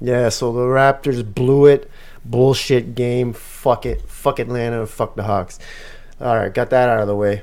Yeah, 0.00 0.28
so 0.30 0.52
the 0.52 0.60
Raptors 0.60 1.22
blew 1.34 1.66
it. 1.66 1.90
Bullshit 2.24 2.94
game. 2.94 3.32
Fuck 3.32 3.86
it. 3.86 4.02
Fuck 4.02 4.38
Atlanta. 4.38 4.86
Fuck 4.86 5.16
the 5.16 5.24
Hawks. 5.24 5.58
All 6.20 6.36
right, 6.36 6.52
got 6.52 6.70
that 6.70 6.88
out 6.88 7.00
of 7.00 7.06
the 7.06 7.16
way. 7.16 7.42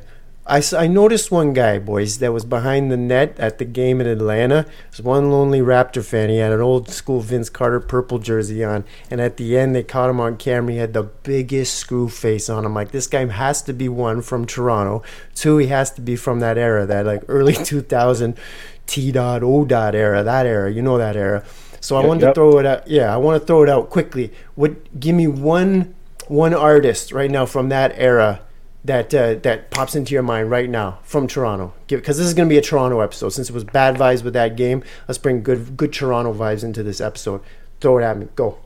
I, 0.49 0.63
I 0.77 0.87
noticed 0.87 1.29
one 1.29 1.51
guy, 1.51 1.77
boys, 1.77 2.19
that 2.19 2.31
was 2.31 2.45
behind 2.45 2.89
the 2.89 2.95
net 2.95 3.37
at 3.37 3.57
the 3.57 3.65
game 3.65 3.99
in 3.99 4.07
Atlanta. 4.07 4.59
It 4.59 4.67
was 4.91 5.01
one 5.01 5.29
lonely 5.29 5.59
Raptor 5.59 6.05
fan. 6.05 6.29
He 6.29 6.37
had 6.37 6.53
an 6.53 6.61
old 6.61 6.87
school 6.87 7.19
Vince 7.19 7.49
Carter 7.49 7.81
purple 7.81 8.17
jersey 8.17 8.63
on. 8.63 8.85
And 9.11 9.19
at 9.19 9.35
the 9.35 9.57
end, 9.57 9.75
they 9.75 9.83
caught 9.83 10.09
him 10.09 10.21
on 10.21 10.37
camera. 10.37 10.71
He 10.71 10.79
had 10.79 10.93
the 10.93 11.03
biggest 11.03 11.75
screw 11.75 12.07
face 12.07 12.49
on 12.49 12.63
him. 12.63 12.73
Like, 12.73 12.91
this 12.91 13.07
guy 13.07 13.25
has 13.25 13.61
to 13.63 13.73
be 13.73 13.89
one 13.89 14.21
from 14.21 14.45
Toronto. 14.45 15.03
Two, 15.35 15.57
he 15.57 15.67
has 15.67 15.91
to 15.91 16.01
be 16.01 16.15
from 16.15 16.39
that 16.39 16.57
era, 16.57 16.85
that 16.85 17.05
like 17.05 17.23
early 17.27 17.53
2000 17.65 18.37
T 18.85 19.11
dot 19.11 19.43
O 19.43 19.65
dot 19.65 19.95
era, 19.95 20.23
that 20.23 20.45
era. 20.45 20.71
You 20.71 20.81
know 20.81 20.97
that 20.97 21.17
era. 21.17 21.43
So 21.79 21.95
I 21.95 21.99
Yep, 22.01 22.07
wanted 22.07 22.25
to 22.27 22.33
throw 22.33 22.57
it 22.59 22.65
out. 22.65 22.87
Yeah, 22.87 23.13
I 23.13 23.17
want 23.17 23.41
to 23.41 23.45
throw 23.45 23.63
it 23.63 23.69
out 23.69 23.89
quickly. 23.89 24.33
What? 24.55 24.99
Give 24.99 25.15
me 25.15 25.27
one 25.27 25.93
one 26.27 26.53
artist 26.53 27.11
right 27.11 27.31
now 27.31 27.45
from 27.45 27.69
that 27.69 27.93
era 27.97 28.41
that 28.85 29.13
uh, 29.13 29.35
that 29.35 29.69
pops 29.71 29.95
into 29.95 30.13
your 30.13 30.23
mind 30.23 30.49
right 30.51 30.69
now 30.69 30.99
from 31.03 31.27
Toronto. 31.27 31.73
Because 31.87 32.17
this 32.17 32.27
is 32.27 32.33
going 32.33 32.47
to 32.49 32.53
be 32.53 32.57
a 32.57 32.61
Toronto 32.61 32.99
episode. 33.01 33.29
Since 33.29 33.49
it 33.49 33.53
was 33.53 33.63
bad 33.63 33.95
vibes 33.95 34.23
with 34.23 34.33
that 34.33 34.55
game, 34.55 34.83
let's 35.07 35.17
bring 35.17 35.43
good 35.43 35.77
good 35.77 35.93
Toronto 35.93 36.33
vibes 36.33 36.63
into 36.63 36.83
this 36.83 36.99
episode. 37.01 37.41
Throw 37.81 37.97
it 37.99 38.03
at 38.03 38.17
me. 38.17 38.27
Go. 38.35 38.57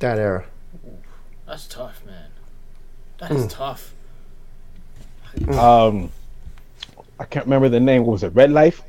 That 0.00 0.18
era. 0.18 0.44
That's 1.46 1.66
tough, 1.66 2.02
man. 2.06 2.26
That 3.18 3.30
is 3.32 3.44
Mm. 3.46 3.50
tough. 3.50 3.94
Um, 5.58 6.10
I 7.20 7.24
can't 7.24 7.46
remember 7.46 7.68
the 7.68 7.80
name. 7.80 8.04
What 8.04 8.12
was 8.12 8.22
it? 8.22 8.28
Red 8.34 8.50
Life? 8.52 8.82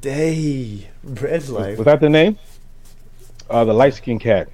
Day. 0.00 0.88
Red 1.04 1.48
life. 1.48 1.78
Was 1.78 1.84
that 1.84 2.00
the 2.00 2.08
name? 2.08 2.38
Uh, 3.48 3.64
the 3.64 3.72
light 3.72 3.94
skinned 3.94 4.20
cat. 4.20 4.48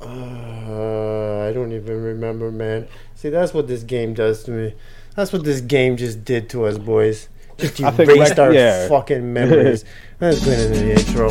Uh, 0.00 1.48
I 1.48 1.52
don't 1.52 1.72
even 1.72 2.02
remember, 2.02 2.52
man. 2.52 2.86
See, 3.16 3.30
that's 3.30 3.52
what 3.52 3.66
this 3.66 3.82
game 3.82 4.14
does 4.14 4.44
to 4.44 4.52
me. 4.52 4.74
That's 5.16 5.32
what 5.32 5.42
this 5.42 5.60
game 5.60 5.96
just 5.96 6.24
did 6.24 6.48
to 6.50 6.66
us, 6.66 6.78
boys. 6.78 7.28
Just 7.58 7.80
erased 7.80 7.98
right- 8.08 8.38
our 8.38 8.52
yeah. 8.52 8.88
fucking 8.88 9.32
memories. 9.32 9.84
Let's 10.20 10.44
go 10.44 10.52
into 10.52 10.68
the 10.68 10.92
intro. 10.92 11.30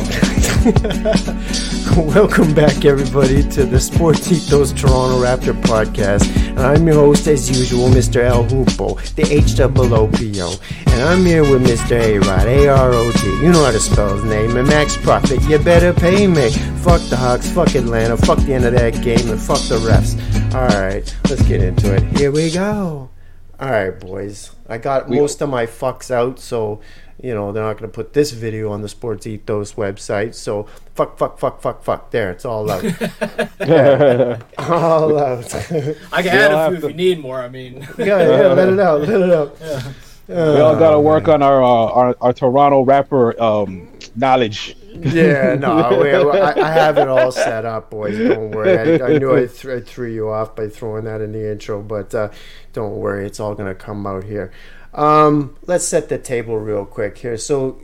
Welcome 2.06 2.54
back, 2.54 2.84
everybody, 2.84 3.42
to 3.50 3.64
the 3.64 3.80
Sports 3.80 4.30
Ethos 4.30 4.70
Toronto 4.70 5.20
Raptor 5.20 5.60
podcast. 5.62 6.28
And 6.50 6.60
I'm 6.60 6.86
your 6.86 6.94
host, 6.94 7.26
as 7.26 7.50
usual, 7.50 7.88
Mr. 7.88 8.22
El 8.22 8.44
Hoopo, 8.44 9.02
the 9.16 9.24
H-O-O-P-O. 9.24 10.56
And 10.92 11.02
I'm 11.02 11.26
here 11.26 11.42
with 11.42 11.66
Mr. 11.66 11.98
A-Rod, 11.98 12.46
A-R-O-D. 12.46 13.44
You 13.44 13.50
know 13.50 13.64
how 13.64 13.72
to 13.72 13.80
spell 13.80 14.14
his 14.14 14.22
name. 14.26 14.56
And 14.56 14.68
Max 14.68 14.96
Profit, 14.96 15.42
you 15.42 15.58
better 15.58 15.92
pay 15.92 16.28
me. 16.28 16.50
Fuck 16.84 17.00
the 17.08 17.16
Hawks, 17.16 17.50
fuck 17.50 17.74
Atlanta, 17.74 18.16
fuck 18.16 18.38
the 18.38 18.54
end 18.54 18.64
of 18.64 18.74
that 18.74 19.02
game, 19.02 19.28
and 19.28 19.40
fuck 19.40 19.60
the 19.62 19.78
refs. 19.78 20.14
All 20.54 20.68
right, 20.68 21.16
let's 21.28 21.42
get 21.48 21.60
into 21.60 21.92
it. 21.96 22.04
Here 22.16 22.30
we 22.30 22.52
go. 22.52 23.10
All 23.58 23.70
right, 23.70 23.98
boys. 23.98 24.52
I 24.68 24.78
got 24.78 25.10
most 25.10 25.42
of 25.42 25.48
my 25.48 25.66
fucks 25.66 26.12
out, 26.12 26.38
so 26.38 26.80
you 27.22 27.34
know 27.34 27.52
they're 27.52 27.62
not 27.64 27.76
gonna 27.78 27.88
put 27.92 28.12
this 28.12 28.30
video 28.32 28.70
on 28.70 28.82
the 28.82 28.88
Sports 28.88 29.26
Ethos 29.26 29.74
website. 29.74 30.34
So 30.34 30.64
fuck, 30.94 31.18
fuck, 31.18 31.38
fuck, 31.38 31.60
fuck, 31.60 31.82
fuck. 31.82 32.10
There, 32.10 32.30
it's 32.30 32.44
all 32.44 32.70
out. 32.70 32.84
Yeah, 33.60 34.40
all 34.58 35.18
out. 35.18 35.54
I 36.12 36.22
can 36.22 36.24
We 36.24 36.28
add 36.30 36.52
a 36.52 36.56
have 36.56 36.78
few 36.78 36.88
if 36.88 36.92
you 36.92 36.96
need 36.96 37.20
more. 37.20 37.40
I 37.40 37.48
mean, 37.48 37.86
yeah, 37.98 38.06
yeah, 38.06 38.46
let 38.52 38.68
it 38.68 38.78
out, 38.80 39.00
let 39.02 39.20
it 39.20 39.30
out. 39.32 39.58
we 40.28 40.34
all 40.60 40.76
got 40.76 40.90
to 40.90 40.96
Oh, 40.96 41.00
work 41.00 41.26
on 41.28 41.42
our, 41.42 41.62
uh, 41.62 41.66
our 41.66 42.16
our 42.20 42.32
Toronto 42.32 42.82
rapper 42.82 43.40
um, 43.42 43.88
knowledge. 44.14 44.76
Yeah, 45.00 45.54
no, 45.54 45.98
we, 46.00 46.10
I, 46.10 46.52
I 46.60 46.72
have 46.72 46.98
it 46.98 47.06
all 47.08 47.30
set 47.30 47.64
up, 47.64 47.90
boys. 47.90 48.18
Don't 48.18 48.50
worry. 48.50 49.00
I, 49.00 49.06
I 49.14 49.18
knew 49.18 49.32
I, 49.36 49.46
th- 49.46 49.66
I 49.66 49.80
threw 49.80 50.10
you 50.12 50.28
off 50.28 50.56
by 50.56 50.68
throwing 50.68 51.04
that 51.04 51.20
in 51.20 51.30
the 51.32 51.52
intro, 51.52 51.80
but 51.82 52.12
uh, 52.14 52.30
don't 52.72 52.96
worry, 52.96 53.24
it's 53.26 53.38
all 53.38 53.54
gonna 53.54 53.76
come 53.76 54.06
out 54.08 54.24
here. 54.24 54.50
Um, 54.98 55.56
let's 55.64 55.84
set 55.84 56.08
the 56.08 56.18
table 56.18 56.58
real 56.58 56.84
quick 56.84 57.18
here. 57.18 57.36
So, 57.36 57.80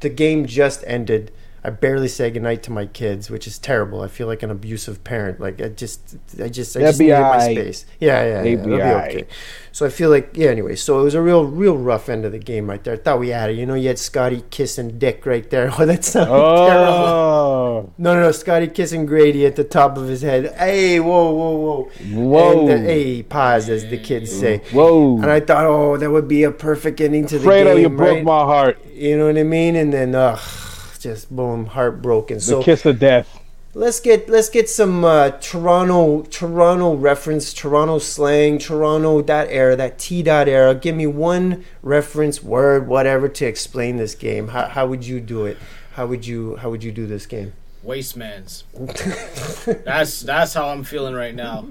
the 0.00 0.10
game 0.10 0.44
just 0.44 0.84
ended. 0.86 1.32
I 1.62 1.70
barely 1.70 2.08
say 2.08 2.30
goodnight 2.30 2.62
to 2.64 2.72
my 2.72 2.86
kids, 2.86 3.28
which 3.28 3.46
is 3.46 3.58
terrible. 3.58 4.00
I 4.00 4.08
feel 4.08 4.26
like 4.26 4.42
an 4.42 4.50
abusive 4.50 5.04
parent. 5.04 5.40
Like 5.40 5.60
I 5.60 5.68
just, 5.68 6.16
I 6.42 6.48
just, 6.48 6.74
I 6.76 6.80
just 6.80 6.98
needed 7.00 7.20
my 7.20 7.38
space. 7.38 7.84
Yeah, 8.00 8.22
yeah, 8.24 8.42
yeah. 8.42 8.50
It'll 8.52 8.66
be 8.66 8.72
okay. 8.82 9.26
So 9.72 9.84
I 9.86 9.90
feel 9.90 10.08
like, 10.10 10.30
yeah. 10.34 10.48
Anyway, 10.48 10.74
so 10.76 10.98
it 11.00 11.02
was 11.04 11.14
a 11.14 11.20
real, 11.20 11.44
real 11.44 11.76
rough 11.76 12.08
end 12.08 12.24
of 12.24 12.32
the 12.32 12.38
game 12.38 12.68
right 12.68 12.82
there. 12.82 12.94
I 12.94 12.96
thought 12.96 13.18
we 13.20 13.28
had 13.28 13.50
it. 13.50 13.56
You 13.56 13.66
know, 13.66 13.74
you 13.74 13.88
had 13.88 13.98
Scotty 13.98 14.42
kissing 14.50 14.98
Dick 14.98 15.26
right 15.26 15.48
there. 15.50 15.70
Oh, 15.78 15.86
that 15.86 16.04
sounded 16.04 16.30
terrible. 16.32 16.94
Oh, 16.94 17.90
No, 17.98 18.14
no, 18.14 18.20
no. 18.22 18.32
Scotty 18.32 18.66
kissing 18.68 19.04
Grady 19.06 19.44
at 19.46 19.56
the 19.56 19.64
top 19.64 19.96
of 19.98 20.08
his 20.08 20.22
head. 20.22 20.54
Hey, 20.56 20.98
whoa, 20.98 21.30
whoa, 21.30 21.56
whoa. 21.56 21.90
whoa, 22.12 22.68
And, 22.68 22.70
uh, 22.70 22.88
hey, 22.88 23.22
pause, 23.22 23.68
as 23.68 23.86
the 23.88 23.98
kids 23.98 24.32
say. 24.32 24.58
whoa. 24.72 25.16
And 25.16 25.30
I 25.30 25.40
thought, 25.40 25.66
oh, 25.66 25.96
that 25.98 26.10
would 26.10 26.26
be 26.26 26.42
a 26.44 26.50
perfect 26.50 27.00
ending 27.00 27.26
to 27.26 27.38
the 27.38 27.46
Fredo, 27.46 27.74
game, 27.74 27.78
you 27.82 27.88
broke 27.90 28.24
my 28.24 28.40
heart. 28.40 28.84
You 28.92 29.16
know 29.18 29.26
what 29.26 29.38
I 29.38 29.42
mean? 29.44 29.76
And 29.76 29.92
then, 29.92 30.14
ugh, 30.14 30.40
just 31.00 31.34
boom, 31.34 31.66
heartbroken. 31.66 32.36
The 32.36 32.40
So 32.42 32.62
kiss 32.62 32.84
of 32.86 32.98
death. 32.98 33.40
let's 33.74 34.00
get 34.00 34.28
let's 34.28 34.48
get 34.48 34.68
some 34.68 35.04
uh, 35.04 35.30
Toronto 35.40 36.22
Toronto 36.22 36.94
reference, 36.94 37.52
Toronto 37.52 37.98
slang, 37.98 38.58
Toronto 38.58 39.22
that 39.22 39.48
era, 39.50 39.76
that 39.76 39.98
T 39.98 40.22
dot 40.22 40.48
era. 40.48 40.74
Give 40.74 40.94
me 40.96 41.06
one 41.06 41.64
reference 41.82 42.42
word, 42.42 42.86
whatever, 42.88 43.28
to 43.28 43.46
explain 43.46 43.96
this 43.96 44.14
game. 44.14 44.48
How, 44.48 44.66
how 44.68 44.86
would 44.86 45.04
you 45.06 45.20
do 45.20 45.46
it? 45.46 45.56
How 45.94 46.06
would 46.06 46.26
you 46.26 46.56
how 46.56 46.70
would 46.70 46.84
you 46.84 46.92
do 46.92 47.06
this 47.06 47.26
game? 47.26 47.52
wastemans. 47.84 48.64
that's 49.84 50.20
that's 50.20 50.52
how 50.54 50.68
I'm 50.68 50.84
feeling 50.84 51.14
right 51.14 51.34
now. 51.34 51.66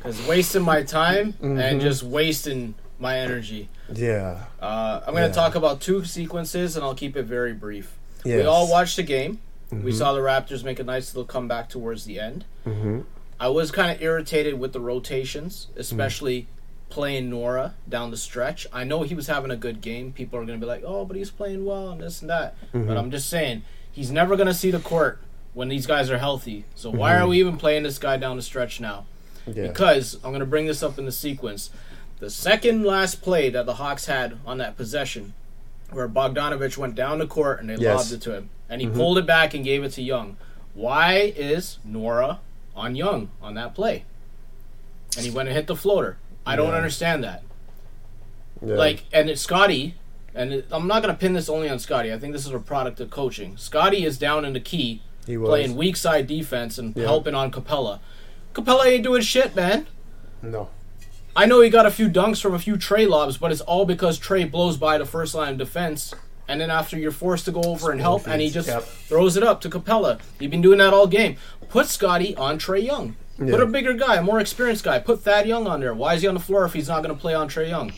Cause 0.00 0.20
wasting 0.26 0.62
my 0.62 0.82
time 0.82 1.34
Mm-hmm. 1.34 1.58
and 1.58 1.80
just 1.80 2.02
wasting 2.02 2.74
my 2.98 3.18
energy. 3.18 3.68
Yeah. 3.92 4.44
Uh, 4.60 5.00
I'm 5.06 5.14
gonna 5.14 5.26
Yeah. 5.26 5.32
talk 5.32 5.54
about 5.54 5.80
two 5.80 6.04
sequences 6.04 6.76
and 6.76 6.84
I'll 6.84 6.94
keep 6.96 7.16
it 7.16 7.24
very 7.24 7.52
brief. 7.52 7.96
We 8.24 8.42
all 8.42 8.68
watched 8.70 8.96
the 8.96 9.02
game. 9.02 9.40
We 9.70 9.90
Mhm. 9.92 9.94
saw 9.94 10.12
the 10.12 10.20
Raptors 10.20 10.64
make 10.64 10.78
a 10.78 10.84
nice 10.84 11.14
little 11.14 11.26
comeback 11.26 11.68
towards 11.70 12.04
the 12.04 12.20
end. 12.20 12.44
Mm-hmm. 12.66 13.00
I 13.40 13.48
was 13.48 13.70
kind 13.70 13.90
of 13.90 14.02
irritated 14.02 14.58
with 14.60 14.72
the 14.72 14.80
rotations, 14.80 15.68
especially 15.76 16.46
playing 16.90 17.30
Nwora 17.30 17.72
down 17.88 18.10
the 18.10 18.16
stretch. 18.18 18.66
I 18.72 18.84
know 18.84 19.02
he 19.02 19.14
was 19.14 19.26
having 19.28 19.50
a 19.50 19.56
good 19.56 19.80
game. 19.80 20.12
People 20.12 20.38
are 20.38 20.44
going 20.44 20.60
to 20.60 20.64
be 20.64 20.68
like, 20.68 20.82
oh, 20.86 21.04
but 21.06 21.16
he's 21.16 21.30
playing 21.30 21.64
well 21.64 21.90
and 21.90 22.00
this 22.02 22.20
and 22.20 22.28
that. 22.30 22.54
But 22.72 22.96
I'm 22.98 23.10
just 23.10 23.28
saying, 23.30 23.62
he's 23.90 24.10
never 24.10 24.36
going 24.36 24.46
to 24.46 24.54
see 24.54 24.70
the 24.70 24.78
court 24.78 25.18
when 25.54 25.68
these 25.68 25.86
guys 25.86 26.10
are 26.10 26.18
healthy. 26.18 26.64
So 26.74 26.90
why 26.90 27.16
are 27.16 27.26
we 27.26 27.38
even 27.40 27.56
playing 27.56 27.82
this 27.84 27.98
guy 27.98 28.18
down 28.18 28.36
the 28.36 28.42
stretch 28.42 28.78
now? 28.78 29.06
Yeah. 29.46 29.68
Because 29.68 30.14
I'm 30.16 30.30
going 30.30 30.40
to 30.40 30.46
bring 30.46 30.66
this 30.66 30.82
up 30.82 30.98
in 30.98 31.06
the 31.06 31.12
sequence. 31.12 31.70
The 32.20 32.30
second 32.30 32.84
last 32.84 33.22
play 33.22 33.48
that 33.50 33.64
the 33.66 33.74
Hawks 33.74 34.04
had 34.06 34.38
on 34.46 34.58
that 34.58 34.76
possession, 34.76 35.32
where 35.94 36.08
Bogdanovich 36.08 36.76
went 36.76 36.94
down 36.94 37.18
the 37.18 37.26
court 37.26 37.60
and 37.60 37.68
they 37.68 37.76
Yes. 37.76 37.96
lobbed 37.96 38.12
it 38.12 38.22
to 38.22 38.34
him, 38.34 38.50
and 38.68 38.80
he 38.80 38.86
mm-hmm. 38.86 38.96
pulled 38.96 39.18
it 39.18 39.26
back 39.26 39.54
and 39.54 39.64
gave 39.64 39.84
it 39.84 39.90
to 39.92 40.02
Young. 40.02 40.36
Why 40.74 41.32
is 41.36 41.78
Nwora 41.86 42.38
on 42.74 42.96
Young 42.96 43.30
on 43.42 43.54
that 43.54 43.74
play? 43.74 44.04
And 45.16 45.24
he 45.26 45.30
went 45.30 45.48
and 45.48 45.56
hit 45.56 45.66
the 45.66 45.76
floater. 45.76 46.16
I 46.46 46.56
don't 46.56 46.74
understand 46.74 47.22
that. 47.22 47.42
Yeah. 48.64 48.76
Like, 48.76 49.04
and 49.12 49.28
it's 49.28 49.42
Scotty, 49.42 49.96
and 50.34 50.52
it, 50.52 50.66
I'm 50.70 50.86
not 50.86 51.02
going 51.02 51.14
to 51.14 51.18
pin 51.18 51.34
this 51.34 51.48
only 51.48 51.68
on 51.68 51.78
Scotty. 51.78 52.12
I 52.12 52.18
think 52.18 52.32
this 52.32 52.46
is 52.46 52.52
a 52.52 52.58
product 52.58 53.00
of 53.00 53.10
coaching. 53.10 53.56
Scotty 53.56 54.04
is 54.04 54.18
down 54.18 54.44
in 54.44 54.52
the 54.52 54.60
key, 54.60 55.02
he 55.26 55.36
was. 55.36 55.48
playing 55.48 55.76
weak 55.76 55.96
side 55.96 56.26
defense 56.26 56.78
and 56.78 56.96
Yeah. 56.96 57.04
helping 57.04 57.34
on 57.34 57.50
Capela. 57.50 58.00
Capela 58.54 58.86
ain't 58.86 59.04
doing 59.04 59.22
shit, 59.22 59.54
man. 59.54 59.86
No. 60.40 60.68
I 61.34 61.46
know 61.46 61.60
he 61.60 61.70
got 61.70 61.86
a 61.86 61.90
few 61.90 62.08
dunks 62.08 62.40
from 62.40 62.54
a 62.54 62.58
few 62.58 62.76
Trey 62.76 63.06
lobs, 63.06 63.38
but 63.38 63.52
it's 63.52 63.62
all 63.62 63.84
because 63.84 64.18
Trey 64.18 64.44
blows 64.44 64.76
by 64.76 64.98
the 64.98 65.06
first 65.06 65.34
line 65.34 65.52
of 65.52 65.58
defense, 65.58 66.14
and 66.46 66.60
then 66.60 66.70
after 66.70 66.98
you're 66.98 67.10
forced 67.10 67.46
to 67.46 67.52
go 67.52 67.62
over 67.62 67.90
and 67.90 68.00
help, 68.00 68.28
and 68.28 68.42
he 68.42 68.50
just 68.50 68.68
yep. 68.68 68.82
throws 68.82 69.36
it 69.36 69.42
up 69.42 69.60
to 69.62 69.70
Capela. 69.70 70.20
He's 70.38 70.50
been 70.50 70.60
doing 70.60 70.78
that 70.78 70.92
all 70.92 71.06
game. 71.06 71.36
Put 71.68 71.86
Scotty 71.86 72.36
on 72.36 72.58
Trey 72.58 72.80
Young. 72.80 73.16
Put 73.38 73.60
a 73.60 73.66
bigger 73.66 73.94
guy, 73.94 74.16
a 74.16 74.22
more 74.22 74.40
experienced 74.40 74.84
guy. 74.84 74.98
Put 74.98 75.20
Thad 75.22 75.48
Young 75.48 75.66
on 75.66 75.80
there. 75.80 75.94
Why 75.94 76.14
is 76.14 76.22
he 76.22 76.28
on 76.28 76.34
the 76.34 76.40
floor 76.40 76.64
if 76.64 76.74
he's 76.74 76.88
not 76.88 77.02
going 77.02 77.14
to 77.14 77.20
play 77.20 77.34
on 77.34 77.48
Trey 77.48 77.68
Young? 77.68 77.92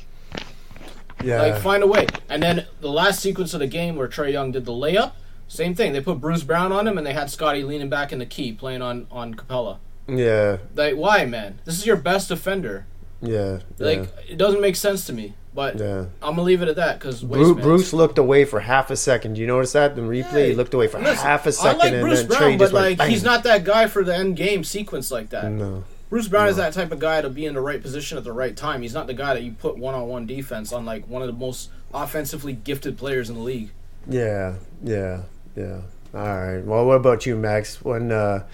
Yeah. 1.23 1.43
Like, 1.43 1.61
find 1.61 1.83
a 1.83 1.87
way. 1.87 2.07
And 2.29 2.43
then 2.43 2.67
the 2.81 2.91
last 2.91 3.21
sequence 3.21 3.53
of 3.53 3.61
the 3.61 3.67
game 3.67 3.97
where 3.97 4.09
Trey 4.09 4.33
Young 4.33 4.53
did 4.53 4.65
the 4.65 4.73
layup, 4.73 5.13
same 5.49 5.75
thing. 5.75 5.93
They 5.93 6.01
put 6.01 6.21
Bruce 6.21 6.43
Brown 6.43 6.73
on 6.73 6.87
him, 6.87 6.97
and 6.97 7.07
they 7.07 7.13
had 7.13 7.31
Scotty 7.31 7.63
leaning 7.63 7.89
back 7.89 8.13
in 8.13 8.19
the 8.19 8.27
key, 8.27 8.53
playing 8.53 8.81
on 8.81 9.07
on 9.11 9.35
Capela. 9.35 9.79
yeah. 10.07 10.59
Like, 10.75 10.95
why, 10.95 11.25
man? 11.27 11.61
This 11.65 11.79
is 11.79 11.87
your 11.87 11.97
best 11.97 12.29
defender. 12.29 12.87
Yeah. 13.25 13.61
Like, 13.79 14.09
it 14.29 14.39
doesn't 14.39 14.61
make 14.61 14.77
sense 14.77 15.07
to 15.07 15.13
me. 15.13 15.35
But 15.55 15.79
yeah. 15.79 16.07
I'm 16.21 16.35
gonna 16.35 16.43
leave 16.43 16.63
it 16.63 16.69
at 16.69 16.77
that 16.77 16.99
because 16.99 17.23
Bruce, 17.23 17.61
Bruce 17.63 17.93
looked 17.93 18.19
away 18.19 18.45
for 18.45 18.59
half 18.59 18.91
a 18.91 18.97
second. 18.97 19.39
You 19.39 19.47
notice 19.47 19.73
that? 19.73 19.95
The 19.95 20.03
replay, 20.03 20.49
he 20.49 20.55
looked 20.55 20.75
away 20.75 20.89
for 20.89 20.99
Listen, 20.99 21.25
half 21.25 21.47
a 21.47 21.53
second, 21.53 21.81
I 21.81 21.85
like 21.85 21.93
and 21.93 22.03
Bruce 22.03 22.19
then 22.19 22.29
Brown, 22.29 22.41
Trey 22.41 22.57
just 22.57 22.73
like 22.73 22.99
went, 22.99 23.11
he's 23.13 23.23
not 23.23 23.45
that 23.45 23.63
guy 23.63 23.87
for 23.87 24.03
the 24.03 24.17
end 24.17 24.37
game 24.37 24.65
sequence 24.65 25.13
like 25.13 25.31
that. 25.31 25.53
No. 25.53 25.85
Bruce 26.11 26.27
Brown 26.27 26.49
is 26.49 26.57
that 26.57 26.73
type 26.73 26.91
of 26.91 26.99
guy 26.99 27.23
to 27.23 27.31
be 27.31 27.47
in 27.47 27.55
the 27.55 27.61
right 27.61 27.81
position 27.81 28.19
at 28.19 28.25
the 28.25 28.33
right 28.33 28.57
time. 28.57 28.83
He's 28.83 28.95
not 28.95 29.07
the 29.07 29.15
guy 29.15 29.35
that 29.35 29.45
you 29.45 29.53
put 29.53 29.79
one 29.79 29.95
on 29.95 30.09
one 30.09 30.27
defense 30.27 30.73
on 30.73 30.85
like 30.85 31.09
one 31.09 31.23
of 31.23 31.29
the 31.29 31.35
most 31.35 31.71
offensively 31.93 32.53
gifted 32.53 32.99
players 32.99 33.31
in 33.31 33.37
the 33.37 33.43
league. 33.43 33.71
Yeah. 34.09 34.57
Yeah. 34.83 35.23
Yeah. 35.55 35.83
All 36.13 36.21
right. 36.21 36.65
Well, 36.65 36.85
what 36.85 36.97
about 36.97 37.27
you, 37.27 37.37
Max? 37.37 37.81
When 37.81 38.11
uh, 38.11 38.45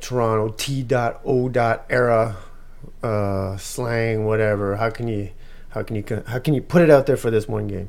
Toronto 0.00 0.54
T. 0.56 0.82
Dot 0.82 1.20
O. 1.24 1.48
Dot 1.48 1.86
era 1.88 2.36
uh, 3.02 3.56
slang, 3.56 4.24
whatever. 4.24 4.76
How 4.76 4.90
can 4.90 5.08
you, 5.08 5.30
how 5.70 5.82
can 5.82 5.96
you, 5.96 6.04
how 6.26 6.38
can 6.38 6.54
you 6.54 6.62
put 6.62 6.82
it 6.82 6.90
out 6.90 7.06
there 7.06 7.16
for 7.16 7.30
this 7.30 7.46
one 7.48 7.66
game? 7.66 7.88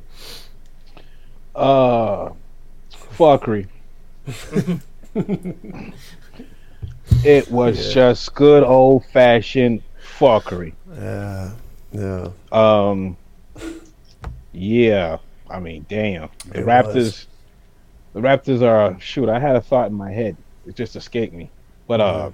Uh, 1.56 2.30
fuckery. 3.18 3.68
it 7.24 7.50
was 7.52 7.88
Yeah. 7.88 7.94
just 7.94 8.36
good 8.36 8.64
old 8.64 9.06
fashioned 9.06 9.82
fuckery. 10.20 10.74
Yeah. 10.94 11.52
Yeah. 11.92 12.30
Um, 12.52 13.18
yeah. 14.52 15.18
I 15.50 15.60
mean, 15.60 15.86
damn. 15.90 16.30
The 16.50 16.60
It 16.60 16.66
Raptors. 16.66 16.94
was. 16.96 17.28
The 18.14 18.20
Raptors 18.22 18.62
are 18.62 19.00
shoot. 19.00 19.30
I 19.30 19.40
had 19.40 19.56
a 19.56 19.62
thought 19.62 19.88
in 19.88 19.94
my 19.94 20.12
head. 20.12 20.36
It 20.66 20.76
just 20.76 20.96
escaped 20.96 21.34
me. 21.34 21.50
But 21.88 22.02
uh, 22.02 22.32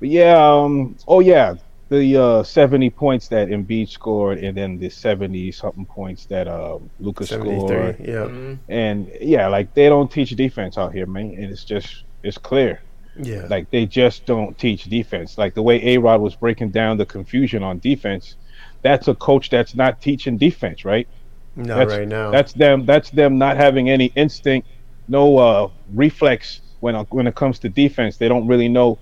but 0.00 0.08
yeah. 0.08 0.36
Um. 0.36 0.96
Oh 1.06 1.20
yeah. 1.20 1.54
The 1.88 2.16
uh, 2.16 2.42
70 2.42 2.90
points 2.90 3.28
that 3.28 3.46
Embiid 3.46 3.88
scored, 3.88 4.38
and 4.38 4.56
then 4.56 4.76
the 4.76 4.88
70 4.90 5.52
something 5.52 5.86
points 5.86 6.26
that 6.26 6.48
uh, 6.48 6.78
Lucas 6.98 7.28
scored. 7.28 7.46
Seventy-three. 7.46 8.06
Yeah. 8.12 8.24
Mhm. 8.24 8.58
And 8.68 9.08
yeah, 9.20 9.46
like 9.46 9.72
they 9.72 9.88
don't 9.88 10.10
teach 10.10 10.30
defense 10.30 10.78
out 10.78 10.92
here, 10.92 11.06
man. 11.06 11.36
And 11.38 11.44
it's 11.44 11.62
just 11.62 12.02
it's 12.24 12.38
clear. 12.38 12.80
Yeah. 13.16 13.46
Like 13.48 13.70
they 13.70 13.86
just 13.86 14.26
don't 14.26 14.58
teach 14.58 14.84
defense. 14.84 15.38
Like 15.38 15.54
the 15.54 15.62
way 15.62 15.94
A 15.94 15.98
Rod 15.98 16.20
was 16.20 16.34
breaking 16.34 16.70
down 16.70 16.96
the 16.98 17.06
confusion 17.06 17.62
on 17.62 17.78
defense, 17.78 18.34
that's 18.82 19.06
a 19.06 19.14
coach 19.14 19.48
that's 19.50 19.76
not 19.76 20.00
teaching 20.02 20.36
defense, 20.38 20.84
right? 20.84 21.06
Not 21.54 21.78
that's- 21.78 21.98
right 21.98 22.08
now. 22.08 22.32
That's 22.32 22.52
them 22.52 22.84
that's 22.84 23.10
them 23.10 23.38
not 23.38 23.56
having 23.56 23.88
any 23.90 24.06
instinct, 24.16 24.66
no 25.06 25.38
uh 25.38 25.70
reflex 25.94 26.62
when 26.80 26.96
when 27.10 27.28
it 27.28 27.36
comes 27.36 27.60
to 27.60 27.68
defense. 27.68 28.16
They 28.16 28.26
don't 28.26 28.48
really 28.48 28.68
know 28.68 28.98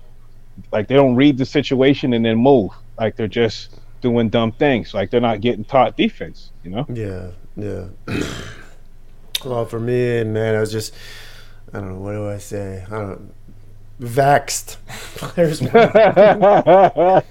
like 0.71 0.87
they 0.87 0.95
don't 0.95 1.15
read 1.15 1.37
the 1.37 1.45
situation 1.45 2.13
and 2.13 2.25
then 2.25 2.37
move. 2.37 2.71
Like 2.99 3.15
they're 3.15 3.27
just 3.27 3.75
doing 4.01 4.29
dumb 4.29 4.51
things. 4.51 4.93
Like 4.93 5.09
they're 5.11 5.21
not 5.21 5.41
getting 5.41 5.65
taught 5.65 5.97
defense, 5.97 6.51
you 6.63 6.71
know? 6.71 6.85
Yeah, 6.93 7.31
yeah. 7.55 7.87
well, 9.45 9.65
for 9.65 9.79
me, 9.79 10.23
man, 10.23 10.55
I 10.55 10.59
was 10.59 10.71
just, 10.71 10.93
I 11.73 11.79
don't 11.79 11.93
know, 11.93 11.99
what 11.99 12.13
do 12.13 12.29
I 12.29 12.37
say? 12.37 12.85
I 12.87 12.89
don't 12.91 13.33
Vexed. 13.99 14.77
There's 15.35 15.61
one. 15.61 15.71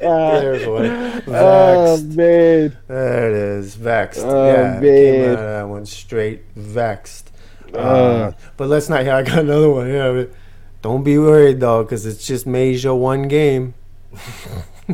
There's 0.00 0.66
one. 0.66 1.22
Oh 1.26 1.96
Vexed. 2.00 2.16
man. 2.16 2.76
There 2.88 3.30
it 3.30 3.36
is. 3.36 3.74
Vexed. 3.74 4.22
Oh, 4.24 4.46
yeah, 4.46 4.80
came 4.80 5.20
man. 5.20 5.30
out 5.30 5.38
of 5.38 5.38
that 5.44 5.68
one 5.68 5.84
straight. 5.86 6.42
Vexed. 6.56 7.32
Uh, 7.74 7.76
Uh. 7.76 8.32
but 8.56 8.68
let's 8.68 8.88
not. 8.88 9.04
Yeah, 9.04 9.16
I 9.18 9.22
got 9.22 9.40
another 9.40 9.68
one. 9.70 9.88
Yeah, 9.90 10.12
but 10.12 10.30
don't 10.84 11.02
be 11.02 11.16
worried 11.16 11.60
though, 11.60 11.82
because 11.82 12.04
it's 12.04 12.26
just 12.26 12.46
Major 12.46 12.94
one 12.94 13.26
game. 13.26 13.72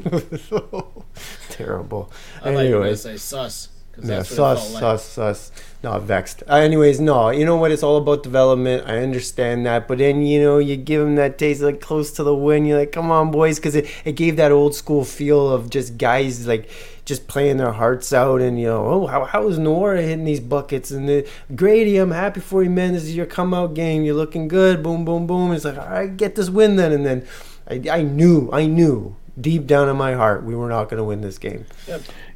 Terrible. 1.50 2.12
I 2.44 2.50
were 2.52 2.70
gonna 2.70 2.96
say 2.96 3.16
sus. 3.16 3.70
Yeah, 4.02 4.22
sus, 4.22 4.72
like. 4.72 4.80
sus, 4.80 5.04
sus. 5.04 5.52
No, 5.82 5.98
vexed. 5.98 6.42
Uh, 6.48 6.56
anyways, 6.56 7.00
no, 7.00 7.30
you 7.30 7.46
know 7.46 7.56
what? 7.56 7.72
It's 7.72 7.82
all 7.82 7.96
about 7.96 8.22
development. 8.22 8.84
I 8.86 8.98
understand 8.98 9.64
that, 9.64 9.88
but 9.88 9.98
then 9.98 10.22
you 10.22 10.42
know 10.42 10.58
you 10.58 10.76
give 10.76 11.00
them 11.02 11.14
that 11.14 11.38
taste 11.38 11.62
like 11.62 11.80
close 11.80 12.10
to 12.12 12.22
the 12.22 12.34
win. 12.34 12.66
You're 12.66 12.80
like, 12.80 12.92
come 12.92 13.10
on, 13.10 13.30
boys, 13.30 13.58
because 13.58 13.74
it, 13.74 13.88
it 14.04 14.12
gave 14.12 14.36
that 14.36 14.52
old 14.52 14.74
school 14.74 15.04
feel 15.04 15.48
of 15.50 15.70
just 15.70 15.96
guys 15.96 16.46
like 16.46 16.68
just 17.06 17.28
playing 17.28 17.56
their 17.56 17.72
hearts 17.72 18.12
out, 18.12 18.42
and 18.42 18.60
you 18.60 18.66
know, 18.66 18.84
oh, 18.84 19.06
how 19.06 19.24
how 19.24 19.48
is 19.48 19.58
Nwora 19.58 20.02
hitting 20.02 20.24
these 20.24 20.40
buckets? 20.40 20.90
And 20.90 21.08
the, 21.08 21.26
Grady, 21.54 21.96
I'm 21.96 22.10
happy 22.10 22.40
for 22.40 22.62
you, 22.62 22.68
man. 22.70 22.92
This 22.92 23.04
is 23.04 23.16
your 23.16 23.26
come 23.26 23.54
out 23.54 23.72
game. 23.72 24.04
You're 24.04 24.14
looking 24.14 24.48
good. 24.48 24.82
Boom, 24.82 25.06
boom, 25.06 25.26
boom. 25.26 25.52
It's 25.52 25.64
like, 25.64 25.78
all 25.78 25.88
right, 25.88 26.14
get 26.14 26.34
this 26.34 26.50
win 26.50 26.76
then, 26.76 26.92
and 26.92 27.06
then 27.06 27.26
I, 27.66 27.82
I 27.90 28.02
knew, 28.02 28.50
I 28.52 28.66
knew. 28.66 29.16
Deep 29.40 29.66
down 29.66 29.88
in 29.88 29.96
my 29.96 30.14
heart, 30.14 30.44
we 30.44 30.54
were 30.54 30.68
not 30.68 30.84
going 30.88 30.98
to 30.98 31.04
win 31.04 31.20
this 31.20 31.38
game. 31.38 31.64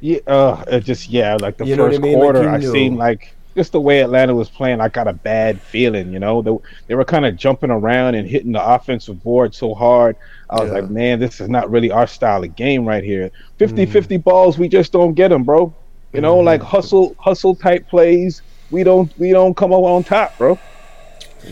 Yeah, 0.01 0.19
uh, 0.27 0.63
it 0.67 0.83
just 0.83 1.09
yeah, 1.09 1.35
like 1.39 1.57
the 1.57 1.65
You 1.65 1.75
first 1.75 1.99
I 1.99 2.01
mean? 2.01 2.15
Quarter, 2.15 2.43
you 2.43 2.49
I 2.49 2.57
knew. 2.57 2.71
seen 2.71 2.95
like 2.95 3.33
just 3.55 3.71
the 3.71 3.79
way 3.81 4.01
Atlanta 4.01 4.33
was 4.35 4.49
playing. 4.49 4.81
I 4.81 4.89
got 4.89 5.07
a 5.07 5.13
bad 5.13 5.61
feeling, 5.61 6.11
you 6.11 6.19
know. 6.19 6.41
They, 6.41 6.57
they 6.87 6.95
were 6.95 7.05
kind 7.05 7.25
of 7.25 7.37
jumping 7.37 7.69
around 7.71 8.15
and 8.15 8.27
hitting 8.27 8.51
the 8.51 8.65
offensive 8.65 9.23
board 9.23 9.53
so 9.55 9.73
hard. 9.73 10.15
I 10.49 10.61
was 10.61 10.69
Yeah. 10.71 10.79
like, 10.79 10.89
man, 10.89 11.19
this 11.19 11.39
is 11.39 11.47
not 11.49 11.69
really 11.71 11.89
our 11.91 12.05
style 12.07 12.43
of 12.43 12.55
game 12.55 12.85
right 12.85 13.03
here. 13.03 13.31
Mm-hmm. 13.59 13.75
50-50 13.77 14.23
balls, 14.23 14.57
we 14.57 14.67
just 14.67 14.91
don't 14.91 15.13
get 15.13 15.29
them, 15.29 15.43
bro. 15.43 15.73
You 16.11 16.21
know, 16.21 16.37
Mhm. 16.37 16.43
like 16.45 16.61
hustle, 16.61 17.15
hustle 17.19 17.55
type 17.55 17.87
plays. 17.87 18.41
We 18.71 18.83
don't, 18.83 19.11
we 19.17 19.31
don't 19.31 19.55
come 19.55 19.71
up 19.73 19.83
on 19.83 20.03
top, 20.03 20.37
bro. 20.37 20.59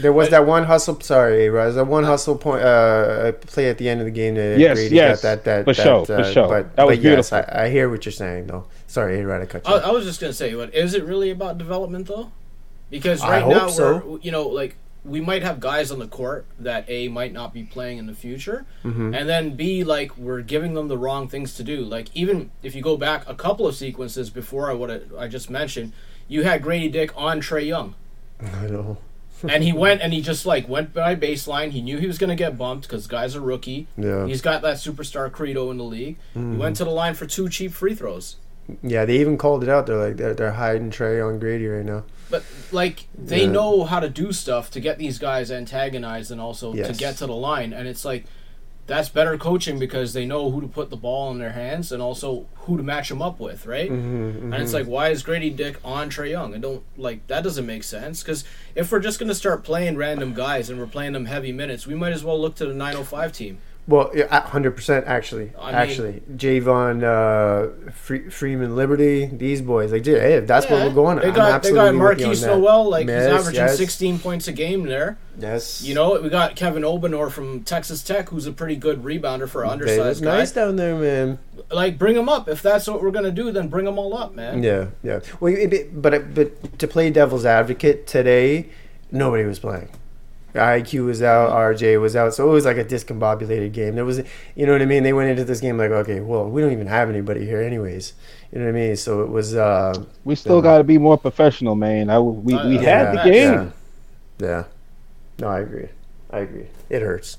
There 0.02 0.14
was 0.14 0.30
that 0.30 0.46
one 0.46 0.64
hustle. 0.64 1.00
Sorry, 1.02 1.50
Raz. 1.50 1.76
That 1.76 1.86
one 1.86 2.04
hustle 2.04 2.38
point 2.38 2.64
uh, 2.64 3.32
play 3.34 3.70
at 3.70 3.78
the 3.78 3.88
end 3.90 4.00
of 4.02 4.06
the 4.06 4.12
game. 4.12 4.36
That 4.36 4.60
Yes, 4.60 4.78
Grady 4.78 4.96
yes, 4.96 5.22
got 5.22 5.44
that 5.44 5.44
that 5.46 5.66
for 5.66 5.74
that, 5.74 5.84
sure, 5.84 6.06
for 6.06 6.14
uh, 6.16 6.32
sure. 6.32 6.48
But, 6.48 6.76
That 6.76 6.88
was 6.88 6.98
but 6.98 7.04
yes, 7.04 7.30
beautiful. 7.30 7.56
I, 7.56 7.64
I 7.66 7.70
hear 7.70 7.90
what 7.90 8.06
you're 8.06 8.12
saying 8.12 8.48
though. 8.48 8.66
Sorry, 8.88 9.24
Ray, 9.24 9.42
I 9.42 9.46
cut 9.46 9.68
you. 9.68 9.74
I. 9.74 9.78
I 9.80 9.92
was 9.92 10.06
just 10.06 10.20
gonna 10.22 10.34
say, 10.34 10.54
what 10.56 10.74
is 10.74 10.94
it 10.94 11.04
really 11.06 11.30
about 11.32 11.58
development 11.58 12.08
though? 12.08 12.32
Because 12.90 13.22
I 13.22 13.30
right 13.30 13.44
hope 13.44 13.54
now 13.54 13.68
so. 13.70 13.98
we're, 14.06 14.20
you 14.20 14.32
know, 14.32 14.48
like 14.48 14.76
we 15.06 15.20
might 15.20 15.44
have 15.44 15.60
guys 15.60 15.92
on 15.92 16.00
the 16.00 16.08
court 16.08 16.46
that 16.60 16.86
a 16.88 17.08
might 17.10 17.34
not 17.34 17.54
be 17.54 17.64
playing 17.64 17.98
in 17.98 18.06
the 18.06 18.14
future, 18.14 18.66
Mm-hmm. 18.84 19.14
and 19.14 19.28
then 19.28 19.56
b 19.56 19.84
like 19.84 20.16
we're 20.18 20.42
giving 20.42 20.76
them 20.76 20.88
the 20.88 20.98
wrong 20.98 21.28
things 21.28 21.56
to 21.56 21.64
do. 21.64 21.82
Like 21.82 22.08
even 22.14 22.52
if 22.62 22.74
you 22.76 22.82
go 22.82 22.96
back 22.98 23.28
a 23.28 23.36
couple 23.36 23.68
of 23.68 23.76
sequences 23.76 24.30
before 24.30 24.70
I 24.70 24.74
what 24.74 24.90
I, 24.92 25.00
I 25.18 25.28
just 25.28 25.50
mentioned, 25.50 25.92
you 26.28 26.44
had 26.44 26.62
Grady 26.62 26.88
Dick 26.90 27.12
on 27.18 27.40
Trey 27.42 27.66
Young. 27.66 27.96
I 28.42 28.68
know. 28.68 28.98
And 29.48 29.64
he 29.64 29.74
went 29.74 30.02
and 30.02 30.14
he 30.14 30.22
just 30.22 30.46
like 30.46 30.68
went 30.68 30.94
by 30.94 31.16
baseline. 31.16 31.72
He 31.72 31.82
knew 31.82 31.98
he 31.98 32.08
was 32.08 32.18
going 32.18 32.30
to 32.30 32.36
get 32.36 32.58
bumped 32.58 32.88
because 32.88 33.08
guy's 33.08 33.36
a 33.36 33.42
rookie. 33.42 33.88
Yeah. 33.98 34.26
He's 34.26 34.42
got 34.42 34.62
that 34.62 34.78
superstar 34.78 35.32
credo 35.32 35.72
in 35.72 35.78
the 35.78 35.84
league. 35.84 36.18
He 36.34 36.40
mm-hmm. 36.40 36.58
went 36.58 36.76
to 36.78 36.84
the 36.84 36.92
line 36.92 37.14
for 37.14 37.26
two 37.26 37.50
cheap 37.50 37.74
free 37.74 37.96
throws. 37.96 38.38
Yeah, 38.82 39.06
they 39.06 39.20
even 39.20 39.38
called 39.38 39.64
it 39.64 39.70
out. 39.70 39.88
They're 39.88 39.98
like 39.98 40.18
they're, 40.18 40.34
they're 40.34 40.54
hiding 40.54 40.90
Trey 40.90 41.20
on 41.20 41.40
Grady 41.40 41.68
right 41.68 41.86
now. 41.86 42.04
But 42.30 42.44
like 42.72 43.08
they 43.14 43.42
Yeah. 43.42 43.52
know 43.52 43.84
how 43.84 44.00
to 44.00 44.10
do 44.10 44.32
stuff 44.32 44.72
to 44.72 44.80
get 44.80 44.98
these 44.98 45.20
guys 45.20 45.52
antagonized 45.52 46.32
and 46.32 46.40
also 46.40 46.74
to 46.74 46.94
get 46.94 47.18
to 47.18 47.28
the 47.28 47.36
line. 47.36 47.74
And 47.74 47.88
it's 47.88 48.06
like 48.06 48.26
that's 48.86 49.08
better 49.10 49.38
coaching 49.38 49.80
because 49.80 50.12
they 50.14 50.26
know 50.26 50.52
who 50.52 50.60
to 50.62 50.68
put 50.68 50.90
the 50.90 50.98
ball 50.98 51.32
in 51.32 51.40
their 51.40 51.52
hands 51.54 51.92
and 51.92 52.02
also 52.02 52.48
who 52.56 52.76
to 52.78 52.84
match 52.84 53.08
them 53.10 53.22
up 53.22 53.40
with, 53.40 53.66
right? 53.66 53.90
Mm-hmm, 53.90 54.52
And 54.54 54.62
it's 54.62 54.74
like, 54.74 54.86
why 54.88 55.10
is 55.10 55.24
Grady 55.24 55.50
Dick 55.50 55.78
on 55.86 56.10
Trey 56.10 56.32
Young? 56.32 56.54
I 56.54 56.58
don't 56.58 56.84
like 56.98 57.26
that. 57.28 57.44
Doesn't 57.44 57.66
make 57.66 57.84
sense 57.84 58.22
because 58.24 58.44
if 58.76 58.92
we're 58.92 59.00
just 59.00 59.20
gonna 59.20 59.36
start 59.36 59.64
playing 59.64 59.96
random 59.96 60.34
guys 60.34 60.70
and 60.70 60.78
we're 60.80 60.88
playing 60.88 61.14
them 61.14 61.26
heavy 61.26 61.52
minutes, 61.54 61.88
we 61.88 61.96
might 61.96 62.12
as 62.14 62.24
well 62.26 62.40
look 62.40 62.56
to 62.56 62.66
the 62.66 62.74
905 62.74 63.32
team. 63.32 63.58
Well, 63.86 64.12
hundred 64.32 64.72
percent 64.78 65.08
actually. 65.08 65.52
I 65.60 65.66
mean- 65.68 65.76
actually, 65.76 66.22
Javon, 66.38 67.04
uh, 67.04 67.92
Free, 67.92 68.30
Freeman, 68.30 68.78
Liberty, 68.78 69.26
these 69.26 69.62
boys. 69.62 69.92
Like, 69.92 70.04
dude, 70.04 70.22
hey, 70.22 70.36
if 70.36 70.48
that's 70.48 70.66
Yeah, 70.70 70.88
we're 70.88 70.94
going, 70.94 71.18
They 71.20 71.28
I'm 71.28 71.34
got 71.34 71.48
they 71.64 71.70
absolutely 71.70 71.98
got 72.00 72.18
Markquis 72.18 72.42
that. 72.42 72.48
Nowell, 72.48 72.90
like 72.90 73.08
Yes, 73.08 73.26
he's 73.32 73.40
averaging 73.42 73.62
yes. 73.66 73.78
16 73.78 74.20
points 74.20 74.48
a 74.48 74.54
game 74.54 74.84
there. 74.84 75.18
Yes, 75.38 75.84
You 75.84 75.96
know, 75.96 76.18
we 76.22 76.30
got 76.30 76.56
Kevin 76.56 76.84
Obanor 76.84 77.30
from 77.30 77.64
Texas 77.64 78.02
Tech, 78.04 78.30
who's 78.30 78.46
a 78.48 78.52
pretty 78.54 78.76
good 78.78 79.04
rebounder 79.04 79.50
for 79.50 79.64
an 79.64 79.68
They 79.70 79.74
undersized 79.74 80.24
guy. 80.24 80.38
nice 80.38 80.52
down 80.54 80.78
there, 80.78 80.96
man. 80.96 81.40
Like, 81.72 81.98
bring 81.98 82.16
them 82.16 82.30
up 82.30 82.48
if 82.48 82.62
that's 82.62 82.88
what 82.88 83.02
we're 83.02 83.12
gonna 83.12 83.32
do. 83.32 83.52
Then 83.52 83.68
bring 83.68 83.84
them 83.86 84.00
all 84.00 84.16
up, 84.16 84.34
man. 84.34 84.64
Yeah, 84.64 84.86
yeah. 85.04 85.20
Well, 85.42 85.54
it- 85.54 86.02
but 86.02 86.34
but 86.34 86.80
to 86.80 86.88
play 86.88 87.10
devil's 87.10 87.46
advocate 87.46 88.08
today, 88.08 88.68
nobody 89.12 89.44
was 89.44 89.60
playing. 89.60 89.90
IQ 90.54 91.06
was 91.06 91.22
out, 91.22 91.50
RJ 91.52 92.00
was 92.00 92.16
out, 92.16 92.34
so 92.34 92.48
it 92.50 92.54
was 92.54 92.66
like 92.66 92.78
a 92.78 92.86
discombobulated 92.86 93.72
game. 93.74 93.96
There 93.96 94.06
was, 94.06 94.22
you 94.56 94.66
know 94.66 94.72
what 94.74 94.82
I 94.82 94.86
mean. 94.86 95.04
They 95.04 95.14
went 95.14 95.30
into 95.30 95.44
this 95.44 95.60
game 95.60 95.78
like, 95.78 95.92
okay, 95.92 96.20
well, 96.20 96.48
we 96.50 96.62
don't 96.62 96.72
even 96.72 96.88
have 96.88 97.10
anybody 97.10 97.46
here, 97.46 97.62
anyways. 97.62 98.14
You 98.52 98.60
know 98.60 98.66
what 98.66 98.76
I 98.76 98.80
mean? 98.80 98.96
So 98.96 99.22
it 99.22 99.30
was. 99.30 99.56
Uh, 99.56 100.06
We 100.24 100.36
still 100.36 100.62
got 100.62 100.78
to 100.78 100.84
be 100.84 100.98
more 100.98 101.18
professional, 101.18 101.76
man. 101.76 102.10
I, 102.10 102.20
we 102.20 102.54
Uh, 102.54 102.68
we 102.68 102.80
yeah, 102.80 102.98
had 102.98 103.12
the 103.12 103.18
game. 103.32 103.74
Yeah. 104.40 104.48
yeah. 104.48 104.64
No, 105.40 105.48
I 105.48 105.60
agree. 105.62 105.90
I 106.30 106.40
agree. 106.40 106.68
It 106.94 107.02
hurts. 107.02 107.38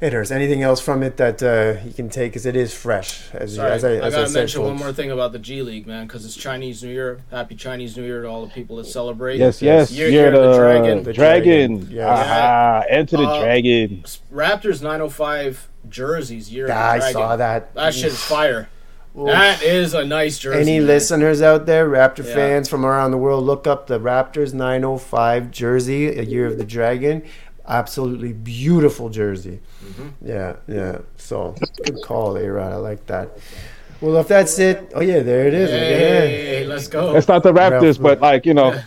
It 0.00 0.12
hurts. 0.12 0.30
Anything 0.30 0.62
else 0.62 0.80
from 0.80 1.02
it 1.02 1.16
that 1.18 1.42
uh, 1.42 1.84
you 1.86 1.92
can 1.92 2.08
take? 2.08 2.32
Because 2.32 2.46
it 2.46 2.56
is 2.56 2.72
fresh. 2.74 3.24
As, 3.34 3.56
Sorry, 3.56 3.72
as 3.72 3.84
I, 3.84 3.88
I, 3.88 3.92
as 3.96 4.14
I 4.14 4.16
gotta 4.18 4.28
said, 4.28 4.38
mention 4.40 4.62
one 4.62 4.76
more 4.76 4.92
thing 4.92 5.10
about 5.10 5.32
the 5.32 5.38
G 5.38 5.60
League, 5.62 5.86
man, 5.86 6.06
because 6.06 6.24
it's 6.24 6.34
Chinese 6.36 6.82
New 6.82 6.90
Year. 6.92 7.20
Happy 7.30 7.54
Chinese 7.56 7.96
New 7.96 8.04
Year 8.04 8.22
to 8.22 8.28
all 8.28 8.44
the 8.46 8.52
people 8.52 8.76
that 8.76 8.84
celebrate. 8.86 9.38
Yes, 9.38 9.60
Yes. 9.60 9.90
yes. 9.90 9.98
Year- 9.98 10.08
year 10.08 10.26
of 10.28 10.32
the 10.42 10.50
the 10.52 10.56
dragon. 10.58 11.02
The 11.02 11.12
dragon. 11.12 11.74
dragon. 11.76 11.90
Yes. 11.94 12.08
Aha, 12.08 12.82
enter 12.88 13.16
the 13.18 13.22
Uh, 13.28 13.40
dragon. 13.42 14.02
Raptors 14.32 14.82
905 14.82 15.68
jerseys. 15.88 16.50
Year 16.52 16.64
of 16.64 16.68
Yeah, 16.70 16.74
the 16.76 16.80
I 16.94 16.98
Dragon. 16.98 17.12
saw 17.12 17.36
that. 17.36 17.74
That 17.74 17.94
shit 17.94 18.06
is 18.06 18.20
fire. 18.22 18.68
Oof. 19.18 19.28
That 19.28 19.62
is 19.62 19.94
a 19.94 20.04
nice 20.04 20.38
jersey. 20.38 20.60
Any 20.60 20.78
man. 20.78 20.88
listeners 20.88 21.40
out 21.40 21.64
there, 21.64 21.88
Raptor 21.88 22.18
Yeah. 22.26 22.34
fans 22.34 22.68
from 22.68 22.84
around 22.84 23.12
the 23.12 23.16
world, 23.16 23.44
look 23.44 23.66
up 23.66 23.86
the 23.86 23.98
Raptors 23.98 24.52
905 24.52 25.50
jersey, 25.50 26.08
a 26.18 26.22
year 26.22 26.44
of 26.46 26.58
the 26.58 26.64
dragon. 26.64 27.22
Absolutely 27.68 28.32
beautiful 28.32 29.08
jersey. 29.08 29.60
Mm-hmm. 29.84 30.28
Yeah, 30.28 30.56
yeah. 30.68 30.98
So 31.16 31.54
good 31.84 31.98
call, 32.04 32.36
A 32.36 32.48
Rod. 32.50 32.72
I 32.72 32.76
like 32.76 33.06
that. 33.06 33.38
Well, 34.00 34.16
if 34.18 34.28
that's 34.28 34.58
it, 34.58 34.92
oh 34.94 35.00
yeah, 35.00 35.20
there 35.20 35.46
it 35.48 35.54
is. 35.54 35.70
Hey, 35.70 36.60
Look 36.60 36.62
at 36.62 36.68
let's 36.68 36.88
go. 36.88 37.16
It's 37.16 37.28
not 37.28 37.42
the 37.42 37.52
Raptors, 37.52 37.82
Ralph- 37.82 38.00
but 38.02 38.20
like 38.20 38.46
you 38.46 38.54
know, 38.54 38.72
Hey, 38.72 38.82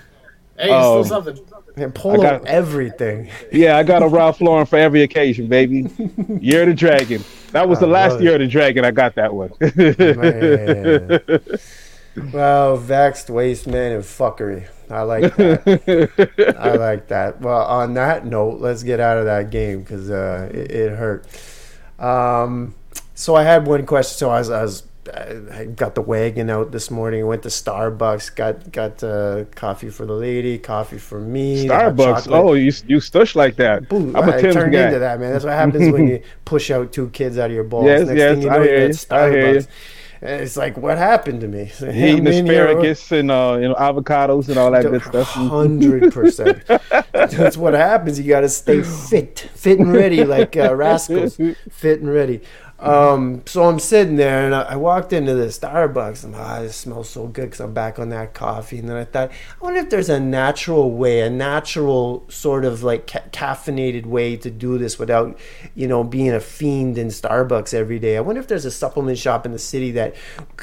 it's 0.57 0.65
still 0.65 0.99
Um, 0.99 1.03
something. 1.05 1.39
And 1.75 1.95
polo 1.95 2.21
got- 2.21 2.45
everything. 2.45 3.29
Yeah, 3.51 3.77
I 3.77 3.83
got 3.83 4.03
a 4.03 4.07
Ralph 4.17 4.41
Lauren 4.41 4.65
for 4.65 4.77
every 4.77 5.01
occasion, 5.03 5.47
baby. 5.47 5.89
Year 6.41 6.63
of 6.63 6.69
the 6.69 6.73
Dragon. 6.75 7.23
That 7.53 7.67
was 7.67 7.79
the 7.79 7.87
last 7.87 8.13
love 8.13 8.21
year 8.21 8.33
of 8.35 8.41
the 8.41 8.47
Dragon. 8.47 8.85
I 8.85 8.91
got 8.91 9.15
that 9.15 9.33
one. 9.33 9.49
Well, 12.15 12.75
vexed 12.77 13.29
waste 13.29 13.67
man 13.67 13.93
and 13.93 14.03
fuckery. 14.03 14.67
I 14.89 15.03
like 15.03 15.35
that. 15.37 16.55
I 16.59 16.73
like 16.73 17.07
that. 17.07 17.39
Well, 17.41 17.63
on 17.65 17.93
that 17.93 18.25
note, 18.25 18.59
let's 18.59 18.83
get 18.83 18.99
out 18.99 19.17
of 19.17 19.25
that 19.25 19.51
game 19.51 19.81
because 19.81 20.09
uh, 20.09 20.49
it, 20.51 20.71
it 20.71 20.97
hurt. 20.97 21.25
Um, 21.99 22.75
so 23.15 23.35
I 23.35 23.43
had 23.43 23.67
one 23.67 23.85
question. 23.85 24.17
So 24.17 24.29
I 24.29 24.39
was, 24.39 24.49
I 24.49 24.61
was 24.63 24.83
I 25.13 25.65
got 25.75 25.95
the 25.95 26.01
wagon 26.01 26.49
out 26.49 26.71
this 26.71 26.91
morning. 26.91 27.25
Went 27.25 27.43
to 27.43 27.49
Starbucks. 27.49 28.35
Got 28.35 28.71
got 28.71 29.03
uh, 29.03 29.45
coffee 29.55 29.89
for 29.89 30.05
the 30.05 30.13
lady, 30.13 30.57
coffee 30.57 30.97
for 30.97 31.19
me. 31.19 31.67
Starbucks. 31.67 32.27
Oh, 32.31 32.53
you 32.53 32.71
you 32.87 32.97
stush 32.97 33.35
like 33.35 33.55
that. 33.57 33.87
Boom, 33.89 34.15
I'm 34.15 34.27
a 34.29 34.33
I 34.33 34.41
Tim's 34.41 34.55
turned 34.55 34.71
guy. 34.71 34.85
into 34.87 34.99
that, 34.99 35.19
man. 35.19 35.31
That's 35.31 35.45
what 35.45 35.53
happens 35.53 35.87
when 35.89 36.07
you 36.07 36.21
push 36.45 36.71
out 36.71 36.91
two 36.91 37.09
kids 37.09 37.37
out 37.37 37.49
of 37.49 37.55
your 37.55 37.63
balls. 37.63 37.85
Yes, 37.85 38.07
Next 38.07 38.17
yes, 38.17 38.31
thing 38.31 38.41
you 38.41 38.49
I 38.49 38.57
know, 38.57 38.63
hear 38.63 38.71
you're 38.71 38.87
you. 38.87 38.89
at 38.89 39.11
I 39.11 39.29
hear 39.29 39.49
you. 39.55 39.65
And 40.21 40.41
it's 40.41 40.57
like, 40.57 40.75
what 40.75 40.97
happened 40.97 41.41
to 41.41 41.47
me? 41.47 41.71
Eating 41.81 42.27
in 42.27 42.45
here, 42.45 42.67
asparagus 42.67 43.11
and 43.11 43.31
uh, 43.31 43.57
you 43.61 43.69
know 43.69 43.75
avocados 43.75 44.49
and 44.49 44.57
all 44.57 44.71
that 44.71 44.83
good 44.83 45.01
stuff. 45.01 45.27
Hundred 45.27 46.11
percent. 46.13 46.61
That's 47.13 47.55
what 47.55 47.73
happens. 47.73 48.19
You 48.19 48.27
got 48.27 48.41
to 48.41 48.49
stay 48.49 48.81
fit, 48.81 49.49
fit 49.53 49.79
and 49.79 49.93
ready, 49.93 50.25
like 50.25 50.57
uh, 50.57 50.75
rascals, 50.75 51.37
fit 51.37 52.01
and 52.01 52.13
ready. 52.13 52.41
Um, 52.79 53.43
so 53.45 53.65
I'm 53.65 53.77
sitting 53.77 54.15
there, 54.15 54.45
and 54.45 54.55
I, 54.55 54.61
I 54.61 54.75
walked 54.77 55.11
into 55.11 55.33
the 55.35 55.47
Starbucks, 55.47 56.23
and 56.23 56.33
ah, 56.35 56.61
it 56.61 56.71
smells 56.71 57.09
so 57.09 57.27
good 57.27 57.45
because 57.45 57.59
I'm 57.59 57.73
back 57.73 57.99
on 57.99 58.07
that 58.09 58.33
coffee. 58.33 58.79
And 58.79 58.87
then 58.87 58.95
I 58.95 59.03
thought, 59.03 59.31
I 59.31 59.63
wonder 59.63 59.81
if 59.81 59.89
there's 59.89 60.07
a 60.07 60.19
natural 60.19 60.91
way, 60.91 61.19
a 61.19 61.29
natural 61.29 62.25
sort 62.29 62.63
of 62.63 62.81
like 62.81 63.07
ca- 63.07 63.23
caffeinated 63.31 64.05
way 64.05 64.37
to 64.37 64.49
do 64.49 64.77
this 64.77 64.97
without, 64.97 65.37
you 65.75 65.87
know, 65.87 66.05
being 66.05 66.31
a 66.31 66.39
fiend 66.39 66.97
in 66.97 67.07
Starbucks 67.07 67.73
every 67.73 67.99
day. 67.99 68.15
I 68.15 68.21
wonder 68.21 68.39
if 68.39 68.47
there's 68.47 68.65
a 68.65 68.71
supplement 68.71 69.17
shop 69.17 69.45
in 69.45 69.51
the 69.51 69.59
city 69.59 69.91
that, 69.91 70.15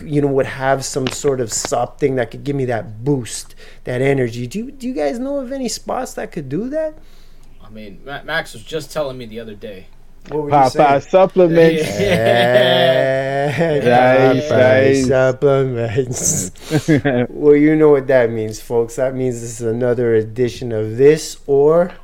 you 0.03 0.23
know, 0.23 0.29
would 0.29 0.47
have 0.47 0.87
some 0.87 1.07
sort 1.09 1.41
of 1.41 1.53
something 1.53 2.15
that 2.17 2.31
could 2.31 2.45
give 2.45 2.57
me 2.57 2.65
that 2.65 3.05
boost, 3.05 3.55
that 3.85 4.01
energy. 4.01 4.47
Do 4.47 4.59
you, 4.61 4.71
do 4.71 4.89
you 4.89 4.95
guys 4.95 5.19
know 5.19 5.39
of 5.39 5.53
any 5.53 5.69
spots 5.69 6.15
that 6.15 6.33
could 6.33 6.49
do 6.49 6.71
that? 6.71 6.97
I 7.63 7.69
mean, 7.69 8.01
Max 8.05 8.55
was 8.55 8.63
just 8.63 8.91
telling 8.91 9.19
me 9.19 9.27
the 9.27 9.41
other 9.41 9.55
day. 9.55 9.89
What 10.29 10.43
were 10.45 10.49
you 10.51 10.55
Popeye 10.55 10.71
saying? 10.71 11.01
supplements. 11.03 11.83
Nice, 13.85 14.51
nice. 14.51 15.07
supplements. 15.07 16.51
well, 17.31 17.55
you 17.57 17.77
know 17.77 17.91
what 17.91 18.07
that 18.09 18.31
means, 18.31 18.61
folks. 18.61 18.97
That 18.97 19.15
means 19.15 19.41
this 19.41 19.61
is 19.61 19.67
another 19.67 20.15
edition 20.15 20.73
of 20.73 20.97
this 20.97 21.39
or 21.47 21.95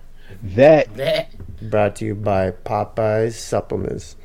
that 0.43 0.95
That 0.97 1.31
brought 1.71 1.97
to 1.97 2.05
you 2.05 2.15
by 2.15 2.51
Popeyes 2.51 3.35
Supplements. 3.35 4.17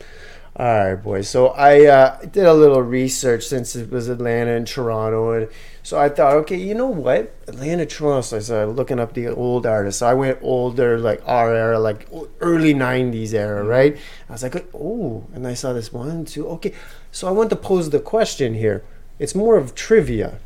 All 0.56 0.66
right, 0.66 0.96
boys. 0.96 1.30
So 1.30 1.50
I 1.50 1.86
uh, 1.86 2.20
did 2.22 2.46
a 2.46 2.54
little 2.54 2.82
research 2.82 3.46
since 3.46 3.76
it 3.76 3.92
was 3.92 4.10
Atlanta 4.10 4.52
and 4.56 4.66
Toronto, 4.68 5.32
and 5.34 5.48
so 5.88 5.98
I 5.98 6.10
thought, 6.10 6.34
okay, 6.40 6.58
you 6.58 6.76
know 6.76 6.88
what, 6.88 7.34
Atlanta. 7.48 7.90
So 7.90 8.36
I 8.36 8.40
started 8.40 8.72
looking 8.72 9.00
up 9.00 9.14
the 9.14 9.30
old 9.30 9.66
artists. 9.66 10.00
So 10.00 10.08
I 10.08 10.16
went 10.16 10.38
older, 10.42 11.00
like 11.00 11.22
our 11.26 11.56
era, 11.56 11.80
like 11.80 12.10
early 12.42 12.74
'90s 12.74 13.34
era, 13.34 13.62
mm-hmm. 13.62 13.70
right? 13.70 13.98
I 14.28 14.34
was 14.34 14.44
like, 14.44 14.68
oh, 14.74 15.24
and 15.34 15.48
I 15.48 15.54
saw 15.54 15.72
this 15.72 15.94
one, 15.94 16.26
two, 16.26 16.46
okay. 16.50 16.74
So 17.14 17.30
I 17.30 17.32
want 17.32 17.50
to 17.52 17.56
pose 17.56 17.90
the 17.90 18.02
question 18.02 18.56
here. 18.56 18.84
It's 19.18 19.34
more 19.34 19.56
of 19.56 19.76
trivia 19.76 20.40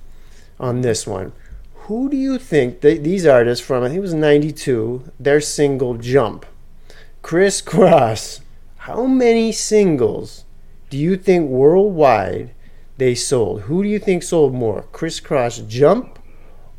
on 0.60 0.82
this 0.82 1.08
one. 1.08 1.34
Who 1.88 2.08
do 2.08 2.18
you 2.18 2.38
think 2.38 2.82
th- 2.82 3.02
these 3.02 3.26
artists 3.26 3.66
from? 3.66 3.84
I 3.84 3.88
think 3.88 3.98
it 3.98 4.02
was 4.02 4.14
'92. 4.14 5.12
Their 5.20 5.42
single 5.42 5.96
"Jump." 5.96 6.46
Kris 7.24 7.64
Kross, 7.64 8.42
how 8.86 9.08
many 9.08 9.52
singles 9.52 10.46
do 10.92 11.00
you 11.00 11.18
think 11.18 11.50
worldwide 11.50 12.54
they 13.02 13.16
sold? 13.16 13.62
Who 13.62 13.82
do 13.82 13.90
you 13.90 13.98
think 13.98 14.22
sold 14.22 14.54
more? 14.54 14.86
Kris 14.92 15.20
Kross 15.20 15.68
Jump 15.68 16.20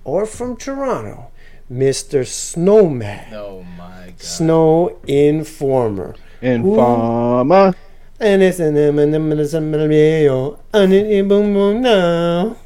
or 0.05 0.25
from 0.25 0.57
Toronto, 0.57 1.33
Mr. 1.71 2.25
Snowman? 2.25 3.35
oh 3.35 3.65
my 3.77 4.07
god. 4.07 4.21
Snow 4.21 5.01
Informer. 5.09 6.15
Informer. 6.41 7.67
And 7.67 7.75
it's 7.75 7.75
in 7.75 7.79
them 7.79 7.92
and 8.23 8.43
it's 8.43 8.61
in 8.61 8.75
them 8.75 8.99
and 8.99 9.13
it 10.93 11.29
boom 11.29 11.53
boom 11.53 11.83
now. 11.83 12.57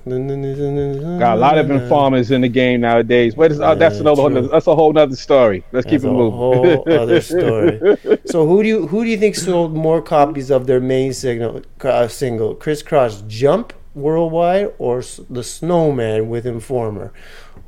Got 1.18 1.36
a 1.36 1.40
lot 1.40 1.58
of 1.58 1.70
informers 1.70 2.30
in 2.30 2.42
the 2.42 2.48
game 2.48 2.82
nowadays. 2.82 3.34
But 3.34 3.52
it's, 3.52 3.60
uh, 3.60 3.74
that's 3.74 3.98
another 3.98 4.42
that's 4.42 4.66
a 4.66 4.74
whole 4.74 4.92
nother 4.92 5.16
story. 5.16 5.64
Let's 5.72 5.86
keep 5.86 6.02
That's 6.02 6.04
it 6.04 6.08
a 6.08 6.12
moving. 6.12 6.38
whole 6.38 6.92
other 7.00 7.20
story. 7.20 7.80
So 8.26 8.46
who 8.46 8.62
do 8.62 8.68
you 8.68 8.86
who 8.86 9.04
do 9.04 9.10
you 9.10 9.16
think 9.16 9.34
sold 9.34 9.74
more 9.74 10.02
copies 10.02 10.50
of 10.50 10.66
their 10.66 10.80
main 10.80 11.12
signal 11.14 11.62
uh, 11.80 12.08
single, 12.08 12.54
Kris 12.54 12.82
Kross 12.82 13.26
Jump 13.26 13.72
worldwide 13.94 14.72
or 14.78 15.02
the 15.30 15.42
Snowman 15.42 16.28
with 16.28 16.46
Informer? 16.46 17.12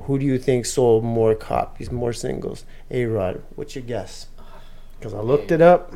Who 0.00 0.18
do 0.18 0.25
you 0.26 0.38
think 0.38 0.66
sold 0.66 1.04
more 1.04 1.35
copies, 1.35 1.90
more 1.90 2.12
singles? 2.12 2.64
A 2.90 3.04
Rod, 3.07 3.42
what's 3.57 3.75
your 3.75 3.85
guess? 3.85 4.28
Because 4.99 5.14
I 5.14 5.21
looked 5.21 5.52
it 5.52 5.61
up. 5.61 5.95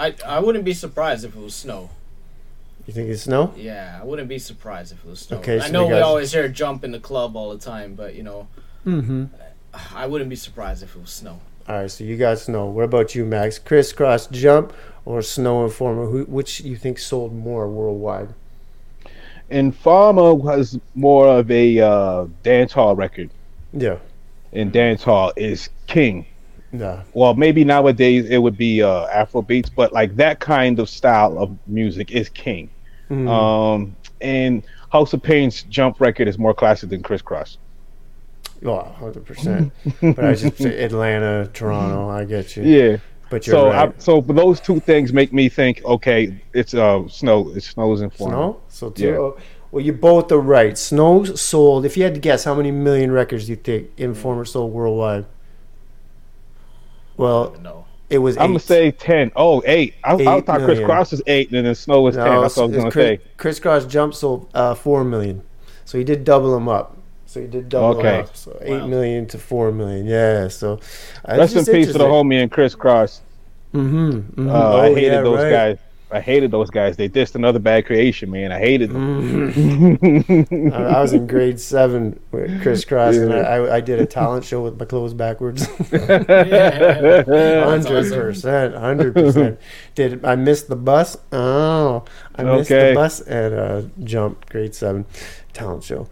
I 0.00 0.14
I 0.26 0.38
wouldn't 0.40 0.64
be 0.64 0.74
surprised 0.74 1.24
if 1.24 1.36
it 1.36 1.40
was 1.40 1.54
snow. 1.54 1.90
You 2.86 2.94
think 2.94 3.08
it's 3.10 3.22
Snow? 3.24 3.52
Yeah, 3.56 3.98
I 4.00 4.04
wouldn't 4.04 4.28
be 4.28 4.38
surprised 4.38 4.90
if 4.92 5.04
it 5.04 5.08
was 5.08 5.20
snow. 5.20 5.38
Okay, 5.38 5.60
I 5.60 5.68
know 5.70 5.82
we 5.86 5.92
we 5.92 5.98
got- 6.00 6.08
always 6.08 6.32
hear 6.32 6.48
jump 6.48 6.82
in 6.82 6.90
the 6.92 6.98
club 6.98 7.36
all 7.36 7.50
the 7.56 7.58
time, 7.72 7.94
but 7.94 8.14
you 8.14 8.22
know, 8.22 8.48
Mm-hmm. 8.86 9.26
I 9.94 10.06
wouldn't 10.06 10.30
be 10.30 10.36
surprised 10.36 10.82
if 10.82 10.96
it 10.96 11.00
was 11.00 11.10
snow. 11.10 11.38
All 11.68 11.76
right, 11.82 11.90
so 11.90 12.02
you 12.02 12.16
got 12.16 12.38
Snow. 12.38 12.66
What 12.66 12.84
about 12.84 13.14
you, 13.14 13.24
Max? 13.24 13.58
Kris 13.58 13.92
Kross 13.92 14.28
Jump 14.30 14.72
or 15.04 15.20
Snow 15.22 15.62
Informer? 15.64 16.06
Who, 16.06 16.24
which 16.24 16.62
you 16.62 16.74
think 16.76 16.98
sold 16.98 17.32
more 17.32 17.68
worldwide? 17.68 18.30
Informer 19.50 20.34
was 20.34 20.78
more 20.94 21.28
of 21.28 21.50
a 21.50 21.78
uh, 21.80 22.26
dance 22.42 22.72
hall 22.72 22.96
record, 22.96 23.30
Yeah, 23.72 23.98
and 24.52 24.72
dance 24.72 25.02
hall 25.04 25.32
is 25.36 25.68
king. 25.86 26.26
Yeah. 26.72 27.02
Well, 27.14 27.34
maybe 27.34 27.64
nowadays 27.64 28.28
it 28.30 28.38
would 28.38 28.56
be 28.56 28.82
uh, 28.82 29.06
Afro 29.06 29.42
beats, 29.42 29.68
but 29.70 29.92
like 29.92 30.14
that 30.16 30.38
kind 30.40 30.78
of 30.78 30.88
style 30.88 31.38
of 31.38 31.56
music 31.66 32.12
is 32.12 32.28
king. 32.28 32.70
Mhm. 33.10 33.28
Um, 33.28 33.96
and 34.20 34.62
House 34.90 35.12
of 35.12 35.22
Pain's 35.22 35.62
jump 35.64 36.00
record 36.00 36.28
is 36.28 36.38
more 36.38 36.54
classic 36.54 36.90
than 36.90 37.02
Kris 37.02 37.22
Kross. 37.22 37.56
Oh, 38.64 38.86
100%. 39.00 39.70
but 40.14 40.24
I 40.24 40.34
just 40.34 40.58
say 40.58 40.84
Atlanta, 40.84 41.48
Toronto, 41.52 42.08
I 42.10 42.24
get 42.24 42.56
you. 42.56 42.62
Yeah. 42.62 42.96
But 43.30 43.46
you're 43.46 43.54
So, 43.54 43.66
right. 43.68 43.88
I, 43.88 43.92
so 43.98 44.20
those 44.20 44.60
two 44.60 44.80
things 44.80 45.12
make 45.12 45.32
me 45.32 45.48
think, 45.48 45.82
okay, 45.84 46.40
it's 46.52 46.74
uh 46.74 47.06
snow. 47.08 47.50
It 47.54 47.62
snows 47.62 48.00
in 48.02 48.10
Florida. 48.10 48.36
Snow? 48.36 48.60
So 48.68 48.90
two. 48.90 49.06
Yeah. 49.06 49.16
oh, 49.16 49.38
well, 49.70 49.84
you 49.84 49.92
both 49.92 50.30
are 50.32 50.38
right. 50.40 50.76
Snow 50.76 51.24
sold, 51.24 51.84
if 51.86 51.96
you 51.96 52.02
had 52.02 52.14
to 52.14 52.20
guess, 52.20 52.44
how 52.44 52.54
many 52.54 52.70
million 52.72 53.12
records 53.12 53.46
do 53.46 53.52
you 53.52 53.56
think 53.56 53.88
Informer 53.96 54.44
sold 54.44 54.72
worldwide? 54.72 55.26
Well, 57.20 57.54
No. 57.62 57.84
it 58.08 58.18
was 58.18 58.36
I'm 58.38 58.48
gonna 58.50 58.58
say 58.58 58.90
ten. 58.90 59.30
Oh, 59.36 59.62
eight. 59.66 59.94
I, 60.04 60.12
I 60.12 60.36
Eight 60.38 60.46
thought 60.46 60.60
million. 60.60 60.66
Kris 60.66 60.78
Kross 60.80 61.12
is 61.12 61.22
eight, 61.26 61.50
and 61.52 61.64
then 61.66 61.74
Snow 61.74 62.06
is 62.08 62.16
ten. 62.16 62.24
That's 62.24 62.56
what 62.56 62.62
I 62.62 62.66
was 62.66 62.74
it's 62.74 62.78
gonna 62.78 62.90
Chris, 62.90 63.04
say. 63.20 63.20
Kris 63.36 63.60
Kross 63.60 63.88
Jump 63.88 64.14
sold 64.14 64.48
uh, 64.54 64.74
4 64.74 65.04
million. 65.04 65.42
So 65.84 65.98
he 65.98 66.04
did 66.04 66.24
double 66.24 66.52
them 66.54 66.68
up. 66.68 66.96
So 67.26 67.40
he 67.40 67.46
did 67.46 67.68
double 67.68 67.98
Okay. 67.98 68.20
up. 68.20 68.36
So 68.36 68.58
eight 68.62 68.80
Wow. 68.80 68.86
million 68.88 69.26
to 69.26 69.38
4 69.38 69.70
million. 69.72 70.06
Yeah, 70.06 70.48
so. 70.48 70.80
uh, 71.28 71.36
Rest 71.36 71.54
in 71.56 71.64
peace 71.64 71.92
to 71.92 71.98
the 71.98 72.04
homie 72.04 72.42
and 72.42 72.50
Kris 72.50 72.74
Kross. 72.74 73.20
Mm-hmm. 73.74 74.48
Uh, 74.50 74.76
I 74.78 74.94
hated 74.94 75.24
those 75.24 75.50
guys. 75.50 75.78
I 76.12 76.20
hated 76.20 76.50
those 76.50 76.70
guys. 76.70 76.96
They 76.96 77.08
dissed 77.08 77.34
another 77.34 77.58
bad 77.58 77.86
creation, 77.86 78.30
man. 78.30 78.52
I 78.52 78.58
hated 78.58 78.90
them. 78.90 79.52
Mhm. 79.52 80.72
I 80.72 80.96
I 80.96 81.00
was 81.00 81.12
in 81.12 81.26
grade 81.26 81.60
seven 81.60 82.18
with 82.32 82.62
Kris 82.62 82.84
Kross, 82.84 83.22
and 83.22 83.32
I, 83.32 83.76
I, 83.76 83.80
did 83.80 84.00
a 84.00 84.06
talent 84.06 84.44
show 84.44 84.62
with 84.62 84.78
my 84.78 84.84
clothes 84.86 85.14
backwards. 85.14 85.66
Hundred 85.90 86.26
percent, 88.12 88.74
hundred 88.74 89.14
percent. 89.14 89.58
Did 89.94 90.24
I 90.24 90.36
miss 90.36 90.62
the 90.62 90.76
bus? 90.76 91.16
Oh, 91.32 92.04
I 92.34 92.42
missed 92.42 92.70
Okay. 92.70 92.90
the 92.90 92.94
bus 92.94 93.26
at 93.28 93.52
uh, 93.52 93.82
Jump 94.02 94.48
Grade 94.50 94.74
Seven 94.74 95.04
talent 95.52 95.84
show. 95.84 96.08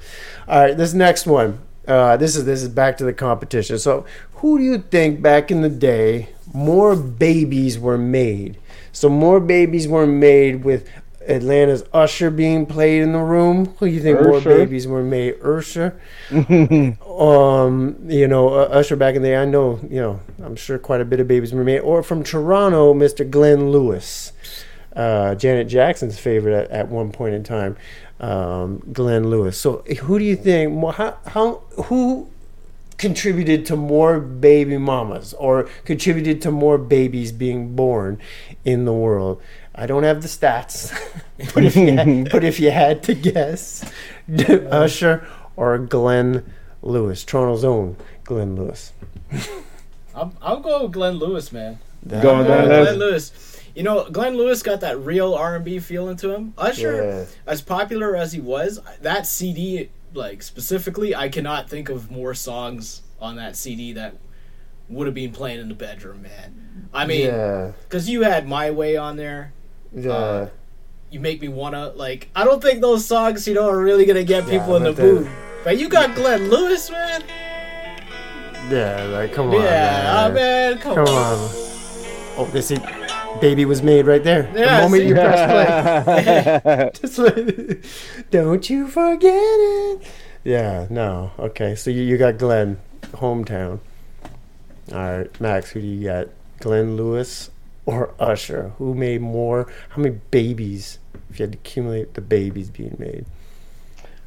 All 0.47 0.61
right, 0.61 0.77
this 0.77 0.95
next 0.95 1.27
one. 1.27 1.61
Uh, 1.87 2.17
this 2.17 2.37
is 2.37 2.45
this 2.45 2.63
is 2.63 2.69
back 2.69 2.99
to 2.99 3.05
the 3.05 3.15
competition. 3.15 3.79
So, 3.79 4.05
who 4.35 4.59
do 4.59 4.65
you 4.65 4.79
think 4.79 5.23
back 5.23 5.51
in 5.51 5.63
the 5.63 5.71
day 5.71 6.29
more 6.53 6.95
babies 6.95 7.79
were 7.79 7.99
made? 7.99 8.59
So 8.99 9.09
more 9.09 9.39
babies 9.39 9.87
were 9.87 10.07
made 10.07 10.65
with 10.65 10.89
Atlanta's 11.29 11.85
Usher 11.93 12.31
being 12.31 12.67
played 12.67 13.03
in 13.03 13.13
the 13.13 13.21
room. 13.21 13.67
Who 13.79 13.87
do 13.87 13.93
you 13.93 14.01
think 14.01 14.21
more 14.21 14.41
babies 14.41 14.89
were 14.89 15.05
made? 15.05 15.41
Usher 15.41 16.01
um, 16.31 17.97
you 18.09 18.27
know, 18.27 18.49
uh, 18.49 18.69
Usher 18.73 18.97
back 18.97 19.15
in 19.15 19.23
the 19.23 19.29
day, 19.29 19.37
I 19.37 19.45
know, 19.45 19.79
you 19.89 20.01
know, 20.01 20.21
I'm 20.43 20.57
sure 20.57 20.79
quite 20.79 21.01
a 21.01 21.05
bit 21.05 21.21
of 21.21 21.29
babies 21.29 21.53
were 21.53 21.63
made. 21.63 21.81
Or 21.81 22.03
from 22.03 22.25
Toronto, 22.25 22.93
Mr. 22.93 23.29
Glenn 23.29 23.71
Lewis, 23.71 24.33
uh, 24.97 25.37
Janet 25.37 25.69
Jackson's 25.69 26.19
favorite 26.19 26.65
at, 26.65 26.71
at 26.71 26.89
one 26.89 27.13
point 27.13 27.35
in 27.35 27.45
time, 27.45 27.77
um, 28.19 28.83
Glenn 28.93 29.31
Lewis. 29.31 29.61
So, 29.61 29.85
who 30.03 30.19
do 30.19 30.25
you 30.25 30.35
think? 30.35 30.73
How, 30.95 31.19
how 31.27 31.63
who 31.85 32.29
contributed 32.99 33.65
to 33.67 33.77
more 33.77 34.21
baby 34.21 34.77
mamas 34.77 35.33
or 35.35 35.69
contributed 35.85 36.43
to 36.43 36.51
more 36.51 36.77
babies 36.79 37.33
being 37.33 37.75
born 37.75 38.21
in 38.65 38.85
the 38.85 38.93
world? 38.93 39.41
I 39.75 39.87
don't 39.87 40.03
have 40.03 40.23
the 40.23 40.29
stats, 40.29 40.93
but 41.55 41.65
if 41.65 41.77
you 41.77 41.93
had, 41.97 42.31
but 42.33 42.45
if 42.45 42.59
you 42.61 42.71
had 42.71 43.03
to 43.05 43.15
guess, 43.15 43.91
Usher 44.71 45.27
or 45.57 45.79
Glenn 45.79 46.45
Lewis, 46.83 47.25
Toronto's 47.25 47.65
own 47.65 47.97
Glenn 48.25 48.57
Lewis. 48.57 48.93
I'll, 50.15 50.33
I'll 50.43 50.61
go 50.61 50.83
with 50.85 50.93
Glenn 50.93 51.15
Lewis, 51.19 51.53
man. 51.53 51.79
Go 52.07 52.35
on, 52.35 52.41
I'll 52.41 52.45
go 52.45 52.67
Glenn 52.67 52.69
Lewis. 52.69 52.87
Glenn 52.89 52.99
Lewis. 52.99 53.55
You 53.75 53.83
know, 53.85 54.11
Glenn 54.11 54.37
Lewis 54.37 54.63
got 54.65 54.81
that 54.81 54.99
real 54.99 55.35
R 55.35 55.55
and 55.55 55.65
B 55.65 55.79
feeling 55.79 56.17
to 56.17 56.35
him. 56.35 56.55
Usher, 56.59 57.05
Yeah. 57.05 57.25
as 57.47 57.63
popular 57.63 58.17
as 58.17 58.33
he 58.33 58.41
was, 58.41 58.81
that 59.03 59.27
CD, 59.27 59.91
like 60.15 60.43
specifically, 60.43 61.15
I 61.15 61.29
cannot 61.29 61.69
think 61.69 61.89
of 61.89 62.11
more 62.11 62.35
songs 62.35 63.03
on 63.21 63.37
that 63.37 63.57
CD 63.57 63.93
that 63.95 64.15
would 64.89 65.07
have 65.07 65.15
been 65.15 65.33
playing 65.33 65.61
in 65.61 65.69
the 65.69 65.75
bedroom, 65.75 66.23
man. 66.23 66.89
I 66.95 67.07
mean, 67.07 67.27
yeah, 67.27 67.73
because 67.83 68.09
you 68.09 68.23
had 68.23 68.49
My 68.49 68.71
Way 68.71 68.97
on 68.97 69.17
there. 69.17 69.53
yeah. 69.95 70.11
Uh, 70.13 70.49
you 71.11 71.21
make 71.21 71.41
me 71.41 71.49
wanna 71.49 71.89
like. 71.91 72.29
I 72.37 72.45
don't 72.45 72.61
think 72.63 72.81
those 72.83 73.07
songs, 73.07 73.47
you 73.49 73.55
know, 73.55 73.69
are 73.69 73.79
really 73.81 74.05
gonna 74.07 74.25
get 74.25 74.47
people 74.47 74.77
in 74.77 74.83
the 74.85 74.93
mood. 74.93 75.29
But 75.65 75.79
you 75.79 75.89
got 75.89 76.15
Glenn 76.15 76.49
Lewis, 76.51 76.91
man. 76.91 77.23
yeah, 78.71 79.05
like 79.05 79.33
come 79.33 79.49
on, 79.49 79.55
yeah, 79.55 79.61
man. 79.63 80.31
oh, 80.31 80.35
man, 80.35 80.79
come, 80.79 80.95
Come 80.95 81.09
on. 81.09 81.39
on. 81.39 81.49
Oh, 82.41 82.49
this 82.53 82.71
is, 82.71 82.79
baby 83.41 83.65
was 83.65 83.83
made 83.83 84.07
right 84.07 84.23
there. 84.23 84.51
Yeah, 84.55 84.77
the 84.77 84.83
moment 84.83 85.03
see? 85.03 85.09
you 85.09 85.15
press 85.15 86.63
play. 86.65 86.91
Just 87.01 87.19
like, 87.19 87.85
don't 88.31 88.69
you 88.69 88.89
forget 88.89 89.33
it. 89.33 90.03
Yeah, 90.45 90.87
no. 90.91 91.33
Okay, 91.39 91.75
so 91.75 91.91
you, 91.91 92.03
you 92.03 92.17
got 92.17 92.39
Glenn, 92.39 92.79
hometown. 93.13 93.81
All 94.93 95.19
right, 95.19 95.41
Max, 95.41 95.71
who 95.71 95.81
do 95.81 95.87
you 95.87 96.05
got? 96.05 96.29
Glenn 96.61 96.97
Lewis 96.97 97.51
or 97.87 98.15
Usher? 98.19 98.73
Who 98.79 98.95
made 98.95 99.21
more? 99.21 99.71
How 99.91 100.03
many 100.03 100.19
babies, 100.31 100.99
if 101.31 101.39
you 101.39 101.45
had 101.45 101.53
to 101.53 101.59
accumulate 101.59 102.15
the 102.15 102.21
babies 102.21 102.71
being 102.71 102.97
made? 102.99 103.25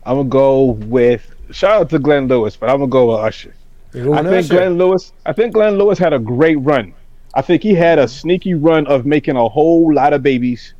I'm 0.05 0.17
gonna 0.17 0.29
go 0.29 0.63
with 0.63 1.35
shout 1.51 1.81
out 1.81 1.89
to 1.89 1.99
Glenn 1.99 2.27
Lewis, 2.27 2.55
but 2.55 2.69
I'm 2.69 2.77
gonna 2.77 2.87
go 2.87 3.11
with 3.11 3.19
Usher. 3.19 3.53
I 3.93 3.99
think 3.99 4.27
Usher? 4.27 4.53
Glenn 4.55 4.77
Lewis. 4.77 5.11
I 5.25 5.33
think 5.33 5.53
Glenn 5.53 5.77
Lewis 5.77 5.99
had 5.99 6.13
a 6.13 6.19
great 6.19 6.55
run. 6.55 6.93
I 7.33 7.41
think 7.41 7.63
he 7.63 7.73
had 7.73 7.99
a 7.99 8.07
sneaky 8.07 8.53
run 8.53 8.87
of 8.87 9.05
making 9.05 9.35
a 9.37 9.47
whole 9.47 9.93
lot 9.93 10.13
of 10.13 10.21
babies. 10.23 10.73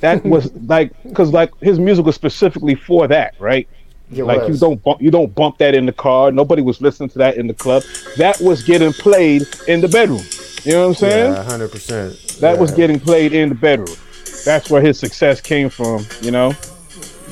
That 0.00 0.24
was 0.24 0.52
like 0.52 0.90
because 1.04 1.32
like 1.32 1.52
his 1.60 1.78
music 1.78 2.04
was 2.04 2.14
specifically 2.14 2.74
for 2.74 3.06
that, 3.08 3.34
right? 3.38 3.68
It 4.10 4.24
like 4.24 4.46
you 4.48 4.56
don't 4.56 4.82
bump, 4.82 5.00
you 5.00 5.10
don't 5.10 5.34
bump 5.34 5.58
that 5.58 5.74
in 5.74 5.86
the 5.86 5.92
car. 5.92 6.30
Nobody 6.32 6.60
was 6.60 6.80
listening 6.80 7.08
to 7.10 7.18
that 7.18 7.36
in 7.36 7.46
the 7.46 7.54
club. 7.54 7.82
That 8.18 8.38
was 8.40 8.62
getting 8.62 8.92
played 8.92 9.46
in 9.68 9.80
the 9.80 9.88
bedroom. 9.88 10.22
You 10.64 10.72
know 10.72 10.82
what 10.82 10.88
I'm 10.88 10.94
saying? 10.94 11.32
Yeah, 11.32 11.42
hundred 11.42 11.70
percent. 11.70 12.36
That 12.40 12.58
was 12.58 12.72
getting 12.72 13.00
played 13.00 13.32
in 13.32 13.48
the 13.48 13.54
bedroom. 13.54 13.96
That's 14.44 14.70
where 14.70 14.82
his 14.82 14.98
success 14.98 15.40
came 15.40 15.70
from. 15.70 16.04
You 16.20 16.30
know. 16.30 16.54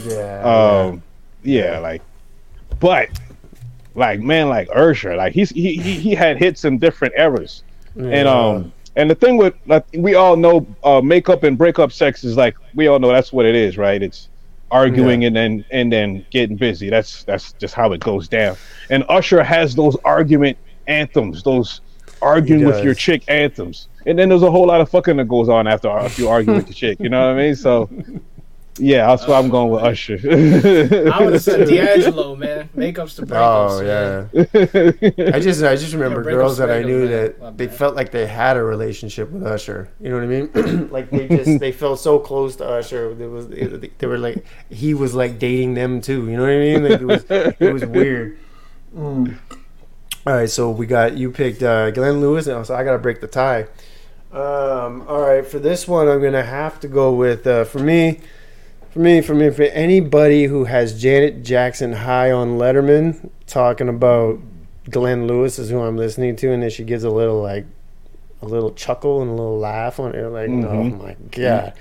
Yeah. 0.04 0.42
Um, 0.88 1.02
yeah, 1.42 1.78
like, 1.78 2.02
but 2.78 3.10
like 3.94 4.20
man, 4.20 4.48
like 4.48 4.68
Ursher, 4.68 5.16
like 5.16 5.32
he's 5.32 5.50
he 5.50 5.76
he, 5.76 5.94
he 5.94 6.14
had 6.14 6.38
hits 6.38 6.64
in 6.64 6.78
different 6.78 7.14
eras, 7.16 7.62
and 7.96 8.28
um, 8.28 8.72
and 8.96 9.10
the 9.10 9.14
thing 9.14 9.36
with 9.36 9.54
like 9.66 9.84
we 9.94 10.14
all 10.14 10.36
know, 10.36 10.66
uh, 10.82 11.00
makeup 11.00 11.42
and 11.42 11.56
breakup 11.56 11.92
sex 11.92 12.24
is 12.24 12.36
like 12.36 12.56
we 12.74 12.86
all 12.86 12.98
know 12.98 13.08
that's 13.08 13.32
what 13.32 13.46
it 13.46 13.54
is, 13.54 13.78
right? 13.78 14.02
It's 14.02 14.28
arguing 14.70 15.24
and 15.24 15.34
then 15.34 15.64
and 15.70 15.92
then 15.92 16.24
getting 16.30 16.56
busy. 16.56 16.90
That's 16.90 17.24
that's 17.24 17.52
just 17.54 17.74
how 17.74 17.92
it 17.92 18.00
goes 18.00 18.28
down. 18.28 18.56
And 18.88 19.04
Usher 19.08 19.42
has 19.42 19.74
those 19.74 19.96
argument 20.04 20.58
anthems, 20.86 21.42
those 21.42 21.80
arguing 22.22 22.64
with 22.64 22.84
your 22.84 22.94
chick 22.94 23.24
anthems, 23.28 23.88
and 24.06 24.18
then 24.18 24.28
there's 24.28 24.42
a 24.42 24.50
whole 24.50 24.66
lot 24.66 24.80
of 24.80 24.88
fucking 24.90 25.16
that 25.16 25.28
goes 25.28 25.48
on 25.48 25.66
after 25.66 25.88
after 25.88 26.22
you 26.22 26.28
argue 26.28 26.54
with 26.54 26.66
the 26.66 26.74
chick. 26.74 26.98
You 27.00 27.08
know 27.08 27.26
what 27.26 27.36
I 27.36 27.42
mean? 27.42 27.56
So. 27.56 27.88
Yeah, 28.78 29.06
that's 29.08 29.26
why 29.26 29.38
I'm 29.38 29.50
going 29.50 29.70
with 29.70 29.82
Usher. 29.82 30.18
I 30.22 31.22
would 31.24 31.34
have 31.34 31.42
said 31.42 31.68
D'Angelo, 31.68 32.34
man. 32.36 32.68
Makeups 32.74 33.16
to 33.16 33.26
breakups. 33.26 33.80
Oh 33.82 33.82
man. 33.82 35.18
yeah. 35.18 35.34
I 35.34 35.40
just 35.40 35.62
I 35.62 35.76
just 35.76 35.92
remember 35.92 36.22
break 36.22 36.34
girls 36.34 36.56
that 36.58 36.70
I 36.70 36.82
knew 36.82 37.00
man. 37.00 37.10
that 37.10 37.40
My 37.40 37.50
they 37.50 37.66
bad. 37.66 37.76
felt 37.76 37.96
like 37.96 38.10
they 38.10 38.26
had 38.26 38.56
a 38.56 38.62
relationship 38.62 39.30
with 39.30 39.44
Usher. 39.44 39.90
You 40.00 40.10
know 40.10 40.14
what 40.16 40.24
I 40.24 40.26
mean? 40.68 40.88
like 40.92 41.10
they 41.10 41.28
just 41.28 41.58
they 41.60 41.72
felt 41.72 41.98
so 42.00 42.18
close 42.20 42.56
to 42.56 42.66
Usher. 42.66 43.10
It 43.20 43.26
was 43.28 43.48
they 43.48 44.06
were 44.06 44.18
like 44.18 44.44
he 44.70 44.94
was 44.94 45.14
like 45.14 45.38
dating 45.38 45.74
them 45.74 46.00
too. 46.00 46.30
You 46.30 46.36
know 46.36 46.42
what 46.42 46.50
I 46.52 46.58
mean? 46.58 46.82
Like 46.84 47.00
it 47.00 47.06
was 47.06 47.24
it 47.60 47.72
was 47.72 47.84
weird. 47.84 48.38
Mm. 48.96 49.36
All 50.26 50.34
right, 50.34 50.50
so 50.50 50.70
we 50.70 50.86
got 50.86 51.16
you 51.16 51.30
picked 51.32 51.62
uh, 51.62 51.90
Glenn 51.90 52.20
Lewis, 52.20 52.46
and 52.46 52.64
so 52.66 52.74
I 52.74 52.84
got 52.84 52.92
to 52.92 52.98
break 52.98 53.20
the 53.20 53.26
tie. 53.26 53.62
Um, 54.32 55.02
all 55.08 55.20
right, 55.22 55.44
for 55.44 55.58
this 55.58 55.88
one, 55.88 56.08
I'm 56.08 56.22
gonna 56.22 56.42
have 56.44 56.78
to 56.80 56.88
go 56.88 57.12
with 57.12 57.46
uh, 57.46 57.64
for 57.64 57.78
me. 57.80 58.20
For 58.92 58.98
me, 58.98 59.20
for 59.20 59.34
me, 59.34 59.50
for 59.50 59.62
anybody 59.62 60.44
who 60.44 60.64
has 60.64 61.00
Janet 61.00 61.44
Jackson 61.44 61.92
high 61.92 62.32
on 62.32 62.58
Letterman 62.58 63.30
talking 63.46 63.88
about 63.88 64.40
Glenn 64.90 65.26
Lewis 65.28 65.58
is 65.60 65.70
who 65.70 65.80
I'm 65.80 65.96
listening 65.96 66.34
to, 66.36 66.52
and 66.52 66.62
then 66.62 66.70
she 66.70 66.82
gives 66.82 67.04
a 67.04 67.10
little 67.10 67.40
like 67.40 67.66
a 68.42 68.46
little 68.46 68.72
chuckle 68.72 69.20
and 69.20 69.30
a 69.30 69.34
little 69.34 69.58
laugh 69.58 70.00
on 70.00 70.14
it, 70.14 70.26
like, 70.28 70.48
oh 70.48 70.52
Mhm. 70.52 70.98
my 70.98 71.14
god! 71.30 71.74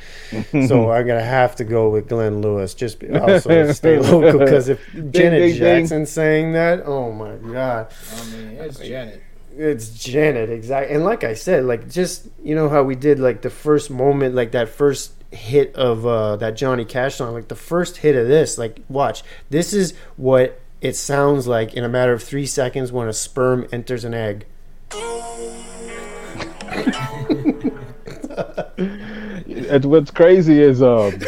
so 0.68 0.92
I'm 0.92 1.08
gonna 1.08 1.22
have 1.24 1.56
to 1.56 1.64
go 1.64 1.90
with 1.90 2.10
Glenn 2.10 2.42
Lewis. 2.42 2.74
Just 2.76 3.04
also 3.14 3.72
stay 3.72 3.98
local 3.98 4.38
because 4.40 4.70
if 4.70 4.86
Janet 4.94 5.12
ding, 5.14 5.32
ding. 5.32 5.56
Jackson's 5.56 6.12
saying 6.12 6.52
that, 6.54 6.84
oh 6.86 7.12
my 7.12 7.36
god! 7.38 7.88
I 8.22 8.26
mean, 8.36 8.48
it's 8.60 8.80
Janet. 8.80 9.24
It's 9.58 9.90
Janet, 9.90 10.50
exactly. 10.52 10.94
And 10.96 11.04
like 11.04 11.24
I 11.24 11.34
said, 11.34 11.64
like 11.66 11.90
just 11.90 12.28
you 12.44 12.54
know 12.54 12.70
how 12.70 12.84
we 12.84 12.94
did 12.96 13.18
like 13.20 13.42
the 13.42 13.50
first 13.50 13.90
moment, 13.90 14.36
like 14.36 14.52
that 14.52 14.70
first 14.70 15.14
hit 15.32 15.76
of 15.76 16.06
uh 16.06 16.36
that 16.38 16.56
Johnny 16.56 16.86
Cash 16.86 17.16
song, 17.16 17.34
like 17.34 17.48
the 17.50 17.56
first 17.56 17.98
hit 17.98 18.16
of 18.16 18.28
this, 18.28 18.58
like 18.58 18.82
watch. 18.90 19.24
This 19.50 19.74
is 19.74 19.94
what 20.18 20.60
it 20.82 20.96
sounds 20.96 21.48
like 21.48 21.74
in 21.74 21.84
a 21.84 21.90
matter 21.90 22.14
of 22.14 22.24
three 22.24 22.46
seconds 22.46 22.92
when 22.92 23.08
a 23.08 23.14
sperm 23.14 23.68
enters 23.72 24.06
an 24.06 24.14
egg. 24.14 24.46
And 29.70 29.86
what's 29.86 30.12
crazy 30.12 30.62
is 30.62 30.82
um 30.82 31.20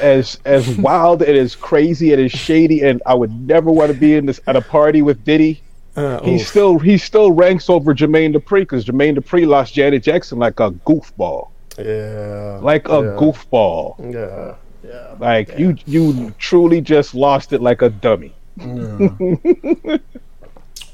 as 0.00 0.38
as 0.44 0.76
wild 0.78 1.22
and 1.22 1.36
as 1.36 1.54
crazy 1.56 2.12
and 2.12 2.22
as 2.22 2.32
shady 2.32 2.82
and 2.82 3.02
I 3.06 3.14
would 3.14 3.32
never 3.32 3.70
want 3.70 3.92
to 3.92 3.98
be 3.98 4.14
in 4.14 4.26
this 4.26 4.40
at 4.46 4.56
a 4.56 4.60
party 4.60 5.02
with 5.02 5.24
Diddy. 5.24 5.62
Uh, 5.96 6.20
He 6.22 6.36
oof. 6.36 6.46
still 6.46 6.78
he 6.78 6.98
still 6.98 7.32
ranks 7.32 7.70
over 7.70 7.94
Jermaine 7.94 8.34
Dupri 8.36 8.60
because 8.60 8.84
Jermaine 8.84 9.16
Dupri 9.16 9.46
lost 9.46 9.74
Janet 9.74 10.02
Jackson 10.02 10.38
like 10.38 10.60
a 10.60 10.70
goofball, 10.70 11.48
yeah, 11.78 12.58
like 12.62 12.88
a 12.88 13.00
yeah, 13.02 13.16
goofball. 13.18 13.96
Yeah, 14.12 14.54
yeah. 14.88 15.14
Like 15.18 15.58
you 15.58 15.76
you 15.86 16.32
truly 16.38 16.80
just 16.80 17.14
lost 17.14 17.52
it 17.52 17.60
like 17.60 17.82
a 17.82 17.90
dummy. 17.90 18.34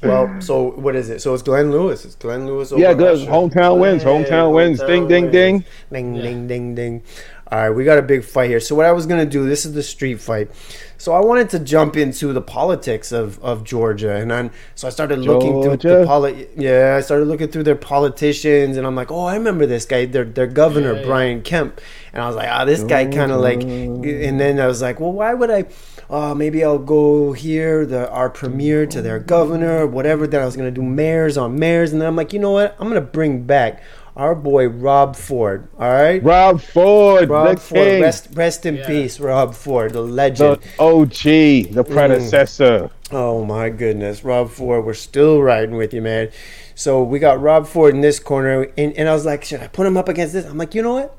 Well, 0.01 0.41
so 0.41 0.71
what 0.71 0.95
is 0.95 1.09
it? 1.09 1.21
So 1.21 1.33
it's 1.33 1.43
Glenn 1.43 1.71
Lewis. 1.71 2.03
It's 2.03 2.15
Glenn 2.15 2.45
Lewis. 2.45 2.71
Over 2.71 2.81
Yeah, 2.81 2.93
good. 2.93 3.25
Hometown 3.27 3.79
wins. 3.79 4.03
Hometown 4.03 4.53
wins. 4.53 4.81
Ding, 4.81 5.07
ding, 5.07 5.31
ding. 5.31 5.63
Ding, 5.91 6.15
Yeah. 6.15 6.21
ding, 6.21 6.47
ding, 6.47 6.75
ding. 6.75 7.03
All 7.53 7.59
right, 7.59 7.69
we 7.69 7.83
got 7.85 7.99
a 7.99 8.01
big 8.01 8.23
fight 8.23 8.49
here. 8.49 8.59
So 8.59 8.73
what 8.73 8.87
I 8.87 8.91
was 8.93 9.05
gonna 9.05 9.27
do, 9.27 9.47
this 9.47 9.63
is 9.63 9.73
the 9.73 9.83
street 9.83 10.19
fight. 10.19 10.49
So 10.97 11.13
I 11.13 11.19
wanted 11.19 11.51
to 11.51 11.59
jump 11.59 11.95
into 11.95 12.33
the 12.33 12.41
politics 12.41 13.11
of, 13.11 13.37
of 13.43 13.63
Georgia, 13.63 14.15
and 14.15 14.31
then 14.31 14.49
so 14.73 14.87
I 14.87 14.89
started 14.89 15.19
looking 15.19 15.61
through 15.61 15.77
the 15.77 15.77
Georgia. 15.77 16.03
poli- 16.07 16.47
Yeah, 16.57 16.95
I 16.97 17.01
started 17.01 17.25
looking 17.27 17.49
through 17.49 17.61
their 17.63 17.75
politicians, 17.75 18.75
and 18.75 18.87
I'm 18.87 18.95
like, 18.95 19.11
oh, 19.11 19.25
I 19.25 19.35
remember 19.35 19.67
this 19.67 19.85
guy, 19.85 20.05
their 20.05 20.23
their 20.25 20.47
governor 20.47 20.93
Yeah, 20.93 20.99
yeah. 21.01 21.05
Brian 21.05 21.41
Kemp, 21.43 21.79
and 22.11 22.23
I 22.23 22.27
was 22.27 22.35
like, 22.35 22.49
ah, 22.49 22.65
this 22.65 22.81
guy 22.83 23.05
kind 23.05 23.31
of 23.31 23.39
like, 23.39 23.61
and 23.61 24.39
then 24.39 24.59
I 24.59 24.65
was 24.65 24.81
like, 24.81 24.99
well, 24.99 25.13
why 25.13 25.35
would 25.35 25.51
I? 25.51 25.65
Uh, 26.09 26.33
maybe 26.33 26.63
I'll 26.63 26.79
go 26.79 27.33
here, 27.33 27.85
the 27.85 28.09
our 28.09 28.31
premier 28.31 28.87
to 28.87 28.99
their 29.01 29.19
governor, 29.19 29.85
whatever. 29.85 30.25
Then 30.25 30.41
I 30.41 30.45
was 30.45 30.55
gonna 30.55 30.71
do 30.71 30.81
mayors 30.81 31.37
on 31.37 31.59
mayors, 31.59 31.91
and 31.93 32.01
then 32.01 32.07
I'm 32.07 32.15
like, 32.15 32.33
you 32.33 32.39
know 32.39 32.51
what? 32.51 32.75
I'm 32.79 32.87
gonna 32.87 33.01
bring 33.01 33.43
back 33.43 33.83
our 34.15 34.35
boy 34.35 34.67
Rob 34.67 35.15
Ford. 35.15 35.67
All 35.79 35.91
right, 35.91 36.21
Rob 36.23 36.61
Ford, 36.61 37.29
Rob 37.29 37.55
the 37.55 37.61
Ford. 37.61 37.87
king, 37.87 38.01
Rest 38.01 38.29
rest 38.33 38.65
in 38.65 38.75
Yeah. 38.77 38.87
peace, 38.87 39.19
Rob 39.19 39.53
Ford, 39.55 39.93
the 39.93 40.01
legend. 40.01 40.59
the 40.77 40.83
OG, 40.83 41.73
the 41.73 41.83
predecessor. 41.83 42.89
Oh 43.11 43.43
my 43.45 43.69
goodness, 43.69 44.23
Rob 44.23 44.49
Ford, 44.49 44.85
we're 44.85 44.93
still 44.93 45.41
riding 45.41 45.75
with 45.75 45.93
you, 45.93 46.01
man. 46.01 46.29
So 46.75 47.03
we 47.03 47.19
got 47.19 47.41
Rob 47.41 47.67
Ford 47.67 47.93
in 47.93 48.01
this 48.01 48.19
corner, 48.19 48.67
and, 48.77 48.93
and 48.93 49.07
I 49.07 49.13
was 49.13 49.25
like, 49.25 49.43
should 49.43 49.61
I 49.61 49.67
put 49.67 49.85
him 49.85 49.97
up 49.97 50.09
against 50.09 50.33
this? 50.33 50.45
I'm 50.45 50.57
like, 50.57 50.73
you 50.73 50.81
know 50.81 50.93
what? 50.93 51.15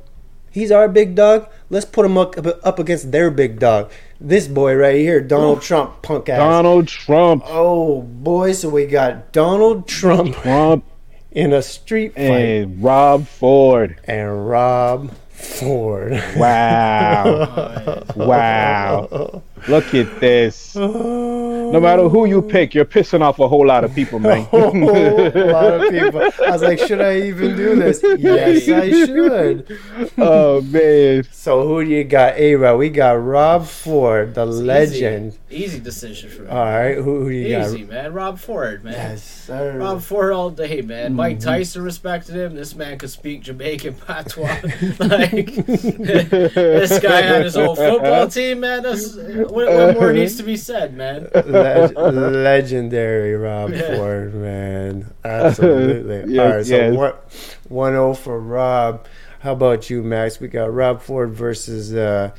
He's 0.51 0.71
our 0.71 0.89
big 0.89 1.17
dog. 1.17 1.49
Let's 1.69 1.85
put 1.85 2.07
him 2.07 2.17
up, 2.17 2.37
up 2.65 2.79
against 2.79 3.11
their 3.11 3.29
big 3.31 3.59
dog. 3.59 3.91
This 4.21 4.47
boy 4.47 4.75
right 4.77 4.97
here, 4.97 5.21
Donald 5.21 5.63
Trump, 5.63 6.01
punk 6.03 6.29
ass. 6.29 6.39
Donald 6.39 6.87
Trump, 6.89 7.43
Oh 7.47 8.03
boy, 8.03 8.53
so 8.53 8.69
we 8.69 8.87
got 8.87 9.33
Donald 9.33 9.89
Trump 9.89 10.35
Trump, 10.37 10.85
in 11.35 11.53
a 11.53 11.63
street 11.63 12.15
fight 12.15 12.23
and 12.23 12.83
Rob 12.83 13.27
Ford. 13.27 13.99
and 14.05 14.49
Rob 14.49 15.15
Ford. 15.33 16.13
Wow, 16.37 18.05
wow. 18.17 19.43
Look 19.69 19.95
at 19.95 20.21
this. 20.21 20.75
No 20.77 21.81
matter 21.81 22.09
who 22.09 22.27
you 22.27 22.43
pick, 22.43 22.75
you're 22.75 22.85
pissing 22.85 23.23
off 23.23 23.39
a 23.39 23.49
whole 23.49 23.67
lot 23.67 23.85
of 23.85 23.95
people, 23.95 24.19
man. 24.19 24.47
a 24.53 24.57
lot 24.59 25.75
of 25.75 25.91
people. 25.91 26.21
I 26.47 26.51
was 26.51 26.63
like, 26.63 26.79
should 26.79 27.01
I 27.01 27.23
even 27.23 27.57
do 27.57 27.75
this? 27.77 28.03
Yes, 28.19 28.69
I 28.69 28.91
should. 28.91 29.79
oh 30.19 30.61
man. 30.63 31.25
So 31.33 31.67
who 31.67 31.85
do 31.85 31.91
you 31.91 32.05
got? 32.05 32.37
A 32.37 32.55
Rod. 32.57 32.77
We 32.79 32.91
got 32.91 33.13
Rob 33.13 33.67
Ford, 33.67 34.35
the 34.35 34.45
legend. 34.45 35.39
Easy, 35.51 35.65
easy 35.65 35.81
decision 35.81 36.31
for 36.31 36.43
me. 36.43 36.49
All 36.51 36.65
right, 36.65 36.97
who, 36.97 37.21
who 37.21 37.29
do 37.31 37.35
you 37.35 37.47
Easy, 37.47 37.53
got? 37.53 37.67
Easy, 37.69 37.85
man. 37.85 38.13
Rob 38.13 38.39
Ford, 38.39 38.85
man. 38.85 38.93
Yes, 38.93 39.23
sir. 39.25 39.79
Rob 39.79 40.03
Ford 40.03 40.33
all 40.33 40.51
day, 40.51 40.83
man. 40.83 41.15
Mike 41.15 41.35
Mm-hmm. 41.39 41.49
Tyson 41.49 41.83
respected 41.83 42.37
him. 42.37 42.55
This 42.55 42.75
man 42.77 42.97
could 42.99 43.11
speak 43.11 43.43
Jamaican 43.43 43.95
patois. 44.07 44.61
like 45.01 45.47
this 45.55 46.99
guy 47.01 47.23
had 47.23 47.45
his 47.45 47.55
whole 47.57 47.75
football 47.75 48.29
team, 48.29 48.61
man. 48.61 48.83
That's, 48.83 49.15
what, 49.55 49.73
what 49.73 49.95
more 49.95 50.13
needs 50.13 50.37
to 50.37 50.43
be 50.43 50.57
said, 50.57 50.97
man? 50.97 51.29
Leg- 51.47 51.97
legendary 51.97 53.35
Rob 53.37 53.73
Yeah. 53.73 53.97
Ford, 53.97 54.35
man. 54.35 55.13
Absolutely. 55.25 56.25
Yes, 56.35 56.41
All 56.51 56.57
right, 56.57 56.67
so 56.67 56.77
yes. 56.77 56.95
what? 56.97 57.59
One 57.69 57.93
zero 57.93 58.15
for 58.15 58.39
Rob. 58.41 59.07
How 59.41 59.53
about 59.53 59.91
you, 59.91 60.03
Max? 60.03 60.41
We 60.41 60.49
got 60.49 60.73
Rob 60.73 61.01
Ford 61.03 61.33
versus 61.33 61.95
uh, 61.95 62.31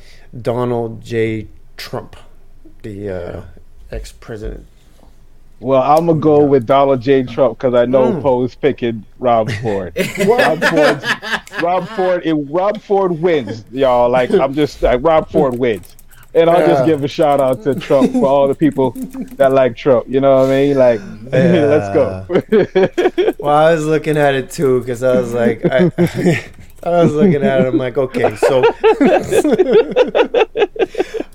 Donald 0.42 1.00
J. 1.02 1.48
Trump, 1.76 2.16
the 2.82 3.10
uh, 3.10 3.42
ex-president. 3.90 4.66
Well, 5.60 5.80
I'm 5.80 6.06
gonna 6.06 6.20
go 6.20 6.44
with 6.44 6.66
Donald 6.66 7.00
J. 7.00 7.22
Trump 7.22 7.56
because 7.58 7.72
I 7.74 7.86
know 7.86 8.12
Mm. 8.12 8.22
Poe's 8.22 8.54
picking 8.54 9.06
Rob 9.18 9.50
Ford. 9.62 9.96
Rob 10.26 10.60
Ford. 10.62 11.02
Rob 11.62 11.88
Ford. 11.88 12.22
If 12.26 12.36
Rob 12.50 12.80
Ford 12.82 13.12
wins, 13.22 13.64
y'all, 13.72 14.10
like 14.10 14.30
I'm 14.32 14.52
just 14.52 14.82
like 14.82 15.00
Rob 15.02 15.30
Ford 15.30 15.58
wins, 15.58 15.96
and 16.36 16.50
I'll 16.50 16.60
Yeah. 16.60 16.66
just 16.68 16.86
give 16.86 17.02
a 17.02 17.08
shout 17.08 17.40
out 17.40 17.62
to 17.64 17.74
Trump 17.74 18.12
for 18.12 18.26
all 18.26 18.46
the 18.46 18.54
people 18.54 18.90
that 19.36 19.52
like 19.52 19.74
Trump. 19.76 20.06
You 20.08 20.20
know 20.20 20.36
what 20.36 20.46
I 20.46 20.50
mean? 20.50 20.76
Like, 20.76 21.00
let's 21.32 21.94
go. 21.94 22.26
Well, 23.38 23.54
I 23.56 23.72
was 23.74 23.86
looking 23.86 24.16
at 24.16 24.34
it 24.34 24.50
too 24.50 24.80
because 24.80 25.02
I 25.02 25.18
was 25.18 25.32
like, 25.32 25.64
I, 25.64 25.90
I 26.82 27.02
was 27.02 27.12
looking 27.14 27.42
at 27.42 27.60
it. 27.62 27.66
I'm 27.66 27.78
like, 27.78 27.96
okay, 27.96 28.36
so 28.36 28.62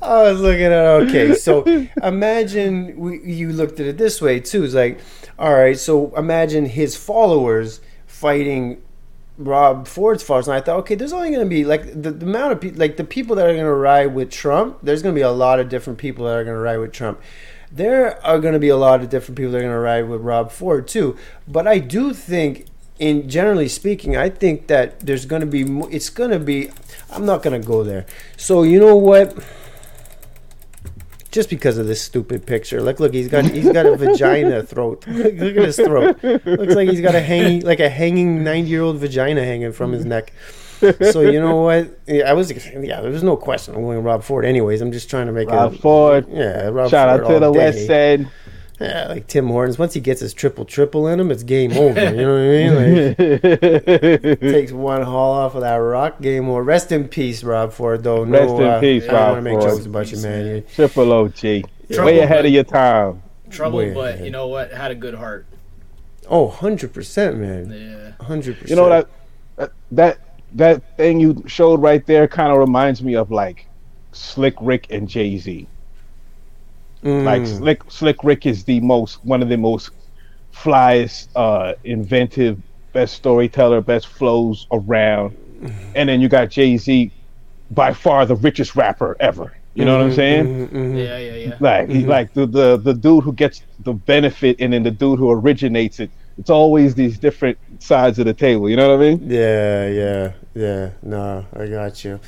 I 0.04 0.24
was 0.24 0.40
looking 0.42 0.66
at 0.66 0.74
okay, 1.08 1.34
so 1.36 1.64
imagine 2.04 2.96
we, 2.98 3.20
you 3.24 3.52
looked 3.52 3.80
at 3.80 3.86
it 3.88 3.98
this 3.98 4.22
way 4.22 4.40
too. 4.40 4.64
It's 4.64 4.74
like, 4.74 5.00
all 5.40 5.54
right, 5.54 5.78
so 5.78 6.14
imagine 6.16 6.66
his 6.66 6.96
followers 6.96 7.82
fighting 8.08 8.82
Rob 9.48 9.88
Ford's 9.88 10.24
followers, 10.24 10.48
and 10.48 10.56
I 10.56 10.62
thought, 10.62 10.80
okay, 10.80 10.96
there's 10.96 11.14
only 11.14 11.30
going 11.30 11.44
to 11.44 11.50
be 11.50 11.64
like 11.66 11.86
the, 11.86 12.12
the 12.12 12.26
amount 12.26 12.54
of 12.54 12.62
people, 12.62 12.80
like 12.80 12.98
the 12.98 13.04
people 13.04 13.36
that 13.36 13.46
are 13.46 13.54
going 13.54 13.66
to 13.66 13.74
ride 13.74 14.14
with 14.14 14.32
Trump. 14.32 14.80
There's 14.84 15.02
going 15.02 15.16
to 15.16 15.20
be 15.20 15.24
a 15.24 15.32
lot 15.32 15.60
of 15.60 15.70
different 15.70 16.00
people 16.00 16.26
that 16.26 16.36
are 16.36 16.44
going 16.44 16.56
to 16.56 16.62
ride 16.62 16.78
with 16.78 16.92
Trump. 16.92 17.20
There 17.72 18.24
are 18.26 18.40
going 18.40 18.54
to 18.54 18.60
be 18.60 18.70
a 18.70 18.76
lot 18.76 19.02
of 19.02 19.10
different 19.10 19.38
people 19.38 19.52
that 19.54 19.60
are 19.60 19.62
going 19.62 19.74
to 19.74 19.80
ride 19.80 20.10
with 20.10 20.22
Rob 20.22 20.52
Ford 20.52 20.88
too. 20.88 21.18
But 21.48 21.68
I 21.68 21.80
do 21.80 22.14
think, 22.14 22.66
in 23.00 23.30
generally 23.30 23.68
speaking, 23.68 24.18
I 24.18 24.30
think 24.30 24.68
that 24.68 25.00
there's 25.00 25.26
going 25.26 25.42
to 25.42 25.46
be. 25.46 25.62
It's 25.90 26.10
going 26.10 26.32
to 26.32 26.40
be. 26.40 26.70
I'm 27.10 27.26
not 27.26 27.44
going 27.44 27.60
to 27.60 27.66
go 27.66 27.84
there. 27.84 28.06
So 28.38 28.64
you 28.64 28.80
know 28.80 28.96
what? 28.96 29.38
Just 31.32 31.50
because 31.50 31.78
of 31.78 31.88
this 31.88 32.02
stupid 32.02 32.46
picture. 32.46 32.82
Look, 32.82 33.00
look, 33.00 33.14
he's 33.14 33.30
got 33.30 33.46
he's 33.46 33.72
got 33.72 33.86
a 33.86 33.96
vagina 33.96 34.64
throat. 34.64 35.06
Look, 35.08 35.34
look 35.36 35.58
at 35.58 35.64
his 35.64 35.78
throat. 35.78 36.22
Looks 36.24 36.76
like 36.76 36.90
he's 36.90 37.02
got 37.02 37.16
a 37.16 37.22
hanging 37.22 37.62
like 37.62 37.80
a 37.80 37.90
hanging 37.90 38.44
ninety 38.44 38.70
year 38.70 38.82
old 38.82 38.98
vagina 38.98 39.44
hanging 39.44 39.72
from 39.72 39.94
his 39.94 40.06
neck. 40.06 40.34
So 41.12 41.22
you 41.22 41.40
know 41.40 41.62
what? 41.62 42.00
Yeah, 42.08 42.30
I 42.30 42.34
was 42.34 42.52
yeah. 42.52 43.02
There's 43.02 43.24
no 43.24 43.38
question. 43.38 43.76
I'm 43.76 43.84
going 43.84 43.98
to 43.98 44.02
Rob 44.02 44.24
Ford. 44.24 44.46
Anyways, 44.46 44.82
I'm 44.82 44.92
just 44.92 45.10
trying 45.10 45.28
to 45.28 45.32
make 45.32 45.48
Rob 45.48 45.74
it. 45.74 45.76
Rob 45.76 45.82
Ford. 45.82 46.28
Yeah, 46.30 46.68
Rob 46.70 46.90
Shout 46.90 47.20
Ford 47.20 47.22
out 47.22 47.34
to 47.34 47.40
the 47.40 47.52
day. 47.52 47.60
West 47.60 47.90
End. 47.90 48.32
Yeah, 48.82 49.08
like 49.10 49.28
Tim 49.28 49.48
Hortons. 49.48 49.78
Once 49.78 49.94
he 49.94 50.00
gets 50.00 50.22
his 50.22 50.34
triple 50.34 50.66
triple 50.66 51.08
in 51.08 51.20
him, 51.20 51.30
it's 51.32 51.44
game 51.44 51.72
over. 51.74 52.00
You 52.00 52.26
know 52.26 52.34
what 52.34 52.42
I 52.42 53.48
mean? 53.48 54.30
Like, 54.32 54.40
takes 54.40 54.72
one 54.72 55.04
haul 55.04 55.34
off 55.34 55.56
of 55.56 55.62
that 55.62 55.76
rock 55.76 56.20
game 56.22 56.50
over. 56.50 56.64
Rest 56.64 56.92
in 56.92 57.08
peace, 57.08 57.44
Rob 57.44 57.72
Ford. 57.74 58.04
Though 58.04 58.24
no, 58.26 58.40
Rest 58.40 58.54
in 58.56 58.64
uh, 58.64 58.80
peace, 58.80 59.04
I 59.08 59.12
don't 59.12 59.22
want 59.34 59.38
to 59.38 59.42
make 59.42 59.60
Ford. 59.60 59.72
jokes 59.72 59.86
about 59.86 60.12
you, 60.12 60.18
man. 60.20 60.46
man. 60.46 60.64
Triple 60.74 61.14
OG. 61.14 61.32
Trouble, 61.92 62.06
Way 62.06 62.20
ahead 62.20 62.38
but- 62.40 62.46
of 62.46 62.52
your 62.52 62.64
time. 62.64 63.22
Trouble, 63.50 63.78
Way 63.80 63.94
but 63.94 64.14
ahead. 64.16 64.26
you 64.26 64.32
know 64.32 64.48
what? 64.48 64.72
Had 64.72 64.92
a 64.92 64.96
good 64.96 65.14
heart. 65.14 65.46
Oh, 66.30 66.46
100 66.46 66.94
percent, 66.94 67.38
man. 67.38 67.70
Yeah. 67.70 68.26
Hundred 68.26 68.54
percent. 68.56 68.70
You 68.70 68.76
know 68.78 68.90
that 68.90 69.10
that 69.58 69.72
that, 69.92 70.20
that 70.54 70.98
thing 70.98 71.20
you 71.20 71.44
showed 71.48 71.82
right 71.82 72.06
there 72.06 72.28
kind 72.28 72.52
of 72.52 72.58
reminds 72.58 73.04
me 73.04 73.16
of 73.16 73.30
like 73.32 73.68
Slick 74.14 74.56
Rick 74.62 74.88
and 74.90 75.08
Jay 75.10 75.38
Z. 75.38 75.68
Mm. 77.04 77.24
Like 77.26 77.46
Slick 77.46 77.82
Slick 77.90 78.18
Rick 78.24 78.46
is 78.46 78.64
the 78.66 78.80
most 78.82 79.20
one 79.24 79.42
of 79.42 79.50
the 79.50 79.58
most 79.58 79.92
flyest, 80.56 81.28
uh, 81.36 81.74
inventive, 81.84 82.60
best 82.94 83.14
storyteller, 83.16 83.82
best 83.82 84.08
flows 84.08 84.66
around, 84.72 85.36
and 85.96 86.10
then 86.10 86.22
you 86.22 86.30
got 86.30 86.50
Jay 86.50 86.78
Z, 86.78 87.14
by 87.70 87.94
far 87.94 88.26
the 88.26 88.36
richest 88.36 88.76
rapper 88.76 89.16
ever. 89.20 89.54
You 89.74 89.86
know 89.86 89.94
what 89.96 90.04
I'm 90.04 90.12
saying? 90.12 90.50
Mhm, 90.50 90.70
mhm. 90.72 90.98
Yeah, 90.98 91.18
yeah, 91.18 91.36
yeah. 91.36 91.60
Like 91.60 91.90
he, 91.90 92.04
Mhm. 92.04 92.08
like 92.08 92.34
the, 92.34 92.46
the 92.46 92.78
the 92.78 92.94
dude 92.94 93.24
who 93.24 93.34
gets 93.34 93.64
the 93.80 93.94
benefit 93.94 94.58
and 94.60 94.74
then 94.74 94.84
the 94.84 94.92
dude 94.92 95.20
who 95.20 95.30
originates 95.32 96.00
it. 96.00 96.12
It's 96.38 96.50
always 96.50 96.96
these 96.96 97.20
different 97.20 97.58
sides 97.80 98.20
of 98.20 98.26
the 98.26 98.34
table. 98.34 98.70
You 98.70 98.76
know 98.78 98.90
what 98.90 99.04
I 99.04 99.10
mean? 99.10 99.22
Yeah, 99.30 99.88
yeah, 99.88 100.32
yeah. 100.54 100.92
No, 101.02 101.46
I 101.56 101.68
got 101.68 102.04
you. 102.04 102.20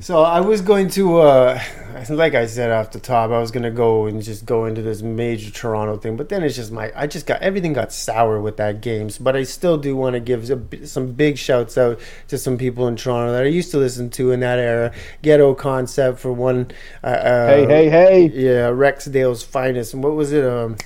so 0.00 0.22
I 0.22 0.40
was 0.40 0.62
going 0.62 0.88
to, 0.90 1.18
uh, 1.18 1.62
like 2.10 2.34
I 2.34 2.46
said 2.46 2.70
off 2.70 2.92
the 2.92 3.00
top, 3.00 3.30
I 3.30 3.38
was 3.38 3.50
gonna 3.50 3.70
go 3.70 4.06
and 4.06 4.22
just 4.22 4.46
go 4.46 4.64
into 4.64 4.80
this 4.80 5.02
major 5.02 5.50
Toronto 5.50 5.96
thing, 5.98 6.16
but 6.16 6.28
then 6.30 6.42
it's 6.42 6.56
just 6.56 6.72
my, 6.72 6.90
I 6.96 7.06
just 7.06 7.26
got 7.26 7.42
everything 7.42 7.74
got 7.74 7.92
sour 7.92 8.40
with 8.40 8.56
that 8.56 8.80
games. 8.80 9.18
But 9.18 9.36
I 9.36 9.42
still 9.42 9.76
do 9.76 9.94
want 9.96 10.14
to 10.14 10.20
give 10.20 10.50
a 10.50 10.86
some 10.86 11.12
big 11.12 11.36
shouts 11.36 11.76
out 11.76 12.00
to 12.28 12.38
some 12.38 12.56
people 12.56 12.88
in 12.88 12.96
Toronto 12.96 13.32
that 13.32 13.42
I 13.42 13.48
used 13.48 13.70
to 13.72 13.78
listen 13.78 14.08
to 14.10 14.30
in 14.32 14.40
that 14.40 14.58
era. 14.58 14.92
Ghetto 15.22 15.54
Concept 15.54 16.18
for 16.18 16.32
one. 16.32 16.70
Uh, 17.04 17.06
uh, 17.06 17.46
hey, 17.48 17.66
hey, 17.66 17.90
hey! 17.90 18.26
Yeah, 18.28 18.70
Rexdale's 18.70 19.42
finest. 19.42 19.94
And 19.94 20.02
what 20.02 20.14
was 20.14 20.32
it? 20.32 20.44
Um, 20.44 20.76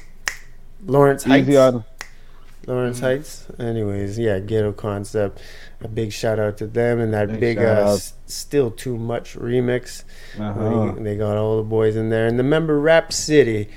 Lawrence 0.84 1.24
Heights. 1.24 1.48
Lawrence 2.66 2.98
Heights. 2.98 3.46
Anyways, 3.58 4.18
yeah, 4.18 4.40
Ghetto 4.40 4.72
Concept. 4.72 5.40
A 5.86 5.88
big 5.88 6.12
shout 6.12 6.40
out 6.40 6.58
to 6.58 6.66
them 6.66 6.98
and 6.98 7.14
that 7.14 7.28
Big 7.28 7.40
big, 7.40 7.58
uh. 7.58 7.92
S- 7.94 8.14
Still 8.26 8.72
Too 8.72 8.96
Much 8.96 9.36
remix. 9.36 10.02
Uh-huh. 10.36 10.92
They, 10.96 11.02
they 11.04 11.16
got 11.16 11.36
all 11.36 11.58
the 11.58 11.62
boys 11.62 11.94
in 11.94 12.10
there. 12.10 12.26
And 12.26 12.36
remember 12.36 12.80
Rap 12.80 13.12
City 13.12 13.68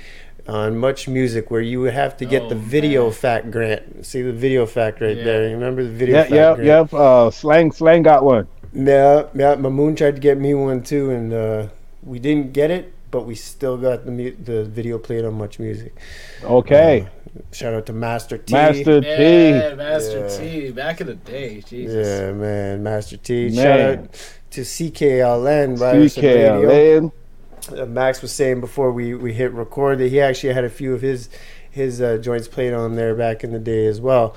on 0.48 0.76
Much 0.76 1.06
Music 1.06 1.52
where 1.52 1.60
you 1.60 1.80
would 1.82 1.92
have 1.94 2.16
to 2.16 2.24
get 2.24 2.42
Oh, 2.42 2.48
the 2.48 2.56
video 2.56 3.04
man. 3.04 3.12
fact 3.12 3.50
grant. 3.52 4.04
See 4.04 4.22
the 4.22 4.32
video 4.32 4.66
fact 4.66 5.00
right 5.00 5.16
Yeah. 5.16 5.22
there. 5.24 5.48
You 5.48 5.54
remember 5.54 5.84
the 5.84 5.90
video 5.90 6.16
Yeah, 6.16 6.22
fact 6.22 6.34
yep, 6.34 6.56
grant? 6.56 6.66
yep. 6.90 6.94
Uh, 6.94 7.30
slang, 7.30 7.70
slang 7.70 8.02
got 8.02 8.24
one. 8.24 8.48
Yeah, 8.72 9.26
yeah. 9.34 9.54
Mamoon 9.54 9.96
tried 9.96 10.16
to 10.16 10.20
get 10.20 10.36
me 10.38 10.52
one 10.54 10.82
too, 10.82 11.10
and 11.10 11.32
uh, 11.32 11.66
we 12.02 12.18
didn't 12.18 12.52
get 12.52 12.72
it, 12.72 12.92
but 13.12 13.24
we 13.24 13.36
still 13.36 13.76
got 13.76 14.04
the 14.04 14.10
mu- 14.10 14.34
the 14.42 14.64
video 14.64 14.98
played 14.98 15.24
on 15.24 15.34
Much 15.34 15.60
Music. 15.60 15.94
Okay, 16.42 17.06
Shout 17.52 17.74
out 17.74 17.86
to 17.86 17.92
Master 17.92 18.38
T. 18.38 18.52
Master 18.52 19.00
T. 19.00 19.06
Yeah, 19.08 19.74
Master 19.74 20.20
Yeah. 20.20 20.38
T. 20.38 20.70
Back 20.72 21.00
in 21.00 21.06
the 21.06 21.14
day, 21.14 21.60
Jesus. 21.60 22.06
Yeah, 22.06 22.32
man, 22.32 22.82
Master 22.82 23.16
T. 23.16 23.50
Man. 23.50 23.54
Shout 23.54 23.80
out 23.80 24.34
to 24.50 24.60
CKLN, 24.62 25.80
Ryerson 25.80 26.22
Radio. 26.24 26.62
CKLN. 26.62 27.12
Uh, 27.78 27.86
Max 27.86 28.22
was 28.22 28.32
saying 28.32 28.60
before 28.60 28.90
we, 28.90 29.14
we 29.14 29.32
hit 29.32 29.52
record 29.52 29.98
that 29.98 30.08
he 30.08 30.20
actually 30.20 30.54
had 30.54 30.64
a 30.64 30.70
few 30.70 30.94
of 30.94 31.02
his 31.02 31.28
his 31.70 32.00
uh, 32.00 32.16
joints 32.16 32.48
played 32.48 32.72
on 32.72 32.96
there 32.96 33.14
back 33.14 33.44
in 33.44 33.52
the 33.52 33.58
day 33.60 33.86
as 33.86 34.00
well, 34.00 34.34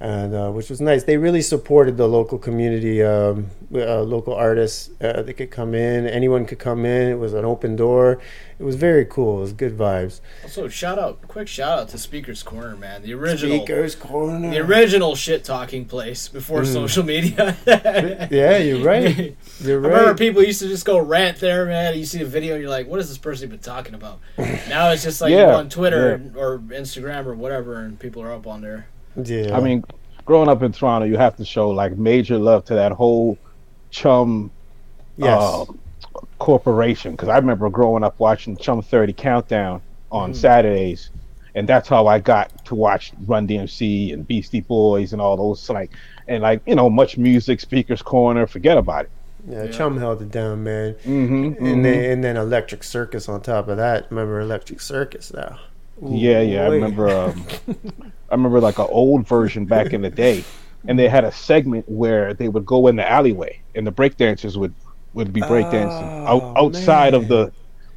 and 0.00 0.34
uh, 0.34 0.50
which 0.50 0.70
was 0.70 0.80
nice. 0.80 1.04
They 1.04 1.18
really 1.18 1.42
supported 1.42 1.96
the 1.98 2.08
local 2.08 2.38
community, 2.38 3.02
um, 3.02 3.48
uh, 3.74 4.00
local 4.00 4.32
artists. 4.34 4.88
Uh, 5.00 5.20
they 5.22 5.34
could 5.34 5.50
come 5.50 5.74
in, 5.74 6.06
anyone 6.06 6.46
could 6.46 6.58
come 6.58 6.86
in. 6.86 7.08
It 7.10 7.18
was 7.18 7.34
an 7.34 7.44
open 7.44 7.76
door. 7.76 8.18
It 8.58 8.64
was 8.64 8.76
very 8.76 9.04
cool. 9.06 9.38
It 9.38 9.40
was 9.42 9.52
good 9.52 9.76
vibes. 9.76 10.20
Also, 10.42 10.68
shout 10.68 10.98
out, 10.98 11.26
quick 11.28 11.48
shout 11.48 11.78
out 11.78 11.88
to 11.90 11.98
Speaker's 11.98 12.42
Corner, 12.42 12.76
man. 12.76 13.02
The 13.02 13.12
original, 13.14 13.58
Speakers 13.58 13.94
corner. 13.94 14.50
the 14.50 14.58
original 14.58 15.14
shit 15.14 15.44
talking 15.44 15.84
place 15.84 16.28
before 16.28 16.62
Mm. 16.62 16.72
social 16.72 17.04
media. 17.04 17.56
Yeah, 18.30 18.56
you're 18.58 18.82
right. 18.84 19.36
You're 19.60 19.80
right. 19.80 19.92
I 19.92 19.98
remember 19.98 20.14
people 20.18 20.42
used 20.42 20.60
to 20.60 20.68
just 20.68 20.84
go 20.86 20.98
rant 20.98 21.40
there, 21.40 21.66
man. 21.66 21.96
You 21.98 22.04
see 22.04 22.22
a 22.22 22.26
video 22.26 22.54
and 22.54 22.62
you're 22.62 22.70
like, 22.70 22.86
what 22.86 23.00
is 23.00 23.08
this 23.08 23.18
person 23.18 23.48
been 23.50 23.58
talking 23.58 23.94
about? 23.94 24.18
now 24.38 24.90
it's 24.90 25.02
just 25.02 25.20
like 25.20 25.32
Yeah, 25.32 25.56
on 25.56 25.68
Twitter 25.68 26.22
or 26.36 26.58
Instagram 26.58 27.26
or 27.26 27.34
whatever, 27.34 27.76
and 27.80 27.98
people 27.98 28.22
are 28.22 28.32
up 28.32 28.46
on 28.46 28.60
there. 28.62 28.86
Yeah. 29.28 29.56
I 29.56 29.60
mean, 29.60 29.84
growing 30.24 30.48
up 30.48 30.62
in 30.62 30.72
Toronto, 30.72 31.06
you 31.06 31.16
have 31.16 31.36
to 31.36 31.44
show 31.44 31.70
like 31.70 31.96
major 31.96 32.38
love 32.38 32.64
to 32.66 32.74
that 32.74 32.92
whole 32.92 33.38
chum 33.90 34.50
yes. 35.16 35.40
uh, 35.40 35.64
corporation. 36.38 37.12
Because 37.12 37.28
I 37.28 37.36
remember 37.36 37.68
growing 37.70 38.04
up 38.04 38.18
watching 38.18 38.56
Chum 38.56 38.82
30 38.82 39.12
Countdown 39.12 39.82
on 40.12 40.32
Mm. 40.32 40.36
Saturdays, 40.36 41.10
and 41.54 41.68
that's 41.68 41.88
how 41.88 42.06
I 42.06 42.18
got 42.18 42.64
to 42.66 42.74
watch 42.74 43.12
Run 43.26 43.46
DMC 43.46 44.12
and 44.12 44.26
Beastie 44.26 44.60
Boys 44.60 45.12
and 45.12 45.20
all 45.22 45.36
those 45.36 45.68
like 45.70 45.90
and 46.28 46.42
like 46.42 46.62
you 46.66 46.74
know 46.74 46.88
much 46.90 47.16
music, 47.18 47.60
Speakers 47.60 48.02
Corner. 48.02 48.46
Forget 48.46 48.76
about 48.76 49.04
it. 49.06 49.10
Yeah, 49.48 49.64
Yeah. 49.64 49.70
Chum 49.70 49.96
held 49.98 50.20
it 50.22 50.30
down, 50.30 50.64
man. 50.64 50.94
Mm-hmm, 51.04 51.64
And 51.64 51.84
then 51.84 52.10
and 52.12 52.24
then 52.24 52.36
Electric 52.36 52.82
Circus 52.84 53.28
on 53.28 53.40
top 53.40 53.68
of 53.68 53.76
that. 53.78 54.06
Remember 54.10 54.40
Electric 54.40 54.80
Circus 54.80 55.32
now? 55.32 55.58
Ooh, 56.02 56.14
Yeah, 56.14 56.40
yeah. 56.40 56.64
I 56.64 56.68
remember. 56.68 57.08
Um, 57.08 57.44
I 58.30 58.34
remember 58.34 58.60
like 58.60 58.78
an 58.78 58.86
old 58.90 59.26
version 59.26 59.64
back 59.66 59.92
in 59.92 60.02
the 60.02 60.10
day, 60.10 60.44
and 60.86 60.98
they 60.98 61.08
had 61.08 61.24
a 61.24 61.32
segment 61.32 61.88
where 61.88 62.32
they 62.34 62.48
would 62.48 62.64
go 62.64 62.86
in 62.86 62.96
the 62.96 63.08
alleyway, 63.10 63.60
and 63.74 63.86
the 63.86 63.92
breakdancers 63.92 64.56
would 64.56 64.74
would 65.14 65.32
be 65.32 65.40
breakdancing 65.40 66.26
Oh, 66.28 66.40
out, 66.40 66.56
outside 66.56 67.14
of 67.14 67.26
the 67.28 67.52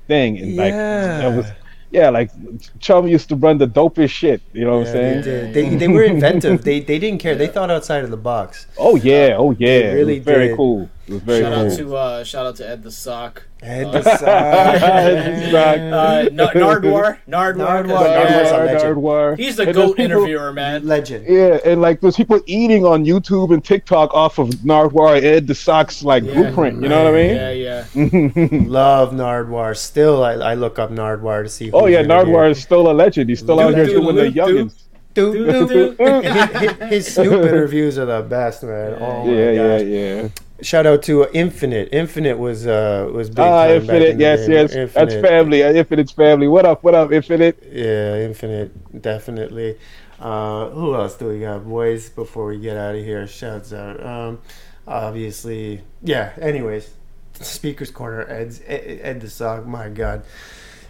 thing, 0.08 0.38
and 0.40 0.56
like 0.56 0.74
that 0.74 1.36
was 1.36 1.46
Yeah. 1.92 2.02
yeah, 2.06 2.10
like 2.10 2.32
Chum 2.80 3.08
used 3.08 3.30
to 3.30 3.36
run 3.36 3.60
the 3.60 3.68
dopest 3.68 4.10
shit. 4.10 4.42
You 4.52 4.66
know 4.66 4.80
what 4.80 4.88
I'm 4.88 4.94
saying? 4.94 5.22
they, 5.22 5.32
did. 5.32 5.54
they 5.54 5.76
they 5.76 5.88
were 5.88 6.04
inventive. 6.04 6.64
They 6.64 6.80
they 6.80 6.98
didn't 6.98 7.20
care. 7.22 7.36
They 7.36 7.48
thought 7.56 7.70
outside 7.70 8.04
of 8.04 8.10
the 8.10 8.18
box. 8.18 8.66
Oh 8.80 8.96
yeah, 8.96 9.36
oh 9.38 9.52
yeah. 9.60 9.82
They 9.92 9.96
really 9.96 10.20
very 10.20 10.48
did. 10.50 10.58
cool. 10.58 10.90
It 11.06 11.14
was 11.16 11.22
very 11.24 11.42
Shout 11.42 11.54
cool. 11.54 11.66
out 11.72 11.78
to 11.78 11.96
uh, 11.98 12.24
shout 12.24 12.46
out 12.46 12.56
to 12.58 12.70
Ed 12.70 12.82
the 12.84 12.92
Sock. 12.92 13.44
Head 13.62 13.88
Uh, 13.88 13.92
to 13.92 14.04
side. 14.04 14.20
Sock. 15.52 15.78
Uh, 15.78 16.30
N- 16.30 16.38
Nardwuar, 16.38 17.18
Nardwuar, 17.28 17.56
Nardwuar, 17.84 17.86
'cause, 17.86 17.90
Nardwuar's 17.90 18.52
a 18.52 18.58
legend. 18.58 18.96
Nardwuar. 18.96 19.38
he's 19.38 19.56
the 19.58 19.64
And 19.64 19.74
goat 19.74 19.98
people- 19.98 20.06
interviewer, 20.06 20.54
man. 20.54 20.88
Legend. 20.88 21.26
Yeah, 21.28 21.60
and 21.66 21.82
like 21.82 22.00
there's 22.00 22.16
people 22.16 22.40
eating 22.46 22.86
on 22.86 23.04
YouTube 23.06 23.54
and 23.54 23.64
TikTok 23.64 24.14
off 24.14 24.38
of 24.40 24.50
Nardwuar 24.64 25.22
Ed 25.22 25.46
the 25.48 25.56
Sock's 25.56 26.04
like 26.06 26.24
Yeah. 26.24 26.34
blueprint. 26.36 26.82
You 26.82 26.88
know 26.88 27.04
what 27.04 27.14
I 27.14 27.18
mean? 27.18 27.36
Yeah, 27.36 27.52
yeah. 27.52 28.68
Love 28.68 29.12
Nardwuar. 29.12 29.76
Still, 29.76 30.24
I, 30.24 30.34
I 30.34 30.54
look 30.54 30.80
up 30.80 30.90
Nardwuar 30.90 31.44
to 31.44 31.50
see. 31.50 31.70
Oh 31.74 31.88
yeah, 31.88 32.02
Nardwuar 32.04 32.50
is 32.50 32.62
still 32.62 32.90
a 32.90 32.94
legend. 32.94 33.30
He's 33.30 33.40
still 33.40 33.58
Do, 33.58 33.64
out 33.64 33.76
here 33.76 33.86
do, 33.88 33.94
doing 34.02 34.16
the 34.16 34.32
do, 34.32 34.40
youngins. 34.40 34.80
Doop, 35.16 35.34
Do, 35.34 35.46
doop, 35.46 35.68
do, 35.70 35.94
doop. 35.96 36.80
his, 36.90 37.06
his 37.06 37.14
Snoop 37.14 37.46
interviews 37.46 38.00
are 38.00 38.06
the 38.06 38.22
best, 38.24 38.64
man. 38.64 38.98
Oh 39.00 39.26
my 39.26 39.32
Yeah, 39.32 39.52
yeah, 39.52 39.78
yeah. 39.78 40.28
Shout 40.64 40.86
out 40.86 41.04
to 41.04 41.28
Infinite. 41.34 41.90
Infinite 41.92 42.38
was 42.40 42.66
uh 42.66 43.10
was 43.14 43.30
big. 43.30 43.40
Ah, 43.40 43.68
time 43.68 43.68
back 43.68 43.82
Infinite. 43.82 44.10
in 44.12 44.20
Yes, 44.20 44.48
yes. 44.48 44.94
That's 44.94 45.14
family. 45.16 45.62
Uh, 45.64 45.74
Infinite's 45.74 46.12
family. 46.14 46.48
What 46.48 46.66
up? 46.66 46.84
What 46.84 46.96
up, 46.96 47.12
Infinite? 47.12 47.62
Yeah, 47.70 48.16
Infinite, 48.18 49.02
definitely. 49.02 49.78
Uh, 50.20 50.70
who 50.70 50.96
else 50.96 51.18
do 51.18 51.28
we 51.28 51.42
got, 51.42 51.68
boys? 51.68 52.10
Before 52.10 52.48
we 52.48 52.60
get 52.60 52.78
out 52.78 52.96
of 52.96 53.04
here, 53.04 53.28
shouts 53.28 53.74
out. 53.74 54.02
Um, 54.06 54.40
obviously, 54.88 55.82
yeah. 56.02 56.32
Anyways, 56.42 56.92
Speaker's 57.34 57.92
Corner, 57.92 58.26
Ed's, 58.30 58.62
Ed, 58.66 59.00
Ed 59.04 59.22
the 59.22 59.30
Sock. 59.30 59.66
My 59.66 59.90
God, 59.90 60.24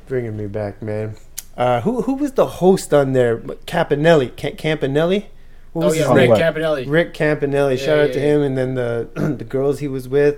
bringing 0.07 0.37
me 0.37 0.45
back, 0.45 0.83
man. 0.83 1.15
Uh, 1.57 1.81
who 1.81 2.03
who 2.03 2.13
was 2.13 2.33
the 2.33 2.45
host 2.45 2.93
on 2.93 3.13
there? 3.13 3.37
Campanelli. 3.37 4.29
Ca- 4.37 4.55
Campanelli. 4.55 5.25
What 5.73 5.85
Oh 5.85 5.91
yeah, 5.91 6.03
his 6.03 6.07
name? 6.09 6.15
Rick 6.15 6.29
What? 6.29 6.39
Campanelli. 6.41 6.85
Rick 6.87 7.13
Campanelli. 7.13 7.77
Yeah, 7.77 7.85
Shout 7.85 7.99
out 7.99 8.13
to 8.13 8.19
yeah. 8.19 8.25
him, 8.25 8.41
and 8.41 8.57
then 8.57 8.75
the 8.75 9.09
the 9.37 9.43
girls 9.43 9.79
he 9.79 9.87
was 9.87 10.07
with. 10.07 10.37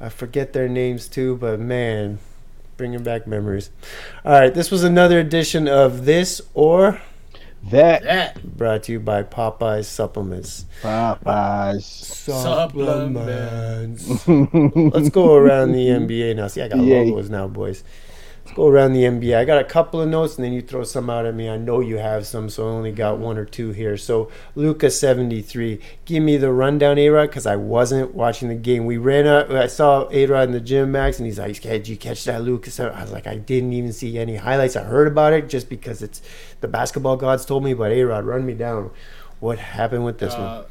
I 0.00 0.08
forget 0.10 0.52
their 0.52 0.68
names 0.68 1.08
too, 1.08 1.36
but 1.36 1.58
man, 1.58 2.20
bringing 2.76 3.02
back 3.02 3.26
memories. 3.26 3.70
All 4.24 4.32
right, 4.32 4.54
this 4.54 4.70
was 4.70 4.84
another 4.84 5.18
edition 5.18 5.66
of 5.66 6.04
this 6.04 6.40
or 6.54 7.00
That 7.70 8.04
That 8.04 8.56
brought 8.56 8.84
to 8.84 8.92
you 8.92 9.00
by 9.00 9.24
Popeyes 9.24 9.86
Supplements. 9.86 10.66
Popeyes. 10.82 11.82
Supplements. 11.82 14.28
Let's 14.94 15.08
go 15.08 15.34
around 15.34 15.72
the 15.72 15.88
NBA 15.88 16.36
now. 16.36 16.46
See, 16.46 16.62
I 16.62 16.68
got 16.68 16.78
Yay. 16.78 17.06
logos 17.10 17.28
now, 17.30 17.48
boys. 17.48 17.82
Let's 18.48 18.56
go 18.56 18.66
around 18.68 18.94
the 18.94 19.02
NBA. 19.04 19.36
I 19.36 19.44
got 19.44 19.60
a 19.60 19.64
couple 19.64 20.00
of 20.00 20.08
notes, 20.08 20.36
and 20.36 20.44
then 20.44 20.54
you 20.54 20.62
throw 20.62 20.82
some 20.82 21.10
out 21.10 21.26
at 21.26 21.34
me. 21.34 21.50
I 21.50 21.58
know 21.58 21.80
you 21.80 21.98
have 21.98 22.26
some, 22.26 22.48
so 22.48 22.66
I 22.66 22.70
only 22.70 22.92
got 22.92 23.18
one 23.18 23.36
or 23.36 23.44
two 23.44 23.72
here. 23.72 23.98
So, 23.98 24.30
Luka 24.54 24.90
seventy 24.90 25.42
three. 25.42 25.80
Give 26.06 26.22
me 26.22 26.38
the 26.38 26.50
rundown, 26.50 26.96
A 26.98 27.10
Rod, 27.10 27.26
because 27.26 27.44
I 27.44 27.56
wasn't 27.56 28.14
watching 28.14 28.48
the 28.48 28.54
game. 28.54 28.86
We 28.86 28.96
ran 28.96 29.26
out. 29.26 29.54
I 29.54 29.66
saw 29.66 30.08
A 30.10 30.24
Rod 30.24 30.44
in 30.48 30.52
the 30.52 30.60
gym, 30.60 30.90
Max, 30.92 31.18
and 31.18 31.26
he's 31.26 31.38
like, 31.38 31.60
"Did 31.60 31.88
you 31.88 31.98
catch 31.98 32.24
that, 32.24 32.42
Lucas?" 32.42 32.80
I 32.80 32.88
was 33.02 33.12
like, 33.12 33.26
"I 33.26 33.36
didn't 33.36 33.74
even 33.74 33.92
see 33.92 34.18
any 34.18 34.36
highlights. 34.36 34.76
I 34.76 34.82
heard 34.84 35.08
about 35.08 35.34
it 35.34 35.50
just 35.50 35.68
because 35.68 36.00
it's 36.00 36.22
the 36.62 36.68
basketball 36.68 37.16
gods 37.18 37.44
told 37.44 37.64
me." 37.64 37.74
But 37.74 37.92
A 37.92 38.02
Rod, 38.02 38.24
run 38.24 38.46
me 38.46 38.54
down. 38.54 38.90
What 39.40 39.58
happened 39.58 40.06
with 40.06 40.20
this 40.20 40.32
one? 40.32 40.42
Uh, 40.42 40.64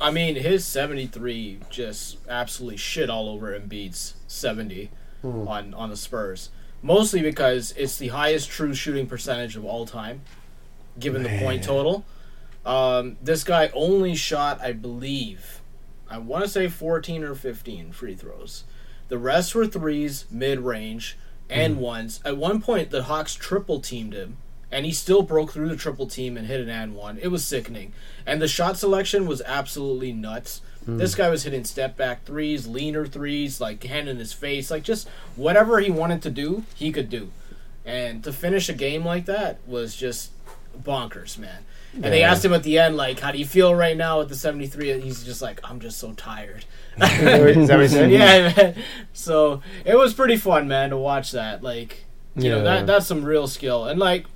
I 0.00 0.10
mean, 0.10 0.34
his 0.34 0.66
73 0.66 1.60
just 1.70 2.18
absolutely 2.28 2.76
shit 2.76 3.08
all 3.08 3.28
over 3.28 3.56
Embiid's 3.56 4.14
70 4.26 4.90
Hmm. 5.22 5.46
on, 5.48 5.74
on 5.74 5.88
the 5.90 5.96
Spurs. 5.96 6.50
Mostly 6.84 7.22
because 7.22 7.72
it's 7.78 7.96
the 7.96 8.08
highest 8.08 8.50
true 8.50 8.74
shooting 8.74 9.06
percentage 9.06 9.56
of 9.56 9.64
all 9.64 9.86
time, 9.86 10.20
given 10.98 11.22
the 11.22 11.38
point 11.38 11.64
total. 11.64 12.04
Um, 12.66 13.16
this 13.22 13.42
guy 13.42 13.70
only 13.72 14.14
shot, 14.14 14.60
I 14.60 14.72
believe, 14.72 15.62
I 16.10 16.18
want 16.18 16.44
to 16.44 16.50
say 16.50 16.68
14 16.68 17.24
or 17.24 17.34
15 17.34 17.92
free 17.92 18.14
throws. 18.14 18.64
The 19.08 19.16
rest 19.16 19.54
were 19.54 19.66
threes, 19.66 20.26
mid 20.30 20.60
range, 20.60 21.16
and 21.48 21.78
ones. 21.78 22.20
At 22.22 22.36
one 22.36 22.60
point, 22.60 22.90
the 22.90 23.04
Hawks 23.04 23.34
triple 23.34 23.80
teamed 23.80 24.12
him, 24.12 24.36
and 24.70 24.84
he 24.84 24.92
still 24.92 25.22
broke 25.22 25.52
through 25.52 25.70
the 25.70 25.76
triple 25.76 26.06
team 26.06 26.36
and 26.36 26.46
hit 26.46 26.60
an 26.60 26.68
and 26.68 26.94
one. 26.94 27.18
It 27.18 27.28
was 27.28 27.46
sickening. 27.46 27.94
And 28.26 28.42
the 28.42 28.48
shot 28.48 28.76
selection 28.76 29.26
was 29.26 29.40
absolutely 29.46 30.12
nuts. 30.12 30.60
Mm. 30.86 30.98
This 30.98 31.14
guy 31.14 31.28
was 31.28 31.44
hitting 31.44 31.64
step 31.64 31.96
back 31.96 32.24
threes, 32.24 32.66
leaner 32.66 33.06
threes, 33.06 33.60
like 33.60 33.82
hand 33.84 34.08
in 34.08 34.18
his 34.18 34.32
face, 34.32 34.70
like 34.70 34.82
just 34.82 35.08
whatever 35.36 35.80
he 35.80 35.90
wanted 35.90 36.22
to 36.22 36.30
do, 36.30 36.64
he 36.74 36.92
could 36.92 37.08
do. 37.08 37.30
And 37.84 38.24
to 38.24 38.32
finish 38.32 38.68
a 38.68 38.72
game 38.72 39.04
like 39.04 39.26
that 39.26 39.58
was 39.66 39.94
just 39.94 40.30
bonkers, 40.82 41.38
man. 41.38 41.64
And 41.94 42.04
they 42.04 42.24
asked 42.24 42.44
him 42.44 42.52
at 42.52 42.64
the 42.64 42.78
end, 42.78 42.96
like, 42.96 43.20
"How 43.20 43.30
do 43.30 43.38
you 43.38 43.44
feel 43.44 43.72
right 43.72 43.96
now 43.96 44.18
with 44.18 44.28
the 44.28 44.34
73?" 44.34 45.00
He's 45.00 45.22
just 45.22 45.40
like, 45.40 45.60
"I'm 45.62 45.78
just 45.78 45.98
so 45.98 46.12
tired." 46.14 46.64
Is 46.96 47.68
that 47.68 47.76
what 47.76 47.82
he 47.82 47.88
said? 47.88 48.10
yeah, 48.10 48.52
man. 48.56 48.74
So 49.12 49.62
it 49.84 49.96
was 49.96 50.12
pretty 50.12 50.36
fun, 50.36 50.66
man, 50.66 50.90
to 50.90 50.96
watch 50.96 51.30
that. 51.32 51.62
Like, 51.62 52.04
you 52.34 52.50
know, 52.50 52.64
that 52.64 52.86
that's 52.86 53.06
some 53.06 53.24
real 53.24 53.46
skill. 53.46 53.84
And 53.86 54.00
like, 54.00 54.26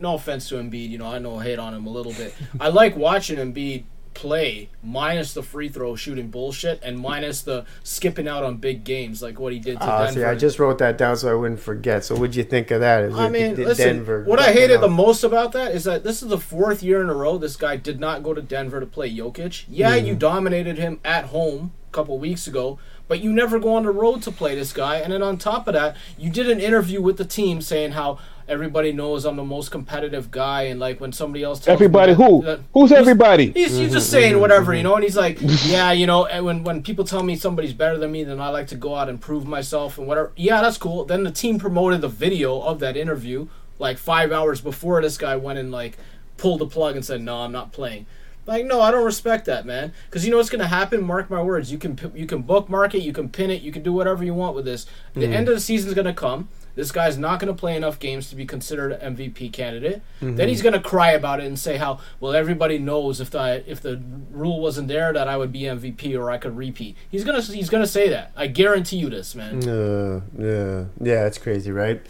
no 0.00 0.14
offense 0.14 0.48
to 0.48 0.56
Embiid, 0.56 0.90
you 0.90 0.98
know, 0.98 1.06
I 1.06 1.18
know 1.18 1.38
I 1.38 1.44
hate 1.44 1.58
on 1.58 1.72
him 1.74 1.86
a 1.86 1.90
little 1.90 2.12
bit. 2.12 2.34
I 2.60 2.68
like 2.68 2.96
watching 2.96 3.36
Embiid 3.36 3.84
play 4.14 4.68
minus 4.82 5.34
the 5.34 5.42
free 5.42 5.68
throw 5.68 5.94
shooting 5.96 6.28
bullshit 6.28 6.80
and 6.82 6.98
minus 6.98 7.42
the 7.42 7.64
skipping 7.82 8.26
out 8.26 8.42
on 8.44 8.56
big 8.56 8.84
games 8.84 9.22
like 9.22 9.38
what 9.38 9.52
he 9.52 9.58
did 9.58 9.78
to 9.80 9.84
Ah, 9.86 10.04
Denver. 10.06 10.20
see, 10.20 10.24
I 10.24 10.34
just 10.34 10.58
wrote 10.58 10.78
that 10.78 10.98
down 10.98 11.16
so 11.16 11.30
I 11.30 11.34
wouldn't 11.34 11.60
forget. 11.60 12.04
So, 12.04 12.14
what'd 12.16 12.34
you 12.36 12.44
think 12.44 12.70
of 12.70 12.80
that? 12.80 13.12
I 13.12 13.28
mean, 13.28 13.54
listen. 13.56 13.96
Denver 13.96 14.24
what 14.24 14.40
I 14.40 14.52
hated 14.52 14.80
the 14.80 14.88
most 14.88 15.24
about 15.24 15.52
that 15.52 15.72
is 15.72 15.84
that 15.84 16.04
this 16.04 16.22
is 16.22 16.28
the 16.28 16.38
fourth 16.38 16.82
year 16.82 17.02
in 17.02 17.08
a 17.08 17.14
row 17.14 17.38
this 17.38 17.56
guy 17.56 17.76
did 17.76 18.00
not 18.00 18.22
go 18.22 18.34
to 18.34 18.42
Denver 18.42 18.80
to 18.80 18.86
play 18.86 19.10
Jokic. 19.14 19.64
Yeah, 19.68 19.94
you 19.94 20.14
Hmm. 20.14 20.18
dominated 20.18 20.78
him 20.78 21.00
at 21.04 21.26
home 21.26 21.72
a 21.88 21.92
couple 21.92 22.18
weeks 22.18 22.46
ago, 22.46 22.78
but 23.08 23.20
you 23.20 23.32
never 23.32 23.58
go 23.58 23.74
on 23.74 23.84
the 23.84 23.90
road 23.90 24.22
to 24.22 24.30
play 24.30 24.54
this 24.54 24.72
guy. 24.72 24.96
And 24.96 25.12
then 25.12 25.22
on 25.22 25.38
top 25.38 25.66
of 25.68 25.74
that, 25.74 25.96
you 26.18 26.30
did 26.30 26.48
an 26.50 26.60
interview 26.60 27.00
with 27.00 27.16
the 27.16 27.24
team 27.24 27.62
saying 27.62 27.92
how 27.92 28.18
everybody 28.48 28.92
knows 28.92 29.24
I'm 29.24 29.36
the 29.36 29.44
most 29.44 29.70
competitive 29.70 30.30
guy, 30.30 30.62
and 30.62 30.80
like 30.80 31.00
when 31.00 31.12
somebody 31.12 31.44
else 31.44 31.60
tells 31.60 31.74
everybody 31.74 32.14
that- 32.14 32.22
who? 32.22 32.42
that- 32.42 32.60
Who's 32.72 32.92
everybody? 32.92 33.50
He's, 33.52 33.76
he's 33.76 33.92
just 33.92 34.10
saying 34.10 34.32
mm-hmm. 34.32 34.40
whatever, 34.40 34.72
you 34.72 34.78
mm-hmm. 34.78 34.88
know, 34.88 34.94
and 34.96 35.04
he's 35.04 35.16
like, 35.16 35.38
yeah, 35.66 35.92
you 35.92 36.06
know, 36.06 36.26
and 36.26 36.44
when, 36.44 36.64
when 36.64 36.82
people 36.82 37.04
tell 37.04 37.22
me 37.22 37.36
somebody's 37.36 37.72
better 37.72 37.98
than 37.98 38.12
me, 38.12 38.24
then 38.24 38.40
I 38.40 38.48
like 38.48 38.68
to 38.68 38.76
go 38.76 38.94
out 38.94 39.08
and 39.08 39.20
prove 39.20 39.46
myself 39.46 39.98
and 39.98 40.06
whatever. 40.06 40.32
Yeah, 40.36 40.60
that's 40.60 40.78
cool. 40.78 41.04
Then 41.04 41.24
the 41.24 41.30
team 41.30 41.58
promoted 41.58 42.00
the 42.00 42.08
video 42.08 42.60
of 42.60 42.78
that 42.80 42.96
interview 42.96 43.48
like 43.78 43.98
five 43.98 44.32
hours 44.32 44.60
before 44.60 45.00
this 45.02 45.16
guy 45.16 45.36
went 45.36 45.58
and 45.58 45.70
like 45.70 45.96
pulled 46.36 46.60
the 46.60 46.66
plug 46.66 46.96
and 46.96 47.04
said, 47.04 47.20
no, 47.22 47.38
I'm 47.38 47.52
not 47.52 47.72
playing. 47.72 48.06
Like, 48.46 48.64
no, 48.64 48.80
I 48.80 48.90
don't 48.90 49.04
respect 49.04 49.44
that, 49.44 49.66
man. 49.66 49.92
Because 50.06 50.24
you 50.24 50.30
know 50.30 50.38
what's 50.38 50.48
going 50.48 50.62
to 50.62 50.68
happen? 50.68 51.02
Mark 51.04 51.28
my 51.28 51.42
words. 51.42 51.70
You 51.70 51.76
can 51.76 51.98
you 52.14 52.24
can 52.24 52.40
bookmark 52.42 52.94
it, 52.94 53.02
you 53.02 53.12
can 53.12 53.28
pin 53.28 53.50
it, 53.50 53.60
you 53.60 53.70
can 53.70 53.82
do 53.82 53.92
whatever 53.92 54.24
you 54.24 54.32
want 54.32 54.56
with 54.56 54.64
this. 54.64 54.86
The 55.12 55.20
mm-hmm. 55.20 55.34
end 55.34 55.48
of 55.48 55.54
the 55.54 55.60
season's 55.60 55.92
going 55.92 56.06
to 56.06 56.14
come. 56.14 56.48
This 56.78 56.92
guy's 56.92 57.18
not 57.18 57.40
going 57.40 57.52
to 57.52 57.58
play 57.58 57.74
enough 57.74 57.98
games 57.98 58.30
to 58.30 58.36
be 58.36 58.46
considered 58.46 58.92
an 58.92 59.16
MVP 59.16 59.52
candidate. 59.52 60.00
Then 60.20 60.48
he's 60.48 60.62
going 60.62 60.74
to 60.74 60.80
cry 60.80 61.10
about 61.10 61.40
it 61.40 61.46
and 61.46 61.58
say 61.58 61.76
how 61.76 61.98
well 62.20 62.32
everybody 62.32 62.78
knows 62.78 63.20
if 63.20 63.32
the 63.32 63.68
if 63.68 63.80
the 63.80 64.00
rule 64.30 64.60
wasn't 64.60 64.86
there 64.86 65.12
that 65.12 65.26
I 65.26 65.36
would 65.36 65.50
be 65.50 65.62
MVP 65.62 66.16
or 66.16 66.30
I 66.30 66.38
could 66.38 66.56
repeat. 66.56 66.96
He's 67.10 67.24
gonna 67.24 67.42
he's 67.42 67.68
gonna 67.68 67.88
say 67.88 68.10
that. 68.10 68.30
I 68.36 68.46
guarantee 68.46 68.98
you 68.98 69.10
this, 69.10 69.34
man. 69.34 69.68
Uh, 69.68 70.20
yeah, 70.38 70.84
yeah, 71.00 71.26
it's 71.26 71.36
crazy, 71.36 71.72
right? 71.72 72.00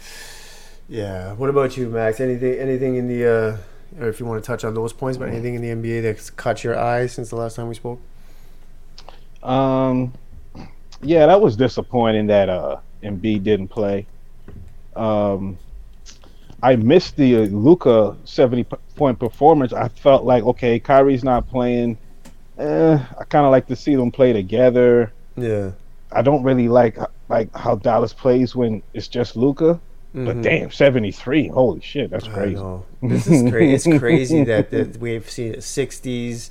Yeah. 0.87 1.33
What 1.33 1.49
about 1.49 1.75
you, 1.75 1.89
Max? 1.89 2.19
Anything, 2.19 2.59
anything 2.59 2.95
in 2.95 3.07
the, 3.07 3.25
uh, 3.25 4.03
or 4.03 4.07
if 4.07 4.19
you 4.19 4.27
want 4.27 4.43
to 4.43 4.45
touch 4.45 4.63
on 4.63 4.75
those 4.75 4.93
points, 4.93 5.17
but 5.17 5.29
anything 5.29 5.55
in 5.55 5.63
the 5.63 5.69
NBA 5.69 6.03
that's 6.03 6.29
caught 6.29 6.63
your 6.63 6.77
eye 6.77 7.07
since 7.07 7.31
the 7.31 7.35
last 7.35 7.55
time 7.55 7.69
we 7.69 7.73
spoke? 7.73 7.99
Um, 9.41 10.13
yeah, 11.01 11.25
that 11.25 11.41
was 11.41 11.57
disappointing 11.57 12.27
that 12.27 12.49
uh 12.49 12.77
Embiid 13.01 13.41
didn't 13.41 13.69
play. 13.69 14.05
Um, 14.99 15.57
I 16.61 16.75
missed 16.75 17.15
the 17.15 17.35
uh, 17.37 17.39
Luka 17.45 18.15
seventy 18.25 18.65
point 18.95 19.17
performance. 19.19 19.71
I 19.73 19.87
felt 19.87 20.25
like 20.25 20.43
okay, 20.43 20.79
Kyrie's 20.79 21.23
not 21.23 21.47
playing. 21.49 21.97
Eh, 22.57 22.99
I 23.19 23.23
kind 23.25 23.45
of 23.45 23.51
like 23.51 23.67
to 23.67 23.75
see 23.75 23.95
them 23.95 24.11
play 24.11 24.33
together. 24.33 25.13
Yeah. 25.37 25.71
I 26.11 26.21
don't 26.21 26.43
really 26.43 26.67
like 26.67 26.97
like 27.29 27.55
how 27.55 27.75
Dallas 27.75 28.11
plays 28.13 28.55
when 28.55 28.81
it's 28.93 29.07
just 29.07 29.35
Luka. 29.37 29.79
But 30.13 30.37
Mhm. 30.37 30.43
damn, 30.43 30.71
seventy 30.71 31.11
three! 31.11 31.47
Holy 31.47 31.79
shit, 31.81 32.09
that's 32.09 32.27
crazy. 32.27 32.61
This 33.03 33.27
is 33.27 33.49
crazy. 33.49 33.73
It's 33.91 33.99
crazy 34.03 34.43
that, 34.43 34.71
that 34.71 34.97
we've 34.97 35.29
seen 35.29 35.53
60s, 35.53 36.49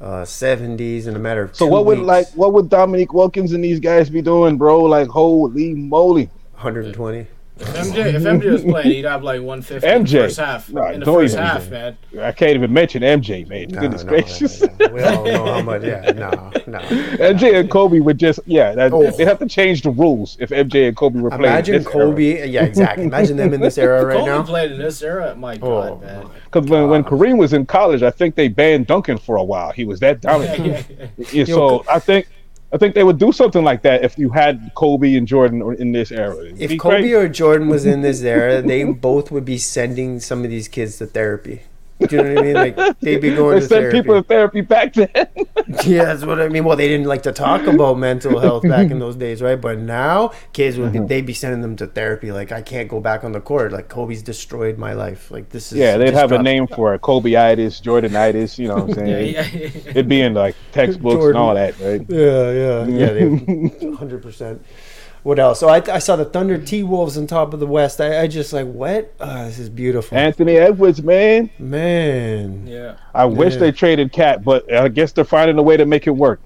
uh, 0.00 0.24
70s 0.24 1.06
in 1.06 1.16
a 1.16 1.18
matter 1.18 1.42
of 1.42 1.56
So 1.56 1.64
two 1.64 1.72
what 1.72 1.86
would 1.86 1.98
weeks. 1.98 2.06
like 2.06 2.26
what 2.36 2.52
would 2.52 2.68
Dominique 2.68 3.14
Wilkins 3.14 3.54
and 3.54 3.64
these 3.64 3.80
guys 3.80 4.10
be 4.10 4.20
doing, 4.22 4.58
bro? 4.58 4.82
Like 4.84 5.08
holy 5.08 5.72
moly. 5.74 6.26
120? 6.52 7.26
If 7.60 7.66
MJ, 7.74 8.14
if 8.14 8.22
MJ 8.22 8.52
was 8.52 8.62
playing, 8.62 8.86
he'd 8.90 9.04
have 9.04 9.22
like 9.24 9.40
150 9.42 9.86
in 9.86 10.04
the 10.04 10.10
first 10.10 10.38
half. 10.38 10.72
Nah, 10.72 10.90
in 10.90 11.00
the 11.00 11.06
first 11.06 11.34
half, 11.36 11.64
say 11.64 11.70
man. 11.70 11.96
I 12.20 12.30
can't 12.32 12.54
even 12.54 12.72
mention 12.72 13.02
MJ, 13.02 13.48
man. 13.48 13.66
No, 13.70 13.80
Goodness 13.80 14.04
no, 14.04 14.08
gracious. 14.10 14.60
no, 14.62 14.68
no. 14.78 14.88
We 14.94 15.02
all 15.02 15.24
know 15.24 15.44
how 15.54 15.62
much. 15.62 15.82
Yeah, 15.82 16.12
no, 16.12 16.30
no. 16.66 16.78
MJ 16.78 17.58
and 17.58 17.70
Kobe 17.70 17.98
would 18.00 18.16
just 18.18 18.40
yeah, 18.46 18.74
that, 18.74 18.92
Oh. 18.92 19.10
they'd 19.10 19.26
have 19.26 19.40
to 19.40 19.46
change 19.48 19.82
the 19.82 19.90
rules 19.90 20.36
if 20.38 20.50
MJ 20.50 20.88
and 20.88 20.96
Kobe 20.96 21.18
were 21.20 21.30
playing. 21.30 21.44
Imagine 21.44 21.84
Kobe. 21.84 22.48
Yeah, 22.48 22.64
exactly. 22.64 23.04
Imagine 23.04 23.36
them 23.36 23.52
in 23.54 23.60
this 23.60 23.76
era 23.76 24.04
right 24.04 24.18
Kobe 24.18 24.26
now. 24.30 24.42
played 24.44 24.72
in 24.72 24.78
this 24.78 25.02
era. 25.02 25.34
My 25.34 25.54
Oh, 25.60 25.96
God, 25.96 26.02
man. 26.02 26.26
Because 26.44 26.70
when, 26.70 26.88
when 26.88 27.02
Kareem 27.04 27.38
was 27.38 27.52
in 27.52 27.66
college, 27.66 28.02
I 28.02 28.10
think 28.10 28.34
they 28.36 28.48
banned 28.48 28.86
Duncan 28.86 29.18
for 29.18 29.36
a 29.36 29.44
while. 29.44 29.72
He 29.72 29.84
was 29.84 29.98
that 30.00 30.20
dominant. 30.20 30.86
Yeah, 31.32 31.44
so 31.44 31.84
I 31.90 31.98
think 31.98 32.28
I 32.70 32.76
think 32.76 32.94
they 32.94 33.04
would 33.04 33.18
do 33.18 33.32
something 33.32 33.64
like 33.64 33.82
that 33.82 34.04
if 34.04 34.18
you 34.18 34.28
had 34.30 34.72
Kobe 34.74 35.14
and 35.14 35.26
Jordan 35.26 35.76
in 35.78 35.92
this 35.92 36.12
era. 36.12 36.36
It'd 36.36 36.60
If 36.60 36.78
Kobe 36.78 37.00
great. 37.00 37.14
or 37.14 37.28
Jordan 37.28 37.68
was 37.68 37.86
in 37.86 38.02
this 38.02 38.22
era, 38.36 38.60
they 38.60 38.84
both 38.84 39.30
would 39.30 39.44
be 39.44 39.56
sending 39.58 40.20
some 40.20 40.44
of 40.44 40.50
these 40.50 40.68
kids 40.68 40.98
to 40.98 41.06
therapy. 41.06 41.62
Do 41.98 42.16
you 42.16 42.22
know 42.22 42.34
what 42.34 42.38
I 42.38 42.42
mean? 42.42 42.54
Like 42.54 43.00
they'd 43.00 43.20
be 43.20 43.34
going 43.34 43.56
they 43.56 43.60
to 43.60 43.66
therapy. 43.66 43.98
people 44.00 44.14
to 44.14 44.22
therapy 44.22 44.60
back 44.60 44.94
then. 44.94 45.08
Yeah, 45.84 46.04
that's 46.04 46.24
what 46.24 46.40
I 46.40 46.48
mean. 46.48 46.64
Well, 46.64 46.78
they 46.78 46.88
didn't 46.88 47.06
like 47.06 47.22
to 47.24 47.32
talk 47.32 47.66
about 47.66 47.98
mental 47.98 48.38
health 48.38 48.62
back 48.62 48.90
in 48.90 48.98
those 49.00 49.16
days, 49.16 49.42
right? 49.42 49.60
But 49.60 49.78
now 49.78 50.32
kids 50.54 50.78
would 50.78 50.92
mm-hmm. 50.92 51.06
they'd 51.06 51.26
be 51.26 51.34
sending 51.34 51.60
them 51.60 51.76
to 51.76 51.86
therapy. 51.86 52.32
Like 52.32 52.52
I 52.52 52.62
can't 52.62 52.88
go 52.88 53.00
back 53.00 53.22
on 53.22 53.32
the 53.32 53.40
court. 53.40 53.72
Like 53.72 53.88
Kobe's 53.88 54.22
destroyed 54.22 54.78
my 54.78 54.94
life. 54.94 55.30
Like 55.30 55.50
this 55.50 55.70
is 55.70 55.78
yeah, 55.78 55.98
they'd 55.98 56.14
have 56.14 56.32
a 56.32 56.42
name 56.42 56.66
for 56.68 56.94
it: 56.94 57.02
Kobe'itis, 57.02 57.82
Jordanitis. 57.82 58.58
You 58.58 58.68
know 58.68 58.76
what 58.76 58.84
I'm 58.84 58.94
saying? 58.94 59.34
Yeah, 59.34 59.46
yeah. 59.52 59.90
It'd 59.90 60.08
be 60.08 60.22
in 60.22 60.32
like 60.32 60.56
textbooks 60.72 61.16
Jordan. 61.16 61.36
and 61.36 61.38
all 61.38 61.54
that, 61.54 61.78
right? 61.80 62.04
Yeah, 62.08 62.86
yeah, 62.86 63.18
yeah. 63.18 63.96
Hundred 63.96 64.22
percent. 64.22 64.64
What 65.28 65.38
else? 65.38 65.60
So 65.60 65.68
I, 65.68 65.82
I 65.92 65.98
saw 65.98 66.16
the 66.16 66.24
Thunder 66.24 66.56
T 66.56 66.82
Wolves 66.82 67.18
on 67.18 67.26
top 67.26 67.52
of 67.52 67.60
the 67.60 67.66
West. 67.66 68.00
I, 68.00 68.22
I 68.22 68.26
just 68.28 68.50
like 68.54 68.66
what? 68.66 69.12
Ah, 69.20 69.44
this 69.44 69.58
is 69.58 69.68
beautiful, 69.68 70.16
Anthony 70.16 70.56
Edwards, 70.56 71.02
man. 71.02 71.50
man. 71.58 72.66
yeah. 72.66 72.96
I 73.14 73.26
wish 73.26 73.52
Yeah. 73.52 73.58
they 73.60 73.72
traded 73.72 74.10
KAT, 74.10 74.42
but 74.42 74.72
I 74.72 74.88
guess 74.88 75.12
they're 75.12 75.26
finding 75.26 75.58
a 75.58 75.62
way 75.62 75.76
to 75.76 75.84
make 75.84 76.06
it 76.06 76.12
work. 76.12 76.40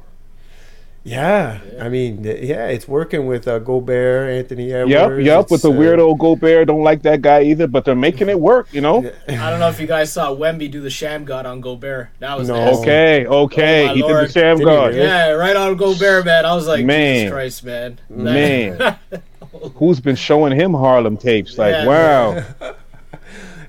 Yeah, 1.04 1.58
I 1.80 1.88
mean, 1.88 2.22
yeah, 2.22 2.68
it's 2.68 2.86
working 2.86 3.26
with 3.26 3.48
uh, 3.48 3.58
Gobert, 3.58 4.30
Anthony 4.30 4.68
Yep, 4.68 4.88
Edwards. 4.88 5.26
yep. 5.26 5.38
With 5.50 5.52
It's, 5.54 5.62
the 5.64 5.70
uh, 5.70 5.74
weirdo 5.74 6.16
Gobert, 6.16 6.68
don't 6.68 6.84
like 6.84 7.02
that 7.02 7.22
guy 7.22 7.42
either, 7.42 7.66
but 7.66 7.84
they're 7.84 7.96
making 7.96 8.28
it 8.28 8.38
work. 8.38 8.72
You 8.72 8.82
know? 8.82 8.98
I 9.28 9.50
don't 9.50 9.58
know 9.58 9.68
if 9.68 9.80
you 9.80 9.88
guys 9.88 10.12
saw 10.12 10.32
Wemby 10.32 10.70
do 10.70 10.80
the 10.80 10.88
Shammgod 10.90 11.44
on 11.44 11.60
Gobert. 11.60 12.10
That 12.20 12.38
was 12.38 12.46
No. 12.48 12.54
nasty. 12.54 12.82
Okay, 12.82 13.26
okay. 13.26 13.82
Oh, 13.84 13.86
my 13.88 13.94
he 13.94 14.02
did 14.02 14.10
the 14.16 14.28
sham 14.28 14.56
Did 14.58 14.60
he 14.60 14.64
guard. 14.64 14.94
really? 14.94 15.06
Yeah, 15.06 15.30
right 15.30 15.56
on 15.56 15.76
Gobert, 15.76 16.24
man. 16.24 16.46
I 16.46 16.54
was 16.54 16.68
like, 16.68 16.84
Man. 16.84 17.16
Jesus 17.16 17.32
Christ, 17.32 17.64
man. 17.64 17.98
Man. 18.08 18.96
Who's 19.74 19.98
been 19.98 20.16
showing 20.16 20.54
him 20.54 20.72
Harlem 20.72 21.16
tapes? 21.16 21.58
Like, 21.58 21.72
Yeah, 21.72 21.86
wow. 21.86 22.44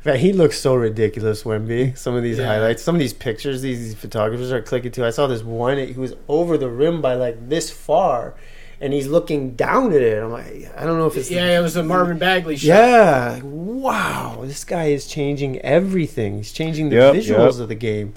Man, 0.05 0.17
he 0.19 0.33
looks 0.33 0.59
so 0.59 0.75
ridiculous, 0.75 1.43
Wemby. 1.43 1.97
Some 1.97 2.15
of 2.15 2.23
these 2.23 2.37
Yeah. 2.37 2.47
highlights, 2.47 2.83
some 2.83 2.95
of 2.95 2.99
these 2.99 3.13
pictures, 3.13 3.61
these, 3.61 3.79
these 3.79 3.95
photographers 3.95 4.51
are 4.51 4.61
clicking 4.61 4.91
to. 4.91 5.05
I 5.05 5.11
saw 5.11 5.27
this 5.27 5.43
one. 5.43 5.77
He 5.77 5.93
was 5.93 6.13
over 6.27 6.57
the 6.57 6.67
rim 6.69 7.01
by 7.01 7.13
like 7.15 7.47
this 7.49 7.69
far, 7.69 8.33
and 8.81 8.91
he's 8.91 9.07
looking 9.07 9.51
down 9.51 9.93
at 9.93 10.01
it. 10.01 10.21
I'm 10.21 10.31
like, 10.31 10.69
I 10.77 10.83
don't 10.85 10.97
know 10.97 11.07
if 11.07 11.15
it's 11.15 11.29
the- 11.29 11.35
yeah, 11.35 11.57
it 11.57 11.61
was 11.61 11.77
a 11.77 11.83
Marvin 11.83 12.17
Bagley 12.17 12.57
shot. 12.57 12.67
Yeah. 12.67 13.39
Wow. 13.43 14.39
This 14.43 14.65
guy 14.65 14.85
is 14.87 15.07
changing 15.07 15.59
everything. 15.59 16.35
He's 16.37 16.51
changing 16.51 16.89
the 16.89 16.97
Yep, 16.97 17.15
visuals 17.15 17.53
yep. 17.53 17.61
of 17.61 17.67
the 17.69 17.75
game. 17.75 18.13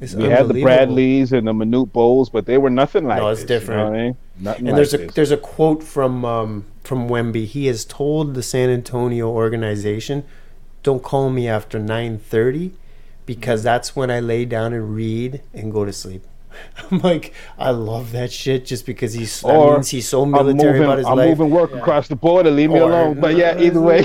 It's 0.00 0.14
We 0.14 0.24
had 0.24 0.48
the. 0.48 0.62
Bradleys 0.62 1.30
and 1.32 1.46
the 1.46 1.52
Manute 1.52 1.90
Bols, 1.92 2.32
but 2.32 2.46
they 2.46 2.56
were 2.58 2.70
nothing 2.70 3.06
like 3.06 3.18
No, 3.20 3.28
it's 3.28 3.42
this, 3.44 3.50
you 3.50 3.54
know 3.54 3.60
different. 3.60 3.90
what 3.92 3.98
I 3.98 4.02
mean? 4.02 4.16
Nothing 4.40 4.58
And 4.60 4.68
like 4.68 4.76
there's 4.76 4.94
a 4.94 4.98
this. 4.98 5.14
there's 5.14 5.30
a 5.30 5.36
quote 5.36 5.82
from 5.82 6.24
um, 6.24 6.64
from 6.82 7.08
Wemby. 7.08 7.44
He 7.44 7.66
has 7.66 7.84
told 7.84 8.34
the 8.34 8.42
San 8.42 8.70
Antonio 8.70 9.28
organization, 9.28 10.24
"Don't 10.82 11.02
call 11.02 11.30
me 11.30 11.48
after 11.48 11.78
9:30 11.78 12.72
because 13.26 13.62
that's 13.62 13.94
when 13.94 14.10
I 14.10 14.20
lay 14.20 14.44
down 14.44 14.72
and 14.72 14.94
read 14.94 15.40
and 15.54 15.72
go 15.72 15.84
to 15.84 15.92
sleep." 15.92 16.24
I'm 16.90 16.98
like, 16.98 17.32
I 17.58 17.70
love 17.70 18.10
that 18.12 18.32
shit 18.32 18.66
just 18.66 18.84
because 18.84 19.12
he's 19.12 19.40
that 19.42 19.54
Or 19.56 19.74
means 19.74 19.88
he's 19.90 20.08
so 20.08 20.22
I'm 20.22 20.32
military 20.32 20.72
moving, 20.72 20.82
about 20.82 20.98
his 20.98 21.06
I'm 21.06 21.16
life. 21.16 21.28
moving 21.38 21.50
work 21.50 21.70
Yeah. 21.70 21.78
across 21.78 22.08
the 22.08 22.16
border. 22.16 22.50
Leave 22.50 22.70
me 22.70 22.80
alone. 22.80 23.20
But 23.20 23.36
yeah, 23.36 23.58
either 23.60 23.80
way. 23.90 24.02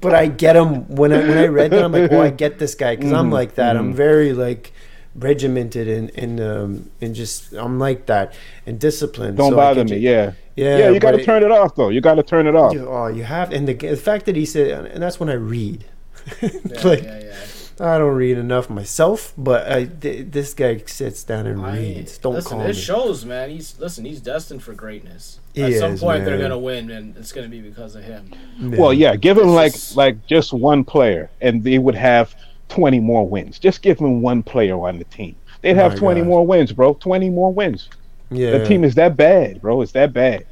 but 0.00 0.14
I 0.14 0.26
get 0.26 0.56
him 0.56 0.88
when 0.88 1.12
I 1.12 1.18
when 1.18 1.38
I 1.38 1.46
read 1.46 1.70
that. 1.72 1.84
I'm 1.84 1.92
like, 1.92 2.10
oh, 2.12 2.20
I 2.20 2.30
get 2.30 2.58
this 2.58 2.74
guy 2.74 2.96
because 2.96 3.12
I'm 3.12 3.28
Mhm, 3.30 3.32
like 3.32 3.54
that. 3.56 3.76
I'm 3.76 3.92
mhm. 3.92 3.96
very 3.96 4.32
like 4.32 4.72
regimented 5.14 5.88
and 5.88 6.10
and 6.16 6.40
um 6.40 6.90
and 7.00 7.14
just 7.14 7.52
I'm 7.52 7.78
like 7.78 8.06
that 8.06 8.34
and 8.66 8.78
disciplined. 8.80 9.36
Don't 9.36 9.50
So 9.52 9.56
bother 9.56 9.84
me. 9.84 9.90
ju- 9.90 9.96
Yeah. 9.98 10.32
yeah. 10.56 10.78
Yeah, 10.78 10.90
you 10.90 11.00
got 11.00 11.12
to 11.12 11.24
turn 11.24 11.42
it 11.42 11.50
off, 11.50 11.74
though. 11.76 11.88
You 11.88 12.00
got 12.00 12.14
to 12.16 12.22
turn 12.22 12.46
it 12.46 12.54
off. 12.54 12.74
You, 12.74 12.86
oh, 12.88 13.06
you 13.06 13.24
have, 13.24 13.52
and 13.52 13.66
the, 13.66 13.72
the 13.74 13.96
fact 13.96 14.26
that 14.26 14.36
he 14.36 14.44
said, 14.44 14.86
and 14.86 15.02
that's 15.02 15.18
when 15.18 15.28
I 15.30 15.34
read. 15.34 15.84
Yeah, 16.42 16.50
like 16.84 17.02
yeah, 17.02 17.20
yeah. 17.20 17.34
I 17.80 17.98
don't 17.98 18.14
read 18.14 18.36
enough 18.38 18.68
myself, 18.70 19.32
but 19.36 19.66
I, 19.72 19.86
th- 19.86 20.26
this 20.30 20.52
guy 20.54 20.76
sits 20.86 21.24
down 21.24 21.46
and 21.46 21.60
I- 21.64 21.76
reads. 21.78 22.18
Don't 22.18 22.34
listen, 22.34 22.50
call 22.58 22.60
it 22.62 22.66
me. 22.68 22.72
shows, 22.74 23.24
man. 23.24 23.50
He's 23.50 23.76
listen. 23.80 24.04
He's 24.04 24.20
destined 24.20 24.62
for 24.62 24.72
greatness. 24.74 25.40
He 25.54 25.62
At 25.62 25.74
some 25.80 25.92
is, 25.94 26.00
point, 26.00 26.24
they're 26.24 26.38
gonna 26.38 26.58
win, 26.58 26.90
and 26.90 27.16
it's 27.16 27.32
gonna 27.32 27.48
be 27.48 27.60
because 27.60 27.96
of 27.96 28.04
him. 28.04 28.30
Well, 28.60 28.92
yeah, 28.92 29.16
give 29.16 29.36
him 29.38 29.48
It's 29.48 29.54
like 29.54 29.72
just- 29.72 29.96
like 29.96 30.26
just 30.26 30.52
one 30.52 30.84
player, 30.84 31.30
and 31.40 31.64
they 31.64 31.78
would 31.78 31.96
have 31.96 32.34
twenty 32.72 33.00
more 33.00 33.28
wins. 33.28 33.58
Just 33.58 33.82
give 33.82 33.98
him 34.00 34.22
one 34.22 34.42
player 34.42 34.76
on 34.76 34.98
the 34.98 35.04
team. 35.04 35.36
They'd 35.62 35.76
have 35.76 35.94
My 35.94 35.96
twenty 35.96 36.22
God. 36.22 36.22
more 36.22 36.46
wins, 36.46 36.72
bro. 36.72 36.94
Twenty 36.94 37.30
more 37.30 37.52
wins. 37.52 37.90
yeah. 38.30 38.50
The 38.50 38.60
team 38.60 38.84
is 38.84 38.94
that 38.96 39.16
bad, 39.16 39.60
bro. 39.62 39.82
It's 39.82 39.92
that 39.92 40.12
bad. 40.14 40.44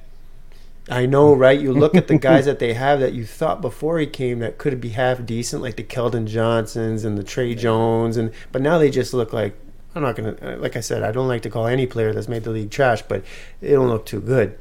I 0.89 1.07
know, 1.07 1.33
right? 1.35 1.59
You 1.61 1.73
look 1.73 1.97
at 1.97 2.09
the 2.09 2.17
guys 2.17 2.47
that 2.47 2.59
they 2.59 2.73
have 2.75 3.01
that 3.01 3.13
you 3.13 3.25
thought 3.25 3.61
before 3.61 3.99
he 3.99 4.07
came 4.07 4.41
that 4.41 4.59
could 4.59 4.81
be 4.81 4.91
half 4.91 5.25
decent, 5.25 5.63
like 5.63 5.77
the 5.77 5.85
Keldon 5.85 6.27
Johnsons 6.27 7.05
and 7.05 7.17
the 7.17 7.23
Tre 7.23 7.55
Jones, 7.55 8.17
and 8.17 8.33
but 8.51 8.63
now 8.63 8.79
they 8.79 8.91
just 8.91 9.15
look 9.15 9.33
like 9.33 9.57
I'm 9.95 10.03
not 10.03 10.17
gonna. 10.17 10.37
uh, 10.43 10.57
Like 10.59 10.77
I 10.77 10.81
said, 10.81 11.03
I 11.03 11.13
don't 11.13 11.29
like 11.29 11.43
to 11.43 11.51
call 11.51 11.67
any 11.67 11.87
player 11.87 12.13
that's 12.13 12.29
made 12.29 12.45
the 12.45 12.51
league 12.51 12.71
trash, 12.71 13.03
but 13.03 13.25
they 13.61 13.71
don't 13.71 13.89
look 13.89 14.07
too 14.07 14.21
good. 14.21 14.59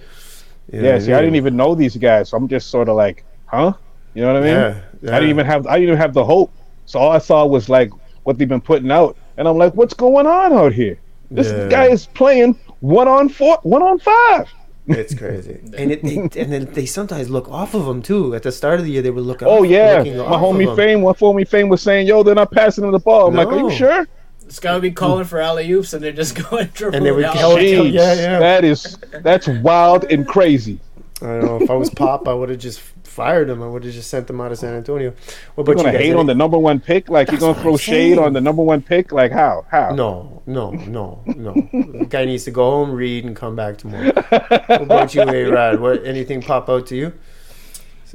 You 0.72 0.82
Yeah, 0.82 1.00
see, 1.00 1.14
I 1.14 1.22
didn't 1.22 1.36
even 1.36 1.56
know 1.58 1.76
these 1.76 1.98
guys, 1.98 2.30
so 2.30 2.38
I'm 2.38 2.48
just 2.48 2.70
sort 2.70 2.90
of 2.90 2.96
like, 2.96 3.26
huh? 3.46 3.74
You 4.14 4.22
know 4.22 4.34
what 4.34 4.44
I 4.44 4.46
mean? 4.46 4.68
Yeah, 4.68 4.82
yeah. 5.02 5.12
I 5.12 5.20
didn't 5.20 5.32
even 5.32 5.46
have 5.46 5.68
I 5.68 5.74
didn't 5.76 5.90
even 5.90 5.98
have 5.98 6.14
the 6.14 6.26
hope. 6.26 6.54
So 6.90 6.98
all 6.98 7.12
I 7.12 7.20
saw 7.20 7.46
was 7.46 7.70
like 7.70 7.92
what 8.24 8.40
they've 8.40 8.50
been 8.50 8.60
putting 8.62 8.90
out, 8.90 9.16
and 9.38 9.48
I'm 9.48 9.60
like, 9.60 9.76
what's 9.76 9.94
going 9.94 10.26
on 10.26 10.52
out 10.54 10.74
here? 10.74 10.98
This 11.30 11.48
Yeah. 11.48 11.70
guy 11.70 11.86
is 11.86 12.08
playing 12.08 12.58
one 12.80 13.08
on 13.08 13.30
four, 13.30 13.60
one 13.62 13.84
on 13.84 14.00
five. 14.00 14.48
It's 14.88 15.14
crazy, 15.14 15.60
and 15.78 15.92
it, 15.92 16.02
they, 16.02 16.16
and 16.42 16.52
then 16.52 16.66
they 16.74 16.88
sometimes 16.88 17.30
look 17.30 17.48
off 17.48 17.76
of 17.76 17.86
them 17.86 18.02
too. 18.02 18.34
At 18.34 18.42
the 18.42 18.52
start 18.52 18.80
of 18.80 18.86
the 18.86 18.92
year, 18.92 19.04
they 19.04 19.12
were 19.12 19.22
looking. 19.22 19.48
Oh 19.48 19.60
off, 19.64 19.70
yeah, 19.70 19.98
looking 20.00 20.18
my 20.18 20.24
off 20.24 20.42
homie 20.42 20.66
them. 20.66 20.76
Fame, 20.76 21.02
my 21.04 21.12
homie 21.12 21.48
Fame 21.48 21.70
was 21.70 21.84
saying, 21.84 22.08
"Yo, 22.08 22.24
they're 22.24 22.34
not 22.34 22.52
passing 22.52 22.84
him 22.84 22.92
the 22.92 22.98
ball." 22.98 23.28
I'm 23.28 23.36
like, 23.36 23.50
"Are 23.50 23.60
No. 23.60 23.70
you 23.70 23.76
sure?" 23.76 24.08
This 24.44 24.60
guy 24.60 24.74
would 24.74 24.82
be 24.82 24.90
calling 24.90 25.26
for 25.26 25.40
alley 25.40 25.72
oops, 25.72 25.94
and 25.94 26.04
they're 26.04 26.12
just 26.12 26.34
going 26.50 26.70
dribbling 26.74 26.96
And 26.98 27.06
they 27.06 27.12
would 27.12 27.24
out. 27.24 27.36
Jeez, 27.36 27.92
yeah, 27.94 28.16
yeah. 28.16 28.40
that 28.40 28.66
is 28.66 28.98
that's 29.22 29.48
wild 29.48 30.06
and 30.06 30.28
crazy. 30.28 30.80
I 31.22 31.26
don't 31.26 31.42
know. 31.42 31.58
If 31.62 31.70
I 31.70 31.76
was 31.76 31.92
Pop, 31.92 32.28
I 32.28 32.34
would 32.34 32.50
have 32.50 32.58
just 32.58 32.82
fired 33.20 33.50
him. 33.50 33.62
I 33.62 33.68
would 33.68 33.84
have 33.84 33.94
just 33.94 34.10
sent 34.10 34.30
him 34.30 34.40
out 34.40 34.52
of 34.54 34.58
San 34.58 34.74
Antonio. 34.76 35.14
What 35.56 35.68
You're 35.68 35.76
gonna 35.76 35.90
you 35.90 35.98
guys? 35.98 36.06
hate 36.08 36.16
on 36.16 36.26
the 36.26 36.36
number 36.36 36.58
one 36.58 36.80
pick? 36.80 37.10
Like 37.10 37.30
you're 37.32 37.40
gonna 37.40 37.62
throw 37.62 37.76
shade 37.76 38.18
on 38.18 38.32
the 38.34 38.40
number 38.42 38.64
one 38.64 38.82
pick? 38.82 39.12
Like 39.12 39.32
how? 39.34 39.66
How? 39.70 39.94
No, 39.94 40.42
no, 40.46 40.72
no, 40.72 41.22
no. 41.26 41.54
the 41.54 42.06
guy 42.10 42.24
needs 42.26 42.46
to 42.46 42.52
go 42.52 42.70
home, 42.72 42.92
read, 42.92 43.26
and 43.26 43.36
come 43.36 43.56
back 43.56 43.78
tomorrow. 43.78 44.12
what 44.14 44.82
about 44.82 45.14
you, 45.14 45.22
A 45.24 45.44
Rod? 45.52 45.80
What 45.82 46.06
anything 46.06 46.42
pop 46.42 46.70
out 46.70 46.88
to 46.88 46.96
you? 46.96 47.14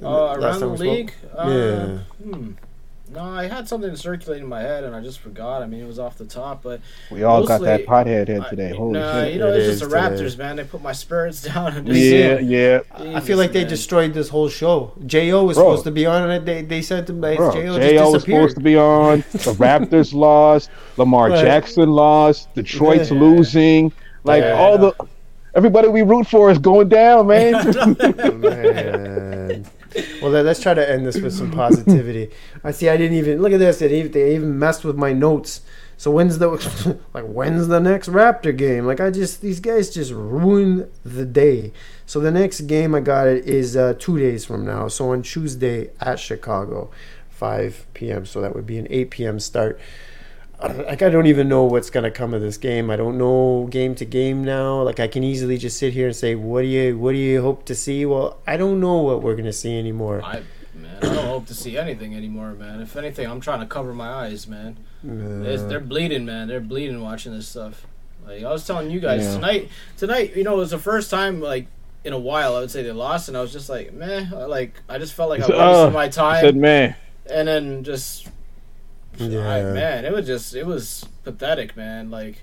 Uh, 0.02 0.08
Last 0.36 0.38
around 0.38 0.40
the 0.40 0.60
time 0.60 0.70
we 0.70 0.76
spoke? 0.76 0.80
league, 0.88 1.12
uh, 1.36 1.48
Yeah. 1.48 1.98
hmm. 2.24 2.50
No, 3.14 3.22
I 3.22 3.46
had 3.46 3.68
something 3.68 3.94
circulating 3.94 4.44
in 4.44 4.48
my 4.50 4.60
head, 4.60 4.82
and 4.82 4.94
I 4.94 5.00
just 5.00 5.20
forgot. 5.20 5.62
I 5.62 5.66
mean, 5.66 5.80
it 5.80 5.86
was 5.86 5.98
off 6.00 6.18
the 6.18 6.24
top, 6.24 6.62
but 6.64 6.80
We 7.12 7.22
all 7.22 7.46
got 7.46 7.60
that 7.60 7.86
pothead 7.86 8.26
head 8.28 8.40
I- 8.40 8.48
today. 8.50 8.70
Holy 8.74 8.94
nah, 8.98 9.22
shit! 9.22 9.34
you 9.34 9.38
know, 9.38 9.52
It 9.52 9.56
it's 9.58 9.66
just 9.66 9.82
is 9.84 9.88
the 9.88 9.96
today. 9.96 10.22
Raptors, 10.24 10.36
man. 10.38 10.56
They 10.56 10.64
put 10.64 10.82
my 10.82 10.92
spirits 10.92 11.42
down. 11.48 11.76
And 11.76 11.86
just, 11.86 12.00
Yeah, 12.00 12.38
yeah. 12.40 12.80
I 13.16 13.20
feel 13.20 13.38
like 13.38 13.52
they 13.52 13.64
destroyed 13.64 14.14
this 14.14 14.28
whole 14.28 14.48
show. 14.48 14.92
Jo 15.06 15.44
was 15.44 15.56
Bro. 15.56 15.64
supposed 15.64 15.84
to 15.84 15.90
be 15.92 16.06
on 16.06 16.28
it. 16.30 16.44
They 16.44 16.62
they 16.62 16.82
said 16.82 17.06
to 17.06 17.12
like, 17.12 17.36
Bro, 17.38 17.52
Jo 17.52 17.60
JO 17.60 17.78
just 17.78 17.78
was 17.78 18.12
disappeared. 18.14 18.50
supposed 18.50 18.56
to 18.56 18.62
be 18.62 18.76
on. 18.76 19.18
The 19.32 19.54
Raptors 19.64 20.12
lost. 20.12 20.70
Lamar 20.96 21.30
Right. 21.30 21.44
Jackson 21.44 21.90
lost. 21.90 22.52
Detroit's 22.54 23.10
Yeah. 23.12 23.18
losing. 23.20 23.92
Like 24.24 24.42
Yeah. 24.42 24.54
all 24.54 24.76
the 24.78 24.92
everybody 25.54 25.86
we 25.88 26.02
root 26.02 26.26
for 26.26 26.50
is 26.50 26.58
going 26.58 26.88
down, 26.88 27.28
man. 27.28 27.52
Man. 28.40 29.64
Well, 30.20 30.30
let- 30.30 30.44
let's 30.44 30.60
try 30.60 30.74
to 30.74 30.90
end 30.90 31.06
this 31.06 31.18
with 31.20 31.32
some 31.32 31.50
positivity. 31.50 32.30
I 32.62 32.70
see. 32.72 32.88
I 32.88 32.96
didn't 32.96 33.16
even 33.16 33.40
look 33.42 33.52
at 33.52 33.58
this. 33.58 33.78
They 33.78 34.00
even 34.34 34.58
messed 34.58 34.84
with 34.84 34.96
my 34.96 35.12
notes. 35.12 35.60
So 35.96 36.10
when's 36.10 36.38
the 36.38 36.48
like 37.14 37.24
when's 37.24 37.68
the 37.68 37.80
next 37.80 38.08
Raptor 38.08 38.56
game? 38.56 38.86
Like 38.86 39.00
I 39.00 39.10
just 39.10 39.40
these 39.40 39.60
guys 39.60 39.90
just 39.90 40.10
ruined 40.12 40.90
the 41.04 41.24
day. 41.24 41.72
So 42.06 42.18
the 42.20 42.32
next 42.32 42.62
game 42.62 42.94
I 42.94 43.00
got 43.00 43.28
it 43.28 43.46
is 43.46 43.76
uh, 43.76 43.94
two 43.98 44.18
days 44.18 44.44
from 44.44 44.64
now. 44.66 44.88
So 44.88 45.10
on 45.12 45.22
Tuesday 45.22 45.90
at 46.00 46.18
Chicago, 46.18 46.90
5 47.30 47.86
p.m. 47.94 48.26
So 48.26 48.40
that 48.40 48.54
would 48.54 48.66
be 48.66 48.78
an 48.78 48.86
8 48.90 49.10
p.m. 49.10 49.38
start. 49.38 49.78
I 50.64 50.68
don't- 50.68 50.86
like 50.86 51.02
I 51.02 51.10
don't 51.10 51.26
even 51.26 51.48
know 51.48 51.64
what's 51.64 51.90
gonna 51.90 52.10
come 52.10 52.32
of 52.34 52.40
this 52.40 52.56
game. 52.56 52.90
I 52.90 52.96
don't 52.96 53.18
know 53.18 53.66
game 53.70 53.94
to 53.96 54.04
game 54.04 54.42
now. 54.44 54.82
Like 54.82 54.98
I 54.98 55.06
can 55.08 55.22
easily 55.22 55.58
just 55.58 55.76
sit 55.78 55.92
here 55.92 56.06
and 56.06 56.16
say, 56.16 56.34
"What 56.34 56.62
do 56.62 56.68
you 56.68 56.96
What 56.98 57.12
do 57.12 57.18
you 57.18 57.42
hope 57.42 57.64
to 57.66 57.74
see?" 57.74 58.06
Well, 58.06 58.38
I 58.46 58.56
don't 58.56 58.80
know 58.80 58.96
what 58.96 59.22
we're 59.22 59.36
gonna 59.36 59.52
see 59.52 59.78
anymore. 59.78 60.22
I 60.24 60.42
man, 60.74 60.96
I 61.02 61.06
don't 61.14 61.26
hope 61.26 61.46
to 61.48 61.54
see 61.54 61.76
anything 61.76 62.14
anymore, 62.14 62.52
man. 62.52 62.80
If 62.80 62.96
anything, 62.96 63.30
I'm 63.30 63.40
trying 63.40 63.60
to 63.60 63.66
cover 63.66 63.92
my 63.92 64.10
eyes, 64.10 64.46
man. 64.48 64.76
Uh, 65.06 65.68
they're 65.68 65.80
bleeding, 65.80 66.24
man. 66.24 66.48
They're 66.48 66.60
bleeding 66.60 67.00
watching 67.02 67.32
this 67.34 67.46
stuff. 67.48 67.86
Like 68.26 68.42
I 68.42 68.50
was 68.50 68.66
telling 68.66 68.90
you 68.90 69.00
guys 69.00 69.22
Yeah. 69.24 69.34
tonight. 69.34 69.68
Tonight, 69.98 70.34
you 70.34 70.44
know, 70.44 70.54
it 70.54 70.58
was 70.58 70.70
the 70.70 70.78
first 70.78 71.10
time 71.10 71.40
like 71.42 71.66
in 72.04 72.12
a 72.14 72.18
while 72.18 72.56
I 72.56 72.60
would 72.60 72.70
say 72.70 72.82
they 72.82 72.92
lost, 72.92 73.28
and 73.28 73.36
I 73.36 73.42
was 73.42 73.52
just 73.52 73.68
like, 73.68 73.92
meh. 73.92 74.26
Like 74.46 74.80
I 74.88 74.96
just 74.98 75.12
felt 75.12 75.28
like 75.28 75.40
I 75.42 75.46
So, 75.46 75.52
wasted 75.58 75.88
uh, 75.88 75.90
my 75.90 76.04
I 76.04 76.08
time, 76.08 76.40
said, 76.42 76.56
man, 76.56 76.94
and 77.30 77.46
then 77.48 77.84
just 77.84 78.28
Yeah. 79.18 79.48
I, 79.48 79.62
man, 79.62 80.04
it 80.04 80.12
was 80.12 80.26
just 80.26 80.54
it 80.54 80.66
was 80.66 81.04
pathetic, 81.24 81.76
man. 81.76 82.10
Like 82.10 82.42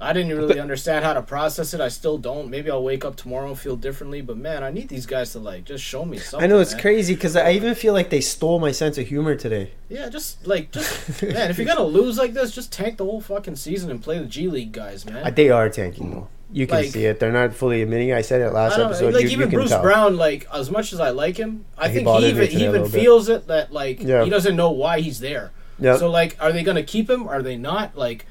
I 0.00 0.12
didn't 0.12 0.36
really 0.38 0.60
understand 0.60 1.04
how 1.04 1.12
to 1.12 1.22
process 1.22 1.74
it. 1.74 1.80
I 1.80 1.88
still 1.88 2.18
don't. 2.18 2.50
Maybe 2.50 2.70
I'll 2.70 2.84
wake 2.84 3.04
up 3.04 3.16
tomorrow 3.16 3.48
and 3.48 3.58
feel 3.58 3.74
differently. 3.74 4.20
But 4.20 4.36
man, 4.36 4.62
I 4.62 4.70
need 4.70 4.88
these 4.88 5.06
guys 5.06 5.32
to 5.32 5.40
like 5.40 5.64
just 5.64 5.82
show 5.82 6.04
me 6.04 6.18
something. 6.18 6.44
I 6.44 6.52
know 6.52 6.60
it's 6.60 6.72
man. 6.74 6.82
crazy 6.82 7.14
because 7.14 7.34
I 7.34 7.50
even 7.52 7.74
feel 7.74 7.94
like 7.94 8.08
they 8.10 8.20
stole 8.20 8.60
my 8.60 8.70
sense 8.70 8.96
of 8.96 9.08
humor 9.08 9.34
today. 9.34 9.72
Yeah, 9.88 10.08
just 10.08 10.46
like 10.46 10.70
just 10.70 11.22
man, 11.22 11.50
if 11.50 11.58
you're 11.58 11.66
gonna 11.66 11.82
lose 11.82 12.16
like 12.16 12.32
this, 12.32 12.52
just 12.52 12.72
tank 12.72 12.98
the 12.98 13.04
whole 13.04 13.20
fucking 13.20 13.56
season 13.56 13.90
and 13.90 14.00
play 14.02 14.18
the 14.18 14.26
G 14.26 14.48
League 14.48 14.72
guys, 14.72 15.04
man. 15.04 15.26
Uh, 15.26 15.30
They 15.30 15.50
are 15.50 15.68
tanking 15.68 16.12
though. 16.12 16.28
You 16.50 16.66
can 16.66 16.76
Like- 16.78 16.90
see 16.92 17.04
it. 17.04 17.20
They're 17.20 17.30
not 17.32 17.52
fully 17.52 17.82
admitting. 17.82 18.08
it. 18.10 18.14
I 18.16 18.22
said 18.22 18.40
it 18.40 18.52
last 18.54 18.78
episode. 18.78 19.12
like 19.12 19.24
you, 19.24 19.28
you 19.30 19.36
even 19.36 19.50
can 19.50 19.58
Bruce 19.58 19.68
tell. 19.70 19.82
Brown, 19.82 20.16
like 20.16 20.46
as 20.54 20.70
much 20.70 20.92
as 20.94 21.00
I 21.00 21.10
like 21.10 21.36
him, 21.36 21.66
I 21.76 21.88
think 21.90 22.08
he 22.08 22.28
even 22.28 22.46
he 22.48 22.64
even 22.64 22.82
bit. 22.84 22.90
feels 22.92 23.28
it 23.28 23.48
that 23.48 23.70
like 23.72 24.00
Yeah. 24.00 24.22
he 24.24 24.30
doesn't 24.30 24.54
know 24.56 24.70
why 24.70 25.00
he's 25.00 25.18
there. 25.20 25.50
Yep. 25.80 25.98
So 25.98 26.10
like, 26.10 26.36
are 26.40 26.52
they 26.52 26.62
gonna 26.62 26.82
keep 26.82 27.08
him? 27.08 27.28
Are 27.28 27.42
they 27.42 27.56
not? 27.56 27.96
Like, 27.96 28.26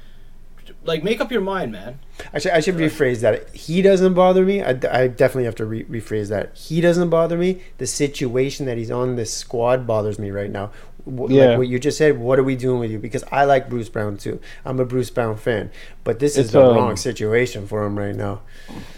like 0.84 1.02
make 1.02 1.20
up 1.20 1.32
your 1.32 1.40
mind, 1.40 1.72
man. 1.72 1.98
I 2.32 2.38
should, 2.38 2.52
I 2.52 2.60
should 2.60 2.74
rephrase 2.76 3.20
that. 3.20 3.54
He 3.54 3.80
doesn't 3.82 4.14
bother 4.14 4.44
me. 4.44 4.62
I, 4.62 4.70
I 4.90 5.08
definitely 5.08 5.44
have 5.44 5.54
to 5.56 5.64
re- 5.64 5.84
rephrase 5.84 6.28
that. 6.28 6.56
He 6.56 6.80
doesn't 6.80 7.08
bother 7.10 7.38
me. 7.38 7.62
The 7.78 7.86
situation 7.86 8.66
that 8.66 8.76
he's 8.76 8.90
on 8.90 9.16
this 9.16 9.32
squad 9.32 9.86
bothers 9.86 10.18
me 10.18 10.30
right 10.30 10.50
now. 10.50 10.70
W- 11.06 11.34
Yeah. 11.34 11.50
Like 11.50 11.58
what 11.58 11.68
you 11.68 11.78
just 11.78 11.96
said, 11.96 12.18
what 12.18 12.38
are 12.38 12.44
we 12.44 12.54
doing 12.54 12.80
with 12.80 12.90
you? 12.90 12.98
Because 12.98 13.24
I 13.32 13.44
like 13.44 13.70
Bruce 13.70 13.88
Brown 13.88 14.18
too. 14.18 14.40
I'm 14.64 14.78
a 14.78 14.84
Bruce 14.84 15.08
Brown 15.10 15.36
fan. 15.36 15.70
But 16.04 16.18
this 16.18 16.36
is 16.36 16.52
the 16.52 16.62
um, 16.62 16.76
wrong 16.76 16.96
situation 16.96 17.66
for 17.66 17.84
him 17.86 17.98
right 17.98 18.14
now. 18.14 18.42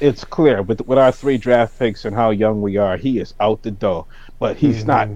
it's 0.00 0.24
clear 0.24 0.62
with 0.62 0.80
with 0.86 0.98
our 0.98 1.12
three 1.12 1.38
draft 1.38 1.78
picks 1.78 2.04
and 2.04 2.16
how 2.16 2.30
young 2.30 2.62
we 2.62 2.76
are, 2.78 2.96
he 2.96 3.20
is 3.20 3.34
out 3.38 3.62
the 3.62 3.70
door. 3.70 4.06
But 4.40 4.56
he's 4.56 4.84
not 4.84 5.08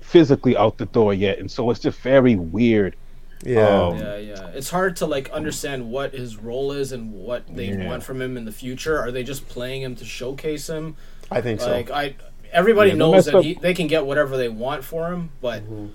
physically 0.00 0.56
out 0.56 0.78
the 0.78 0.86
door 0.86 1.14
yet, 1.14 1.38
and 1.38 1.50
so 1.50 1.70
it's 1.70 1.80
just 1.80 1.98
very 2.00 2.36
weird. 2.36 2.96
Yeah. 3.44 3.68
Um, 3.88 3.98
Yeah, 3.98 4.16
yeah. 4.16 4.46
It's 4.54 4.70
hard 4.70 4.96
to 4.96 5.06
like 5.06 5.28
understand 5.30 5.90
what 5.90 6.14
his 6.14 6.36
role 6.38 6.72
is 6.72 6.92
and 6.92 7.12
what 7.12 7.42
they 7.54 7.66
Yeah. 7.66 7.88
want 7.88 8.02
from 8.02 8.20
him 8.22 8.36
in 8.36 8.44
the 8.44 8.52
future. 8.52 8.98
Are 8.98 9.10
they 9.10 9.22
just 9.22 9.48
playing 9.48 9.82
him 9.82 9.96
to 9.96 10.04
showcase 10.04 10.68
him? 10.68 10.96
I 11.30 11.40
think 11.40 11.60
so. 11.60 11.70
Like 11.70 11.90
I, 11.90 12.14
everybody 12.52 12.90
Yeah, 12.90 12.96
knows 12.96 13.26
that 13.26 13.42
he, 13.42 13.54
they 13.54 13.74
can 13.74 13.86
get 13.86 14.06
whatever 14.06 14.36
they 14.36 14.48
want 14.48 14.84
for 14.84 15.12
him, 15.12 15.30
but 15.42 15.62
Mm-hmm. 15.62 15.86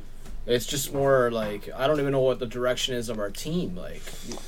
it's 0.46 0.66
just 0.68 0.94
more 0.94 1.32
like 1.32 1.70
I 1.76 1.88
don't 1.88 2.00
even 2.00 2.12
know 2.12 2.20
what 2.22 2.38
the 2.40 2.46
direction 2.46 2.96
is 2.96 3.10
of 3.10 3.18
our 3.18 3.32
team. 3.32 3.76
Like, 3.76 4.02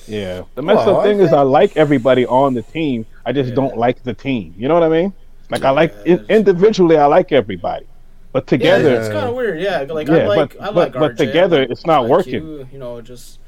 Yeah. 0.08 0.44
The 0.56 0.62
messed 0.62 0.86
Well, 0.86 0.98
up 0.98 1.02
I 1.02 1.08
thing 1.08 1.22
is, 1.22 1.34
I 1.34 1.42
like 1.42 1.76
everybody 1.78 2.26
on 2.28 2.54
the 2.54 2.62
team. 2.62 3.06
I 3.26 3.32
just 3.32 3.50
Yeah. 3.50 3.56
don't 3.56 3.78
like 3.78 4.04
the 4.04 4.14
team. 4.14 4.54
You 4.58 4.68
know 4.68 4.76
what 4.76 4.84
I 4.84 4.90
mean? 4.90 5.14
Like 5.50 5.64
I 5.64 5.72
like 5.72 5.94
Yeah, 6.06 6.18
in, 6.18 6.26
individually, 6.30 6.98
I 6.98 7.06
like 7.08 7.32
everybody, 7.32 7.86
but 8.32 8.48
together, 8.48 8.84
yeah, 8.84 8.96
together, 8.96 9.02
it's 9.02 9.14
kind 9.14 9.30
of 9.30 9.36
weird. 9.36 9.60
Yeah, 9.60 9.86
like 9.90 10.10
I 10.10 10.26
like 10.28 10.58
but- 10.58 10.62
I 10.62 10.66
like 10.70 10.94
but- 10.94 11.00
but 11.00 11.12
RJ, 11.12 11.22
I 11.22 11.26
together 11.26 11.60
like 11.62 11.70
it's 11.70 11.86
not 11.86 12.04
IQ, 12.04 12.10
working. 12.10 12.70
You 12.72 12.80
know, 12.80 13.02
just 13.02 13.40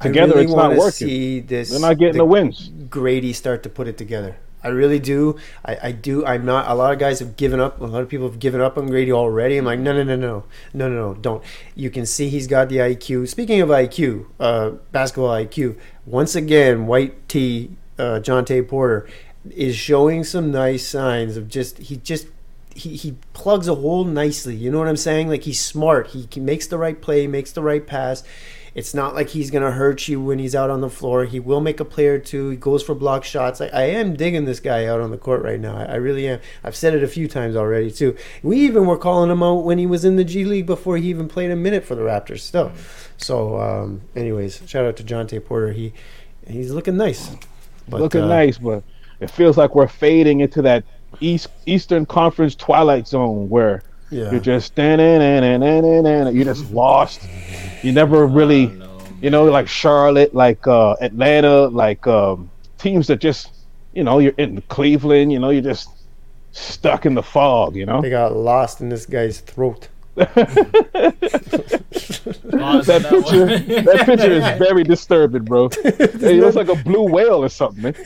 I 0.00 0.04
together 0.08 0.34
really 0.34 0.44
it's 0.46 0.54
not 0.54 0.76
working. 0.76 1.08
See 1.08 1.40
this, 1.40 1.70
they're 1.70 1.80
not 1.80 1.98
getting 1.98 2.16
the 2.18 2.24
wins. 2.24 2.70
Gradey 2.88 3.34
start 3.34 3.62
to 3.62 3.68
put 3.68 3.86
it 3.88 3.96
together. 3.96 4.36
I 4.62 4.68
really 4.68 4.98
do. 4.98 5.36
I, 5.62 5.76
I 5.82 5.92
do. 5.92 6.24
I'm 6.24 6.46
not. 6.46 6.70
A 6.70 6.74
lot 6.74 6.90
of 6.90 6.98
guys 6.98 7.18
have 7.18 7.36
given 7.36 7.60
up. 7.60 7.82
A 7.82 7.84
lot 7.84 8.00
of 8.00 8.08
people 8.08 8.26
have 8.30 8.38
given 8.38 8.62
up 8.62 8.78
on 8.78 8.88
Gradey 8.88 9.12
already. 9.12 9.58
I'm 9.58 9.66
like, 9.66 9.78
no, 9.78 9.92
no, 9.92 10.02
no, 10.02 10.16
no, 10.16 10.44
no, 10.72 10.88
no, 10.88 11.12
no, 11.12 11.14
don't. 11.20 11.44
You 11.74 11.90
can 11.90 12.06
see 12.06 12.30
he's 12.30 12.46
got 12.46 12.70
the 12.70 12.78
IQ. 12.78 13.28
Speaking 13.28 13.60
of 13.60 13.68
IQ, 13.68 14.24
uh, 14.40 14.70
basketball 14.90 15.28
IQ. 15.28 15.76
Once 16.06 16.34
again, 16.34 16.86
White 16.86 17.28
T, 17.28 17.76
uh, 17.98 18.20
Jontay 18.22 18.66
Porter, 18.66 19.06
is 19.50 19.76
showing 19.76 20.24
some 20.24 20.50
nice 20.50 20.88
signs 20.88 21.36
of 21.36 21.48
just 21.48 21.76
he 21.76 21.98
just 21.98 22.28
he, 22.74 22.96
he 22.96 23.16
plugs 23.32 23.68
a 23.68 23.74
hole 23.74 24.04
nicely. 24.04 24.54
You 24.54 24.70
know 24.70 24.78
what 24.78 24.88
I'm 24.88 24.96
saying? 24.96 25.28
Like 25.28 25.44
he's 25.44 25.60
smart. 25.60 26.08
He, 26.08 26.28
he 26.30 26.40
makes 26.40 26.66
the 26.66 26.78
right 26.78 27.00
play, 27.00 27.26
makes 27.26 27.52
the 27.52 27.62
right 27.62 27.86
pass. 27.86 28.22
It's 28.74 28.92
not 28.92 29.14
like 29.14 29.28
he's 29.28 29.52
gonna 29.52 29.70
hurt 29.70 30.08
you 30.08 30.20
when 30.20 30.40
he's 30.40 30.54
out 30.54 30.68
on 30.68 30.80
the 30.80 30.90
floor. 30.90 31.24
He 31.24 31.38
will 31.38 31.60
make 31.60 31.78
a 31.78 31.84
play 31.84 32.08
or 32.08 32.18
two. 32.18 32.50
He 32.50 32.56
goes 32.56 32.82
for 32.82 32.94
block 32.94 33.22
shots. 33.22 33.60
I, 33.60 33.66
I 33.66 33.82
am 33.82 34.16
digging 34.16 34.46
this 34.46 34.58
guy 34.58 34.86
out 34.86 35.00
on 35.00 35.12
the 35.12 35.16
court 35.16 35.42
right 35.42 35.60
now. 35.60 35.76
I, 35.76 35.84
I 35.84 35.94
really 35.94 36.26
am. 36.26 36.40
I've 36.64 36.74
said 36.74 36.92
it 36.92 37.04
a 37.04 37.08
few 37.08 37.28
times 37.28 37.54
already 37.54 37.92
too. 37.92 38.16
We 38.42 38.58
even 38.58 38.86
were 38.86 38.98
calling 38.98 39.30
him 39.30 39.44
out 39.44 39.64
when 39.64 39.78
he 39.78 39.86
was 39.86 40.04
in 40.04 40.16
the 40.16 40.24
G 40.24 40.44
League 40.44 40.66
before 40.66 40.96
he 40.96 41.08
even 41.08 41.28
played 41.28 41.52
a 41.52 41.56
minute 41.56 41.84
for 41.84 41.94
the 41.94 42.02
Raptors. 42.02 42.40
Still. 42.40 42.72
So, 43.16 43.60
um, 43.60 44.00
anyways, 44.16 44.62
shout 44.66 44.84
out 44.84 44.96
to 44.96 45.04
Jontay 45.04 45.44
Porter. 45.44 45.72
He 45.72 45.92
he's 46.44 46.72
looking 46.72 46.96
nice. 46.96 47.30
But, 47.88 48.00
looking 48.00 48.22
uh, 48.22 48.28
nice, 48.28 48.58
but 48.58 48.82
it 49.20 49.30
feels 49.30 49.56
like 49.56 49.76
we're 49.76 49.86
fading 49.86 50.40
into 50.40 50.62
that 50.62 50.84
East 51.20 51.48
Eastern 51.66 52.06
Conference 52.06 52.54
twilight 52.54 53.06
zone 53.08 53.48
where 53.48 53.82
Yeah. 54.10 54.30
you're 54.30 54.40
just 54.40 54.66
standing 54.66 55.20
and 55.22 56.34
you're 56.36 56.44
just 56.44 56.70
lost. 56.72 57.20
You 57.82 57.92
never 57.92 58.26
really, 58.26 58.66
know. 58.68 58.98
you 59.20 59.30
know, 59.30 59.44
like 59.44 59.68
Charlotte, 59.68 60.34
like 60.34 60.66
uh, 60.66 60.94
Atlanta, 61.00 61.66
like 61.68 62.06
um, 62.06 62.50
teams 62.78 63.06
that 63.08 63.20
just, 63.20 63.50
you 63.94 64.04
know, 64.04 64.18
you're 64.18 64.34
in 64.38 64.62
Cleveland. 64.68 65.32
You 65.32 65.38
know, 65.38 65.50
you're 65.50 65.62
just 65.62 65.88
stuck 66.52 67.04
in 67.06 67.14
the 67.14 67.22
fog. 67.22 67.74
You 67.76 67.86
know, 67.86 68.00
They 68.02 68.10
got 68.10 68.34
lost 68.36 68.80
in 68.80 68.88
this 68.88 69.06
guy's 69.06 69.40
throat. 69.40 69.88
Pause 70.16 70.36
that 72.86 73.06
picture, 73.08 73.46
one. 73.46 73.84
that 73.84 74.02
picture 74.06 74.32
is 74.32 74.58
very 74.58 74.84
disturbing, 74.84 75.44
bro. 75.44 75.70
It 75.84 76.40
looks 76.40 76.56
like 76.56 76.68
a 76.68 76.76
blue 76.76 77.02
whale 77.02 77.42
or 77.42 77.48
something. 77.48 77.82
Man. 77.82 77.94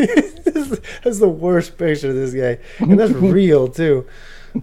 that's 1.05 1.19
the 1.19 1.29
worst 1.29 1.77
picture 1.77 2.09
of 2.11 2.15
this 2.15 2.33
guy, 2.35 2.59
and 2.79 2.99
that's 2.99 3.13
real 3.13 3.69
too. 3.69 4.07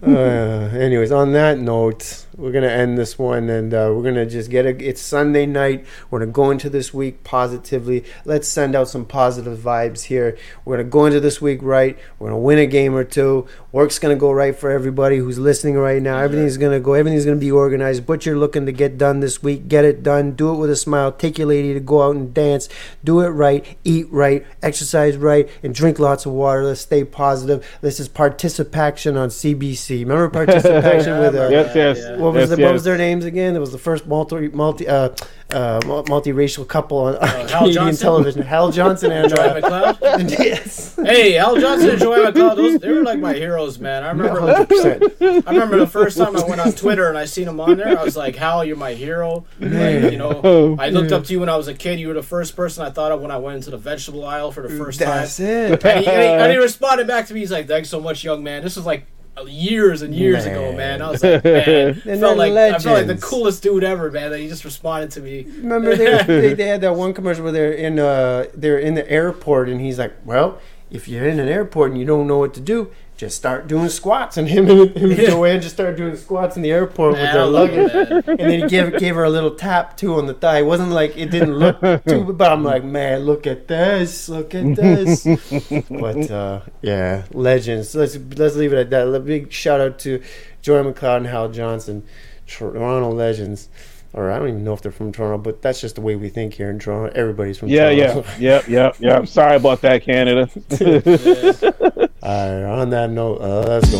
Uh, 0.02 0.70
anyways, 0.74 1.12
on 1.12 1.32
that 1.32 1.58
note, 1.58 2.25
we're 2.36 2.52
gonna 2.52 2.66
end 2.68 2.98
this 2.98 3.18
one, 3.18 3.48
and 3.48 3.72
uh, 3.72 3.90
we're 3.94 4.02
gonna 4.02 4.26
just 4.26 4.50
get 4.50 4.66
a. 4.66 4.70
It's 4.86 5.00
Sunday 5.00 5.46
night. 5.46 5.86
We're 6.10 6.18
gonna 6.18 6.32
go 6.32 6.50
into 6.50 6.68
this 6.68 6.92
week 6.92 7.24
positively. 7.24 8.04
Let's 8.24 8.46
send 8.46 8.74
out 8.74 8.88
some 8.88 9.06
positive 9.06 9.58
vibes 9.58 10.04
here. 10.04 10.36
We're 10.64 10.76
gonna 10.76 10.88
go 10.88 11.06
into 11.06 11.20
this 11.20 11.40
week 11.40 11.60
right. 11.62 11.98
We're 12.18 12.28
gonna 12.28 12.40
win 12.40 12.58
a 12.58 12.66
game 12.66 12.94
or 12.94 13.04
two. 13.04 13.46
Work's 13.72 13.98
gonna 13.98 14.16
go 14.16 14.30
right 14.32 14.54
for 14.54 14.70
everybody 14.70 15.16
who's 15.18 15.38
listening 15.38 15.76
right 15.76 16.02
now. 16.02 16.18
Everything's 16.18 16.58
gonna 16.58 16.80
go. 16.80 16.92
Everything's 16.92 17.24
gonna 17.24 17.36
be 17.36 17.50
organized. 17.50 18.06
What 18.06 18.26
you're 18.26 18.36
looking 18.38 18.66
to 18.66 18.72
get 18.72 18.98
done 18.98 19.20
this 19.20 19.42
week, 19.42 19.68
get 19.68 19.84
it 19.84 20.02
done. 20.02 20.32
Do 20.32 20.52
it 20.52 20.56
with 20.56 20.70
a 20.70 20.76
smile. 20.76 21.12
Take 21.12 21.38
your 21.38 21.48
lady 21.48 21.72
to 21.72 21.80
go 21.80 22.02
out 22.02 22.16
and 22.16 22.34
dance. 22.34 22.68
Do 23.02 23.20
it 23.20 23.28
right. 23.28 23.78
Eat 23.84 24.08
right. 24.10 24.44
Exercise 24.62 25.16
right. 25.16 25.48
And 25.62 25.74
drink 25.74 25.98
lots 25.98 26.26
of 26.26 26.32
water. 26.32 26.64
Let's 26.64 26.82
stay 26.82 27.04
positive. 27.04 27.66
This 27.80 27.98
is 27.98 28.08
ParticipACTION 28.10 29.16
on 29.16 29.30
CBC. 29.30 30.00
Remember 30.00 30.28
ParticipACTION 30.46 31.18
with 31.20 31.34
uh, 31.34 31.48
Yes, 31.50 31.74
yes. 31.74 32.18
What 32.26 32.34
was 32.34 32.42
yes, 32.42 32.50
the, 32.50 32.56
yes. 32.56 32.66
what 32.66 32.72
was 32.72 32.84
their 32.84 32.98
names 32.98 33.24
again? 33.24 33.54
It 33.54 33.60
was 33.60 33.70
the 33.70 33.78
first 33.78 34.06
multi 34.06 34.48
multi 34.48 34.88
uh, 34.88 35.10
uh, 35.50 35.80
multiracial 35.80 36.66
couple 36.66 36.98
on 36.98 37.14
Hal 37.28 37.46
Canadian 37.46 37.72
Johnson? 37.72 38.02
television. 38.02 38.42
Hal 38.42 38.72
Johnson 38.72 39.12
and 39.12 39.28
Joy 39.30 39.36
uh, 39.36 39.60
McLeod. 39.60 40.30
yes, 40.38 40.96
Hey, 40.96 41.32
Hal 41.32 41.56
Johnson 41.56 41.90
and 41.90 42.00
Joy 42.00 42.18
McLeod, 42.18 42.56
those 42.56 42.80
they 42.80 42.90
were 42.90 43.04
like 43.04 43.20
my 43.20 43.32
heroes, 43.32 43.78
man. 43.78 44.02
I 44.02 44.08
remember 44.08 44.40
hundred 44.40 44.68
percent. 44.68 45.02
I 45.46 45.52
remember 45.52 45.78
the 45.78 45.86
first 45.86 46.18
time 46.18 46.36
I 46.36 46.44
went 46.44 46.60
on 46.60 46.72
Twitter 46.72 47.08
and 47.08 47.16
I 47.16 47.26
seen 47.26 47.46
him 47.46 47.60
on 47.60 47.76
there. 47.76 47.96
I 47.96 48.02
was 48.02 48.16
like, 48.16 48.34
"Hal, 48.34 48.64
you're 48.64 48.76
my 48.76 48.94
hero." 48.94 49.44
Like, 49.60 50.10
you 50.12 50.18
know, 50.18 50.76
I 50.80 50.88
looked 50.88 51.12
up 51.12 51.24
to 51.24 51.32
you 51.32 51.38
when 51.38 51.48
I 51.48 51.56
was 51.56 51.68
a 51.68 51.74
kid. 51.74 52.00
You 52.00 52.08
were 52.08 52.14
the 52.14 52.22
first 52.24 52.56
person 52.56 52.84
I 52.84 52.90
thought 52.90 53.12
of 53.12 53.20
when 53.20 53.30
I 53.30 53.38
went 53.38 53.56
into 53.56 53.70
the 53.70 53.78
vegetable 53.78 54.24
aisle 54.24 54.50
for 54.50 54.66
the 54.66 54.76
first 54.76 54.98
time. 54.98 55.08
That's 55.08 55.38
it. 55.38 55.84
And 55.84 56.00
he, 56.00 56.10
and, 56.10 56.22
he, 56.22 56.28
and 56.28 56.52
he 56.52 56.58
responded 56.58 57.06
back 57.06 57.26
to 57.28 57.34
me. 57.34 57.40
He's 57.40 57.52
like, 57.52 57.68
"Thanks 57.68 57.88
so 57.88 58.00
much, 58.00 58.24
young 58.24 58.42
man." 58.42 58.64
This 58.64 58.74
was 58.74 58.84
like 58.84 59.06
years 59.44 60.02
and 60.02 60.14
years 60.14 60.46
ago, 60.46 60.72
Man. 60.72 60.76
man. 60.76 61.02
I 61.02 61.10
was 61.10 61.22
like, 61.22 61.44
man, 61.44 61.94
felt 61.94 62.38
like 62.38 62.52
I 62.52 62.78
felt 62.78 62.96
like 62.96 63.06
the 63.06 63.18
coolest 63.18 63.62
dude 63.62 63.84
ever, 63.84 64.10
man. 64.10 64.30
That 64.30 64.40
he 64.40 64.48
just 64.48 64.64
responded 64.64 65.10
to 65.12 65.20
me. 65.20 65.46
Remember 65.58 65.94
they, 65.94 66.22
they, 66.26 66.54
they 66.54 66.66
had 66.66 66.80
that 66.80 66.94
one 66.94 67.12
commercial 67.12 67.44
where 67.44 67.52
they're 67.52 67.72
in 67.72 67.98
uh 67.98 68.46
they're 68.54 68.78
in 68.78 68.94
the 68.94 69.08
airport 69.10 69.68
and 69.68 69.80
he's 69.80 69.98
like, 69.98 70.14
well, 70.24 70.58
if 70.90 71.08
you're 71.08 71.26
in 71.26 71.38
an 71.38 71.48
airport 71.48 71.90
and 71.90 72.00
you 72.00 72.06
don't 72.06 72.26
know 72.26 72.38
what 72.38 72.54
to 72.54 72.60
do, 72.60 72.90
just 73.16 73.36
start 73.36 73.66
doing 73.66 73.88
squats. 73.88 74.36
And 74.36 74.48
him 74.48 74.68
and, 74.68 74.96
him 74.96 75.10
and 75.10 75.20
Joanne 75.20 75.60
just 75.60 75.74
started 75.74 75.96
doing 75.96 76.16
squats 76.16 76.56
in 76.56 76.62
the 76.62 76.70
airport 76.70 77.14
with 77.14 77.32
their 77.32 77.46
luggage. 77.46 77.90
And 78.26 78.38
then 78.38 78.62
he 78.62 78.68
gave 78.68 78.98
gave 78.98 79.14
her 79.14 79.24
a 79.24 79.30
little 79.30 79.54
tap 79.54 79.96
too 79.96 80.14
on 80.14 80.26
the 80.26 80.34
thigh. 80.34 80.58
It 80.58 80.66
wasn't 80.66 80.90
like 80.90 81.16
it 81.16 81.30
didn't 81.30 81.54
look 81.54 81.80
too, 82.06 82.32
but 82.32 82.52
I'm 82.52 82.62
like, 82.62 82.84
man, 82.84 83.20
look 83.20 83.46
at 83.46 83.68
this, 83.68 84.28
look 84.28 84.54
at 84.54 84.76
this. 84.76 85.24
but 85.90 86.30
uh, 86.30 86.60
yeah, 86.82 87.24
legends. 87.32 87.94
Let's 87.94 88.16
let's 88.36 88.56
leave 88.56 88.72
it 88.72 88.78
at 88.78 88.90
that. 88.90 89.08
A 89.08 89.20
big 89.20 89.52
shout 89.52 89.80
out 89.80 89.98
to 90.00 90.22
Joy 90.60 90.82
McLeod 90.82 91.18
and 91.18 91.26
Hal 91.26 91.48
Johnson, 91.48 92.04
Toronto 92.46 93.10
legends. 93.10 93.68
Or 94.16 94.30
I 94.32 94.38
don't 94.38 94.48
even 94.48 94.64
know 94.64 94.72
if 94.72 94.82
they're 94.82 94.90
from 94.92 95.12
Toronto, 95.12 95.38
but 95.38 95.62
that's 95.62 95.80
just 95.80 95.94
the 95.96 96.00
way 96.00 96.16
we 96.16 96.28
think 96.30 96.54
here 96.54 96.70
in 96.70 96.78
Toronto. 96.78 97.12
Everybody's 97.14 97.58
from 97.58 97.68
Yeah, 97.68 97.94
Toronto. 97.94 98.24
yeah, 98.38 98.62
yeah, 98.62 98.62
yeah, 98.68 98.92
yeah. 98.98 99.16
I'm 99.16 99.26
sorry 99.26 99.56
about 99.56 99.82
that, 99.82 100.02
Canada. 100.02 100.48
All 102.22 102.62
right, 102.62 102.80
on 102.80 102.90
that 102.90 103.10
note, 103.10 103.40
uh, 103.40 103.60
let's 103.68 103.90
go. 103.90 103.98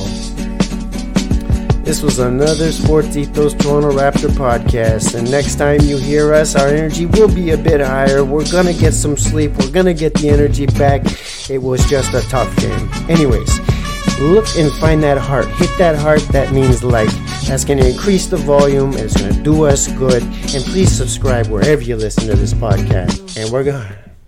This 1.84 2.02
was 2.02 2.18
another 2.18 2.72
Sports 2.72 3.16
Ethos 3.16 3.54
Toronto 3.54 3.92
Raptor 3.92 4.28
podcast. 4.30 5.14
And 5.14 5.30
next 5.30 5.54
time 5.54 5.80
you 5.82 5.96
hear 5.98 6.34
us, 6.34 6.56
our 6.56 6.66
energy 6.66 7.06
will 7.06 7.32
be 7.32 7.50
a 7.52 7.56
bit 7.56 7.80
higher. 7.80 8.24
We're 8.24 8.50
going 8.50 8.66
to 8.66 8.72
get 8.74 8.92
some 8.92 9.16
sleep. 9.16 9.52
We're 9.52 9.70
going 9.70 9.86
to 9.86 9.94
get 9.94 10.14
the 10.14 10.28
energy 10.30 10.66
back. 10.66 11.02
It 11.48 11.62
was 11.62 11.88
just 11.88 12.12
a 12.12 12.22
tough 12.28 12.54
game. 12.56 12.90
Anyways, 13.08 13.60
look 14.20 14.46
and 14.56 14.72
find 14.74 15.02
that 15.02 15.18
heart. 15.18 15.48
Hit 15.56 15.70
that 15.78 15.96
heart. 15.96 16.20
That 16.28 16.52
means 16.52 16.82
like. 16.82 17.10
That's 17.46 17.64
going 17.64 17.78
to 17.78 17.88
increase 17.88 18.26
the 18.26 18.36
volume. 18.36 18.92
It's 18.94 19.16
going 19.16 19.32
to 19.32 19.42
do 19.42 19.64
us 19.64 19.88
good. 19.92 20.22
And 20.22 20.64
please 20.64 20.90
subscribe 20.90 21.46
wherever 21.48 21.82
you 21.82 21.96
listen 21.96 22.26
to 22.26 22.34
this 22.34 22.54
podcast. 22.54 23.40
And 23.40 23.52
we're 23.52 23.64
going. 23.64 24.05